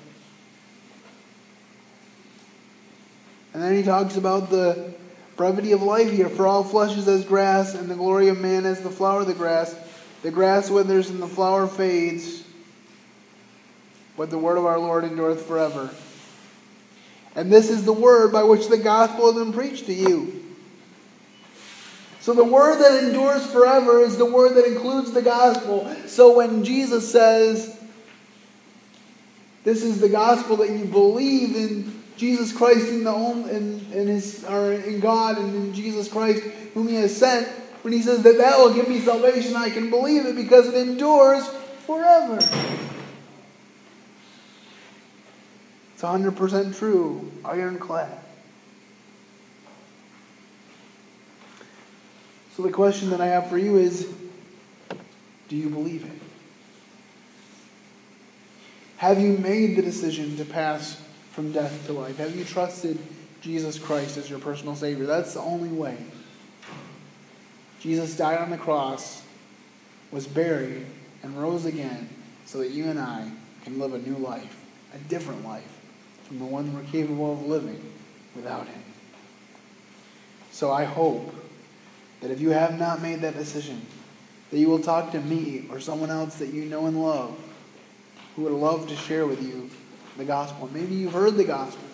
And 3.53 3.63
then 3.63 3.77
he 3.77 3.85
talks 3.85 4.17
about 4.17 4.51
the 4.51 4.95
brevity 5.37 5.73
of 5.73 5.83
life 5.83 6.11
here. 6.11 6.29
For 6.29 6.47
all 6.47 6.65
flesh 6.65 6.97
is 6.97 7.09
as 7.09 7.25
grass, 7.25 7.75
and 7.75 7.91
the 7.91 7.95
glory 7.95 8.29
of 8.29 8.41
man 8.41 8.67
as 8.67 8.81
the 8.81 8.91
flower 8.91 9.23
of 9.23 9.27
the 9.27 9.35
grass. 9.35 9.75
The 10.23 10.31
grass 10.31 10.71
withers 10.71 11.11
and 11.11 11.21
the 11.21 11.29
flower 11.29 11.67
fades, 11.67 12.45
but 14.17 14.31
the 14.31 14.39
word 14.39 14.57
of 14.57 14.65
our 14.65 14.79
Lord 14.79 15.05
endureth 15.05 15.45
forever. 15.47 15.91
And 17.37 17.53
this 17.53 17.69
is 17.69 17.85
the 17.85 17.93
word 17.93 18.33
by 18.33 18.45
which 18.45 18.69
the 18.69 18.79
gospel 18.79 19.33
has 19.33 19.43
been 19.43 19.53
preached 19.53 19.87
to 19.87 19.93
you. 19.93 20.45
So 22.21 22.33
the 22.33 22.45
word 22.45 22.79
that 22.79 23.05
endures 23.05 23.45
forever 23.51 24.01
is 24.01 24.17
the 24.17 24.25
word 24.25 24.55
that 24.55 24.65
includes 24.65 25.13
the 25.13 25.21
gospel. 25.21 25.95
So 26.07 26.35
when 26.35 26.65
Jesus 26.65 27.13
says, 27.13 27.79
This 29.65 29.83
is 29.83 30.01
the 30.01 30.09
gospel 30.09 30.57
that 30.57 30.71
you 30.71 30.87
believe 30.87 31.55
in 31.55 32.04
Jesus 32.17 32.53
Christ 32.53 32.89
in 32.89 33.05
the 33.05 33.15
in, 33.15 33.93
in 33.93 34.07
his 34.07 34.45
or 34.45 34.73
in 34.73 35.01
God 35.01 35.39
and 35.39 35.55
in 35.55 35.75
Jesus 35.75 36.09
Christ 36.09 36.43
whom 36.75 36.89
he 36.89 36.97
has 36.97 37.17
sent, 37.17 37.49
when 37.83 37.93
he 37.93 38.03
says 38.03 38.23
that 38.23 38.39
that 38.39 38.59
will 38.59 38.73
give 38.73 38.89
me 38.89 39.01
salvation, 39.01 39.57
I 39.57 39.71
can 39.71 39.91
believe 39.91 40.27
it 40.27 40.37
because 40.37 40.69
it 40.69 40.75
endures 40.75 41.47
forever. 41.87 42.37
It's 45.93 46.03
100% 46.03 46.79
true, 46.79 47.31
ironclad. 47.45 48.19
So 52.57 52.63
the 52.63 52.71
question 52.71 53.11
that 53.11 53.21
I 53.21 53.27
have 53.27 53.49
for 53.49 53.59
you 53.59 53.77
is 53.77 54.13
do 55.49 55.57
you 55.57 55.69
believe 55.69 56.05
it? 56.05 56.23
Have 58.97 59.21
you 59.21 59.37
made 59.37 59.77
the 59.77 59.83
decision 59.83 60.37
to 60.39 60.45
pass 60.45 61.04
from 61.35 61.51
death 61.51 61.87
to 61.87 61.93
life? 61.93 62.19
Have 62.19 62.37
you 62.37 62.45
trusted 62.45 62.99
Jesus 63.41 63.79
Christ 63.79 64.17
as 64.17 64.31
your 64.31 64.39
personal 64.39 64.77
Savior? 64.77 65.05
That's 65.05 65.35
the 65.35 65.41
only 65.41 65.69
way. 65.69 65.97
Jesus 67.81 68.17
died 68.17 68.39
on 68.39 68.51
the 68.51 68.57
cross, 68.57 69.23
was 70.13 70.27
buried, 70.27 70.87
and 71.23 71.37
rose 71.41 71.65
again 71.65 72.09
so 72.47 72.59
that 72.59 72.71
you 72.71 72.85
and 72.85 72.99
I 72.99 73.31
can 73.65 73.79
live 73.79 73.95
a 73.95 73.99
new 73.99 74.17
life, 74.17 74.65
a 74.95 74.99
different 75.09 75.45
life 75.45 75.81
from 76.25 76.39
the 76.39 76.45
one 76.45 76.73
we're 76.73 76.91
capable 76.91 77.33
of 77.33 77.45
living 77.45 77.93
without 78.37 78.69
Him. 78.69 78.83
So 80.53 80.73
I 80.73 80.85
hope 80.85 81.35
that 82.21 82.31
if 82.31 82.41
you 82.41 82.51
have 82.51 82.79
not 82.79 83.03
made 83.03 83.23
that 83.23 83.37
decision, 83.37 83.85
that 84.51 84.59
you 84.59 84.69
will 84.69 84.79
talk 84.79 85.11
to 85.13 85.21
me 85.21 85.67
or 85.71 85.81
someone 85.81 86.11
else 86.11 86.37
that 86.37 86.55
you 86.55 86.65
know 86.65 86.87
and 86.87 87.03
love 87.03 87.37
who 88.37 88.43
would 88.43 88.53
love 88.53 88.89
to 88.89 88.97
share 88.97 89.27
with 89.27 89.43
you 89.43 89.69
the 90.17 90.25
gospel. 90.25 90.69
Maybe 90.73 90.95
you've 90.95 91.13
heard 91.13 91.37
the 91.37 91.45
gospel, 91.45 91.85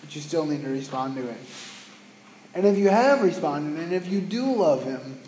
but 0.00 0.14
you 0.14 0.20
still 0.20 0.46
need 0.46 0.62
to 0.62 0.70
respond 0.70 1.16
to 1.16 1.28
it. 1.28 1.38
And 2.54 2.66
if 2.66 2.76
you 2.76 2.88
have 2.88 3.22
responded, 3.22 3.80
and 3.80 3.92
if 3.92 4.08
you 4.08 4.20
do 4.20 4.52
love 4.54 4.84
him, 4.84 5.20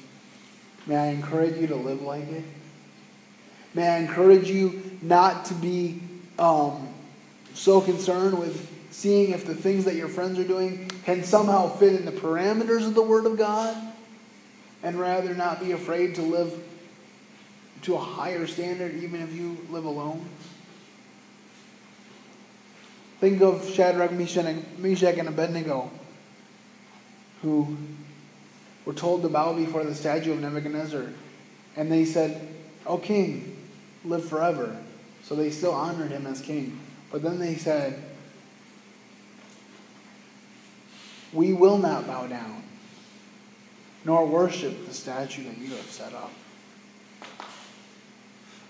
may 0.87 0.97
I 0.97 1.07
encourage 1.09 1.57
you 1.57 1.69
to 1.69 1.77
live 1.77 2.03
like 2.03 2.29
it? 2.29 2.45
May 3.75 3.89
I 3.89 3.99
encourage 3.99 4.51
you 4.51 4.99
not 5.01 5.47
to 5.47 5.55
be 5.55 6.01
um, 6.39 6.89
so 7.55 7.81
concerned 7.81 8.39
with 8.39 8.69
seeing 8.91 9.31
if 9.31 9.47
the 9.47 9.55
things 9.55 9.85
that 9.87 9.95
your 9.95 10.09
friends 10.09 10.39
are 10.39 10.45
doing 10.45 10.91
can 11.05 11.25
somehow 11.25 11.69
fit 11.69 11.95
in 11.95 12.05
the 12.05 12.13
parameters 12.13 12.87
of 12.87 12.95
the 12.95 13.03
Word 13.03 13.25
of 13.25 13.39
God, 13.39 13.77
and 14.83 14.99
rather 14.99 15.35
not 15.35 15.61
be 15.61 15.73
afraid 15.73 16.17
to 16.17 16.23
live 16.23 16.53
to 17.83 17.95
a 17.95 17.99
higher 17.99 18.47
standard 18.47 18.95
even 18.97 19.23
if 19.23 19.33
you 19.33 19.57
live 19.71 19.85
alone? 19.85 20.29
Think 23.23 23.41
of 23.41 23.70
Shadrach, 23.70 24.11
Meshach, 24.11 25.16
and 25.16 25.29
Abednego, 25.29 25.93
who 27.41 27.77
were 28.85 28.95
told 28.95 29.23
to 29.23 29.29
bow 29.29 29.53
before 29.53 29.85
the 29.85 29.95
statue 29.95 30.33
of 30.33 30.41
Nebuchadnezzar. 30.41 31.07
And 31.77 31.93
they 31.93 32.05
said, 32.05 32.49
O 32.85 32.99
king, 32.99 33.57
live 34.05 34.25
forever. 34.25 34.77
So 35.23 35.37
they 35.37 35.51
still 35.51 35.70
honored 35.70 36.11
him 36.11 36.27
as 36.27 36.41
king. 36.41 36.81
But 37.12 37.23
then 37.23 37.39
they 37.39 37.55
said, 37.55 38.03
We 41.33 41.53
will 41.53 41.79
not 41.79 42.09
bow 42.09 42.27
down, 42.27 42.64
nor 44.05 44.27
worship 44.27 44.85
the 44.85 44.93
statue 44.93 45.45
that 45.45 45.59
you 45.59 45.77
have 45.77 45.89
set 45.93 46.12
up 46.12 46.33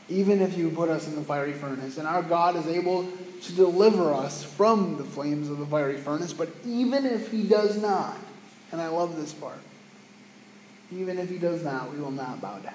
even 0.09 0.43
if 0.43 0.57
you 0.57 0.71
put 0.71 0.89
us 0.89 1.07
in 1.07 1.15
the 1.15 1.23
fiery 1.23 1.53
furnace. 1.53 1.99
And 1.99 2.07
our 2.07 2.23
God 2.23 2.57
is 2.57 2.67
able 2.67 3.09
to 3.43 3.53
deliver 3.53 4.13
us 4.13 4.43
from 4.43 4.97
the 4.97 5.05
flames 5.05 5.49
of 5.49 5.59
the 5.59 5.67
fiery 5.67 5.97
furnace. 5.97 6.33
But 6.33 6.49
even 6.67 7.07
if 7.07 7.31
He 7.31 7.45
does 7.45 7.81
not, 7.81 8.17
and 8.71 8.81
I 8.81 8.89
love 8.89 9.17
this 9.17 9.33
part, 9.33 9.59
even 10.93 11.19
if 11.19 11.29
He 11.29 11.39
does 11.39 11.65
not, 11.65 11.93
we 11.93 11.99
will 11.99 12.11
not 12.11 12.41
bow 12.41 12.59
down. 12.59 12.75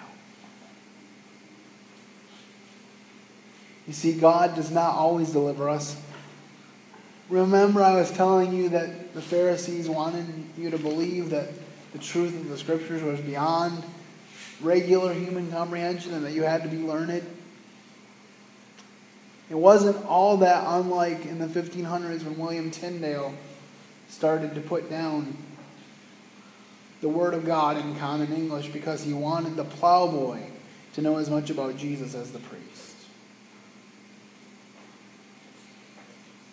You 3.87 3.93
see, 3.93 4.13
God 4.13 4.55
does 4.55 4.69
not 4.69 4.95
always 4.95 5.31
deliver 5.31 5.69
us. 5.69 5.99
Remember, 7.29 7.81
I 7.81 7.95
was 7.95 8.11
telling 8.11 8.53
you 8.53 8.69
that 8.69 9.13
the 9.13 9.21
Pharisees 9.21 9.89
wanted 9.89 10.25
you 10.57 10.69
to 10.69 10.77
believe 10.77 11.29
that 11.29 11.49
the 11.93 11.99
truth 11.99 12.35
of 12.35 12.49
the 12.49 12.57
Scriptures 12.57 13.01
was 13.01 13.19
beyond 13.21 13.83
regular 14.61 15.13
human 15.13 15.51
comprehension 15.51 16.13
and 16.13 16.25
that 16.25 16.33
you 16.33 16.43
had 16.43 16.63
to 16.63 16.69
be 16.69 16.77
learned. 16.77 17.23
It 19.49 19.55
wasn't 19.55 20.05
all 20.05 20.37
that 20.37 20.63
unlike 20.67 21.25
in 21.25 21.39
the 21.39 21.47
1500s 21.47 22.23
when 22.23 22.37
William 22.37 22.71
Tyndale 22.71 23.33
started 24.09 24.55
to 24.55 24.61
put 24.61 24.89
down 24.89 25.37
the 27.01 27.09
Word 27.09 27.33
of 27.33 27.45
God 27.45 27.77
in 27.77 27.95
common 27.95 28.33
English 28.33 28.69
because 28.69 29.03
he 29.03 29.13
wanted 29.13 29.55
the 29.55 29.63
plowboy 29.63 30.41
to 30.93 31.01
know 31.01 31.17
as 31.17 31.29
much 31.29 31.49
about 31.49 31.77
Jesus 31.77 32.15
as 32.15 32.31
the 32.31 32.39
priest. 32.39 32.95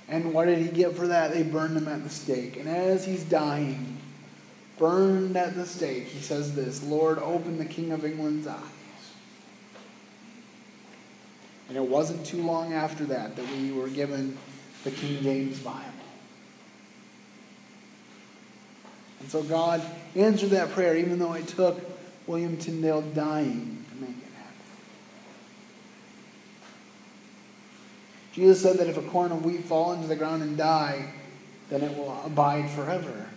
And 0.08 0.34
what 0.34 0.44
did 0.44 0.58
he 0.58 0.68
get 0.68 0.94
for 0.94 1.06
that? 1.08 1.32
They 1.32 1.42
burned 1.42 1.76
him 1.76 1.88
at 1.88 2.04
the 2.04 2.10
stake. 2.10 2.58
And 2.58 2.68
as 2.68 3.06
he's 3.06 3.24
dying, 3.24 3.93
burned 4.78 5.36
at 5.36 5.54
the 5.54 5.66
stake, 5.66 6.04
he 6.04 6.20
says 6.20 6.54
this 6.54 6.82
Lord, 6.82 7.18
open 7.18 7.58
the 7.58 7.64
King 7.64 7.92
of 7.92 8.04
England's 8.04 8.46
eyes. 8.46 8.60
And 11.68 11.76
it 11.76 11.84
wasn't 11.84 12.26
too 12.26 12.42
long 12.42 12.72
after 12.72 13.04
that 13.06 13.36
that 13.36 13.50
we 13.56 13.72
were 13.72 13.88
given 13.88 14.36
the 14.84 14.90
King 14.90 15.22
James 15.22 15.58
Bible. 15.60 15.80
And 19.20 19.30
so 19.30 19.42
God 19.42 19.82
answered 20.14 20.50
that 20.50 20.70
prayer, 20.70 20.96
even 20.96 21.18
though 21.18 21.32
it 21.32 21.48
took 21.48 21.80
William 22.26 22.58
Tyndale 22.58 23.00
dying 23.00 23.84
to 23.90 23.96
make 24.00 24.10
it 24.10 24.32
happen. 24.36 24.56
Jesus 28.32 28.60
said 28.60 28.76
that 28.76 28.86
if 28.86 28.98
a 28.98 29.02
corn 29.02 29.32
of 29.32 29.44
wheat 29.44 29.64
fall 29.64 29.94
into 29.94 30.06
the 30.06 30.16
ground 30.16 30.42
and 30.42 30.58
die, 30.58 31.14
then 31.70 31.82
it 31.82 31.96
will 31.96 32.22
abide 32.26 32.68
forever. 32.70 33.28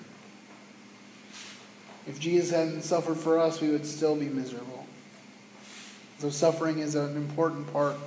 If 2.08 2.20
Jesus 2.20 2.52
hadn't 2.52 2.84
suffered 2.84 3.18
for 3.18 3.38
us, 3.38 3.60
we 3.60 3.70
would 3.70 3.86
still 3.86 4.16
be 4.16 4.30
miserable. 4.30 4.86
So 6.20 6.30
suffering 6.30 6.80
is 6.80 6.96
an 6.96 7.18
important 7.18 7.72
part 7.74 7.98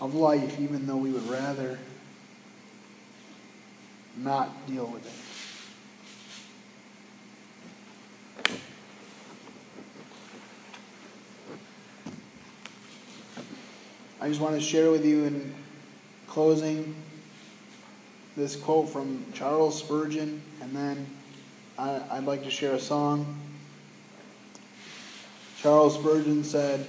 of 0.00 0.14
life, 0.14 0.58
even 0.60 0.86
though 0.86 0.96
we 0.96 1.10
would 1.10 1.28
rather 1.28 1.78
not 4.16 4.66
deal 4.66 4.86
with 4.86 5.06
it. 5.06 5.12
I 14.20 14.28
just 14.28 14.40
want 14.40 14.56
to 14.56 14.60
share 14.60 14.90
with 14.90 15.06
you 15.06 15.24
in 15.24 15.54
closing 16.26 16.96
this 18.36 18.56
quote 18.56 18.88
from 18.88 19.24
Charles 19.32 19.78
Spurgeon, 19.78 20.42
and 20.60 20.74
then 20.74 21.06
I, 21.78 22.16
would 22.16 22.26
like 22.26 22.42
to 22.42 22.50
share 22.50 22.74
a 22.74 22.80
song. 22.80 23.38
Charles 25.60 25.94
Spurgeon 25.94 26.42
said, 26.42 26.84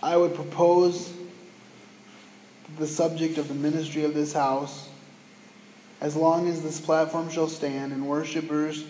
I 0.00 0.16
would 0.16 0.34
propose 0.34 1.12
the 2.78 2.86
subject 2.86 3.38
of 3.38 3.48
the 3.48 3.54
ministry 3.54 4.04
of 4.04 4.14
this 4.14 4.32
house, 4.32 4.88
as 6.00 6.14
long 6.14 6.48
as 6.48 6.62
this 6.62 6.80
platform 6.80 7.28
shall 7.28 7.48
stand 7.48 7.92
and 7.92 8.06
worshipers, 8.06 8.84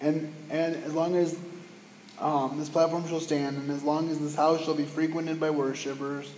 and, 0.00 0.32
and 0.50 0.74
as 0.76 0.92
long 0.92 1.14
as 1.14 1.38
um, 2.18 2.58
this 2.58 2.68
platform 2.68 3.06
shall 3.06 3.20
stand, 3.20 3.56
and 3.56 3.70
as 3.70 3.84
long 3.84 4.10
as 4.10 4.18
this 4.18 4.34
house 4.34 4.64
shall 4.64 4.74
be 4.74 4.84
frequented 4.84 5.38
by 5.38 5.50
worshippers, 5.50 6.32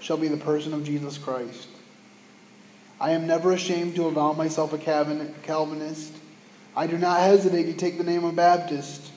shall 0.00 0.18
be 0.18 0.28
the 0.28 0.36
person 0.36 0.74
of 0.74 0.84
Jesus 0.84 1.16
Christ. 1.16 1.68
I 3.00 3.12
am 3.12 3.26
never 3.26 3.52
ashamed 3.52 3.96
to 3.96 4.06
avow 4.06 4.32
myself 4.32 4.72
a 4.72 4.78
Calvinist. 4.78 6.12
I 6.76 6.86
do 6.86 6.98
not 6.98 7.20
hesitate 7.20 7.64
to 7.64 7.72
take 7.72 7.98
the 7.98 8.04
name 8.04 8.24
of 8.24 8.36
Baptist. 8.36 9.10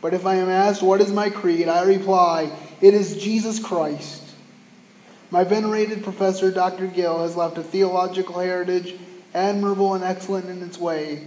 But 0.00 0.14
if 0.14 0.24
I 0.24 0.36
am 0.36 0.48
asked, 0.48 0.82
What 0.82 1.00
is 1.00 1.12
my 1.12 1.30
creed? 1.30 1.68
I 1.68 1.82
reply, 1.82 2.50
It 2.80 2.94
is 2.94 3.22
Jesus 3.22 3.58
Christ. 3.58 4.22
My 5.30 5.44
venerated 5.44 6.02
professor, 6.02 6.50
Dr. 6.50 6.86
Gill, 6.86 7.18
has 7.18 7.36
left 7.36 7.58
a 7.58 7.62
theological 7.62 8.38
heritage 8.38 8.94
admirable 9.34 9.94
and 9.94 10.02
excellent 10.02 10.48
in 10.48 10.62
its 10.62 10.78
way 10.78 11.26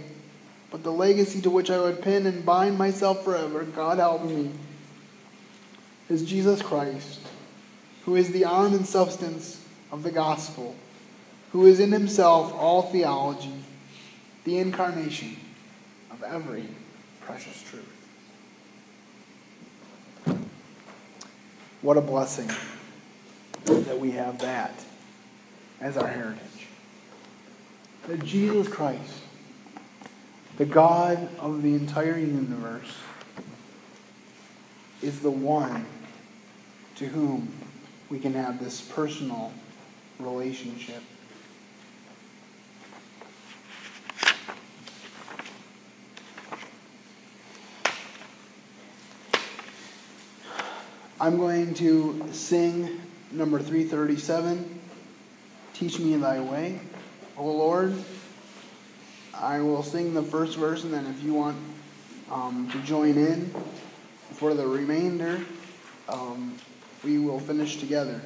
but 0.70 0.84
the 0.84 0.92
legacy 0.92 1.40
to 1.42 1.50
which 1.50 1.70
I 1.70 1.80
would 1.80 2.00
pin 2.00 2.26
and 2.26 2.46
bind 2.46 2.78
myself 2.78 3.24
forever, 3.24 3.64
God 3.64 3.98
help 3.98 4.24
me, 4.24 4.50
is 6.08 6.24
Jesus 6.24 6.62
Christ, 6.62 7.20
who 8.04 8.14
is 8.16 8.30
the 8.30 8.44
arm 8.44 8.74
and 8.74 8.86
substance 8.86 9.64
of 9.90 10.02
the 10.02 10.12
gospel, 10.12 10.76
who 11.52 11.66
is 11.66 11.80
in 11.80 11.92
himself 11.92 12.52
all 12.54 12.82
theology, 12.82 13.52
the 14.44 14.58
incarnation 14.58 15.36
of 16.10 16.22
every 16.22 16.66
precious 17.20 17.62
truth. 17.62 17.86
What 21.82 21.96
a 21.96 22.00
blessing 22.00 22.50
that 23.64 23.98
we 23.98 24.12
have 24.12 24.38
that 24.40 24.72
as 25.80 25.96
our 25.96 26.06
heritage. 26.06 26.66
That 28.06 28.24
Jesus 28.24 28.68
Christ 28.68 29.22
the 30.60 30.66
God 30.66 31.26
of 31.38 31.62
the 31.62 31.74
entire 31.74 32.18
universe 32.18 32.94
is 35.00 35.20
the 35.20 35.30
one 35.30 35.86
to 36.96 37.06
whom 37.06 37.50
we 38.10 38.18
can 38.18 38.34
have 38.34 38.62
this 38.62 38.82
personal 38.82 39.54
relationship. 40.18 41.02
I'm 51.22 51.36
going 51.36 51.74
to 51.74 52.24
sing 52.32 52.98
number 53.30 53.58
337 53.58 54.80
Teach 55.74 55.98
Me 55.98 56.16
Thy 56.16 56.40
Way, 56.40 56.80
O 57.36 57.44
Lord. 57.44 57.92
I 59.34 59.60
will 59.60 59.82
sing 59.82 60.14
the 60.14 60.22
first 60.22 60.56
verse, 60.56 60.82
and 60.82 60.94
then 60.94 61.04
if 61.04 61.22
you 61.22 61.34
want 61.34 61.58
um, 62.30 62.70
to 62.72 62.78
join 62.84 63.18
in 63.18 63.52
for 64.32 64.54
the 64.54 64.66
remainder, 64.66 65.38
um, 66.08 66.56
we 67.04 67.18
will 67.18 67.38
finish 67.38 67.76
together. 67.76 68.22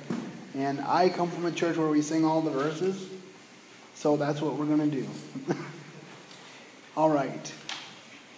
And 0.55 0.80
I 0.80 1.09
come 1.09 1.28
from 1.28 1.47
a 1.47 1.53
church 1.53 1.76
where 1.76 1.88
we 1.88 2.01
sing 2.01 2.24
all 2.24 2.42
the 2.42 2.53
verses, 2.53 3.09
so 3.97 4.16
that's 4.16 4.40
what 4.40 4.55
we're 4.55 4.66
going 4.66 4.88
to 4.88 4.97
do. 4.97 5.09
all 6.97 7.11
right. 7.11 7.53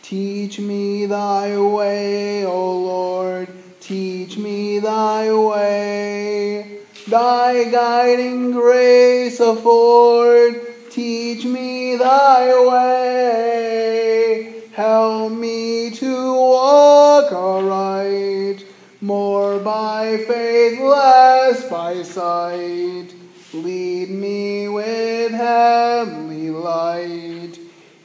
Teach 0.00 0.58
me 0.58 1.04
thy 1.04 1.58
way, 1.58 2.46
O 2.46 2.78
Lord, 2.78 3.48
teach 3.86 4.36
me 4.36 4.78
thy 4.80 5.32
way. 5.32 6.78
Thy 7.06 7.70
guiding 7.70 8.52
grace 8.52 9.38
afford 9.40 10.66
Teach 10.96 11.44
me 11.44 11.96
thy 11.96 12.58
way. 12.70 14.62
Help 14.72 15.30
me 15.30 15.90
to 15.90 16.32
walk 16.32 17.30
aright, 17.30 18.64
more 19.02 19.58
by 19.58 20.16
faith, 20.26 20.80
less 20.80 21.68
by 21.68 22.02
sight. 22.02 23.08
Lead 23.52 24.08
me 24.08 24.68
with 24.68 25.32
heavenly 25.32 26.48
light. 26.48 27.58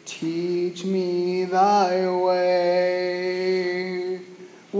Teach 0.04 0.84
me 0.84 1.46
thy 1.46 2.10
way. 2.10 3.71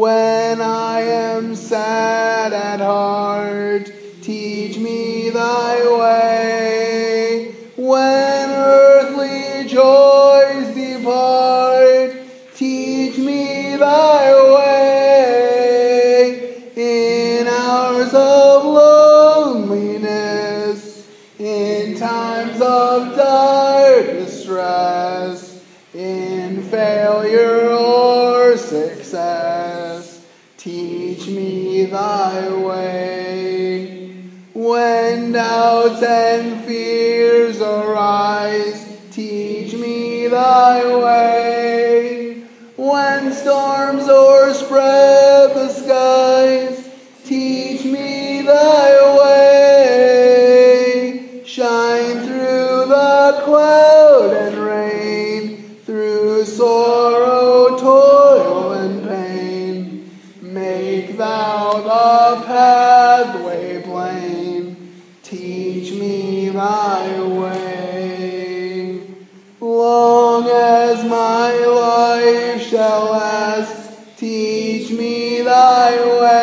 When 0.02 0.62
I 0.62 1.02
am 1.02 1.56
sad 1.56 2.54
at 2.54 2.80
heart, 2.80 3.92
teach 4.24 4.80
me 4.80 5.30
thy 5.30 5.78
way 6.00 6.81
doubts 35.82 36.04
and 36.04 36.61
thy 76.02 76.41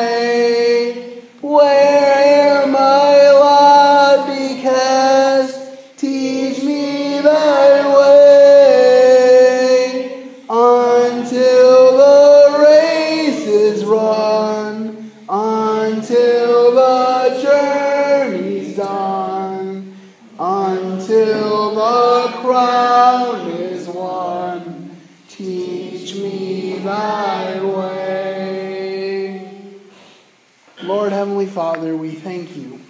Father, 31.59 31.97
we 31.97 32.13
thank 32.13 32.57
you 32.57 32.81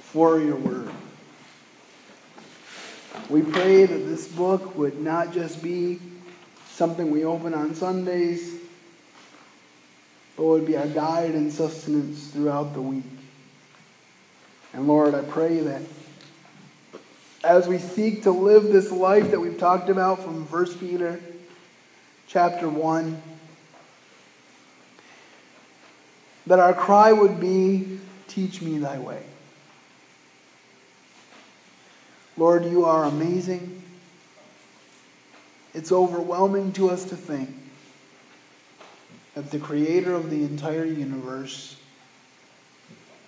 for 0.00 0.40
your 0.40 0.56
word. 0.56 0.90
We 3.30 3.42
pray 3.42 3.86
that 3.86 3.98
this 3.98 4.26
book 4.26 4.76
would 4.76 5.00
not 5.00 5.32
just 5.32 5.62
be 5.62 6.00
something 6.66 7.12
we 7.12 7.24
open 7.24 7.54
on 7.54 7.76
Sundays, 7.76 8.52
but 10.36 10.46
would 10.46 10.66
be 10.66 10.76
our 10.76 10.88
guide 10.88 11.36
and 11.36 11.52
sustenance 11.52 12.32
throughout 12.32 12.74
the 12.74 12.82
week. 12.82 13.04
And 14.72 14.88
Lord, 14.88 15.14
I 15.14 15.22
pray 15.22 15.60
that 15.60 15.82
as 17.44 17.68
we 17.68 17.78
seek 17.78 18.24
to 18.24 18.32
live 18.32 18.64
this 18.64 18.90
life 18.90 19.30
that 19.30 19.38
we've 19.38 19.60
talked 19.60 19.88
about 19.88 20.24
from 20.24 20.46
1 20.46 20.78
Peter 20.78 21.20
chapter 22.26 22.68
1, 22.68 23.22
that 26.48 26.58
our 26.58 26.74
cry 26.74 27.12
would 27.12 27.38
be, 27.38 27.98
Teach 28.26 28.60
me 28.60 28.78
thy 28.78 28.98
way. 28.98 29.22
Lord, 32.36 32.66
you 32.66 32.84
are 32.84 33.04
amazing. 33.04 33.82
It's 35.74 35.90
overwhelming 35.90 36.72
to 36.72 36.90
us 36.90 37.04
to 37.04 37.16
think 37.16 37.50
that 39.34 39.50
the 39.50 39.58
creator 39.58 40.14
of 40.14 40.30
the 40.30 40.44
entire 40.44 40.84
universe 40.84 41.76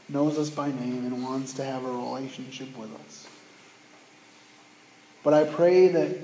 knows 0.08 0.38
us 0.38 0.50
by 0.50 0.68
name 0.68 1.06
and 1.06 1.24
wants 1.24 1.54
to 1.54 1.64
have 1.64 1.84
a 1.84 1.90
relationship 1.90 2.76
with 2.76 2.94
us. 3.06 3.26
But 5.24 5.34
I 5.34 5.44
pray 5.44 5.88
that 5.88 6.16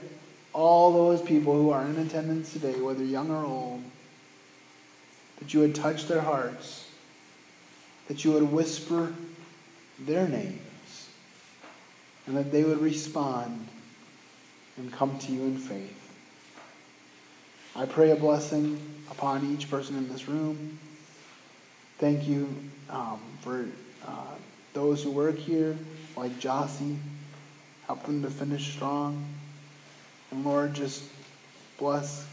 all 0.53 0.93
those 0.93 1.23
people 1.23 1.55
who 1.55 1.71
are 1.71 1.85
in 1.85 1.97
attendance 1.97 2.53
today, 2.53 2.81
whether 2.81 3.05
young 3.05 3.31
or 3.31 3.45
old, 3.45 3.83
that 5.39 5.53
you 5.53 5.61
would 5.61 5.75
touch 5.75 6.07
their 6.07 6.23
hearts, 6.23 6.86
that 8.09 8.25
you 8.25 8.33
would 8.33 8.51
whisper 8.53 9.13
their 9.99 10.29
names, 10.29 11.09
and 12.27 12.37
that 12.37 12.53
they 12.53 12.65
would 12.65 12.81
respond 12.81 13.69
and 14.77 14.93
come 14.93 15.19
to 15.19 15.33
you 15.33 15.43
in 15.43 15.57
faith. 15.57 15.93
I 17.75 17.87
pray 17.87 18.11
a 18.11 18.17
blessing 18.17 18.81
upon 19.11 19.53
each 19.53 19.71
person 19.71 19.97
in 19.97 20.09
this 20.09 20.29
room. 20.29 20.79
Thank 21.99 22.27
you 22.29 22.55
um, 22.91 23.21
for 23.41 23.67
uh, 24.07 24.35
those 24.73 25.03
who 25.03 25.11
work 25.11 25.37
here, 25.37 25.77
like 26.17 26.33
Jossie. 26.41 26.97
Help 27.87 28.05
them 28.05 28.23
to 28.23 28.31
finish 28.31 28.73
strong. 28.73 29.25
And 30.31 30.45
Lord, 30.45 30.75
just 30.75 31.05
bless 31.79 32.27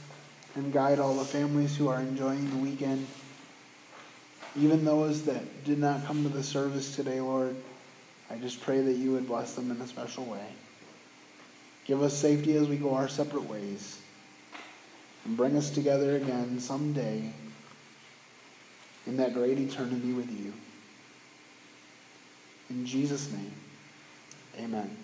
and 0.56 0.72
guide 0.72 1.00
all 1.00 1.16
the 1.16 1.26
families 1.26 1.76
who 1.76 1.88
are 1.88 2.00
enjoying 2.00 2.50
the 2.50 2.58
weekend. 2.58 3.08
Even 4.60 4.86
those 4.86 5.24
that 5.24 5.64
did 5.64 5.80
not 5.80 6.06
come 6.06 6.24
to 6.24 6.30
the 6.30 6.44
service 6.44 6.96
today, 6.96 7.20
Lord, 7.20 7.56
I 8.30 8.36
just 8.36 8.62
pray 8.62 8.82
that 8.82 8.94
you 8.94 9.12
would 9.14 9.28
bless 9.28 9.54
them 9.56 9.72
in 9.72 9.82
a 9.82 9.88
special 9.88 10.26
way. 10.26 10.46
Give 11.86 12.02
us 12.04 12.16
safety 12.16 12.56
as 12.56 12.68
we 12.68 12.78
go 12.78 12.94
our 12.94 13.08
separate 13.08 13.50
ways. 13.50 14.00
And 15.26 15.36
bring 15.36 15.58
us 15.58 15.70
together 15.70 16.18
again 16.18 16.60
someday 16.60 17.34
in 19.08 19.18
that 19.18 19.34
great 19.34 19.58
eternity 19.58 20.14
with 20.14 20.30
you. 20.32 20.54
In 22.70 22.86
Jesus' 22.86 23.32
name, 23.32 23.52
amen. 24.60 24.96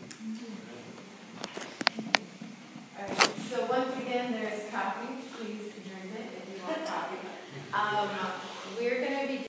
All 2.98 3.06
right, 3.08 3.30
so 3.50 3.66
once 3.66 3.96
again, 3.98 4.32
there's 4.34 4.70
coffee, 4.70 5.16
please 5.34 5.72
drink 5.74 6.14
it 6.16 6.26
if 6.38 6.56
you 6.56 6.68
want 6.68 6.86
coffee. 6.86 7.18
Um, 7.74 8.10
we're 8.82 9.02
going 9.02 9.20
to 9.20 9.28
be 9.28 9.30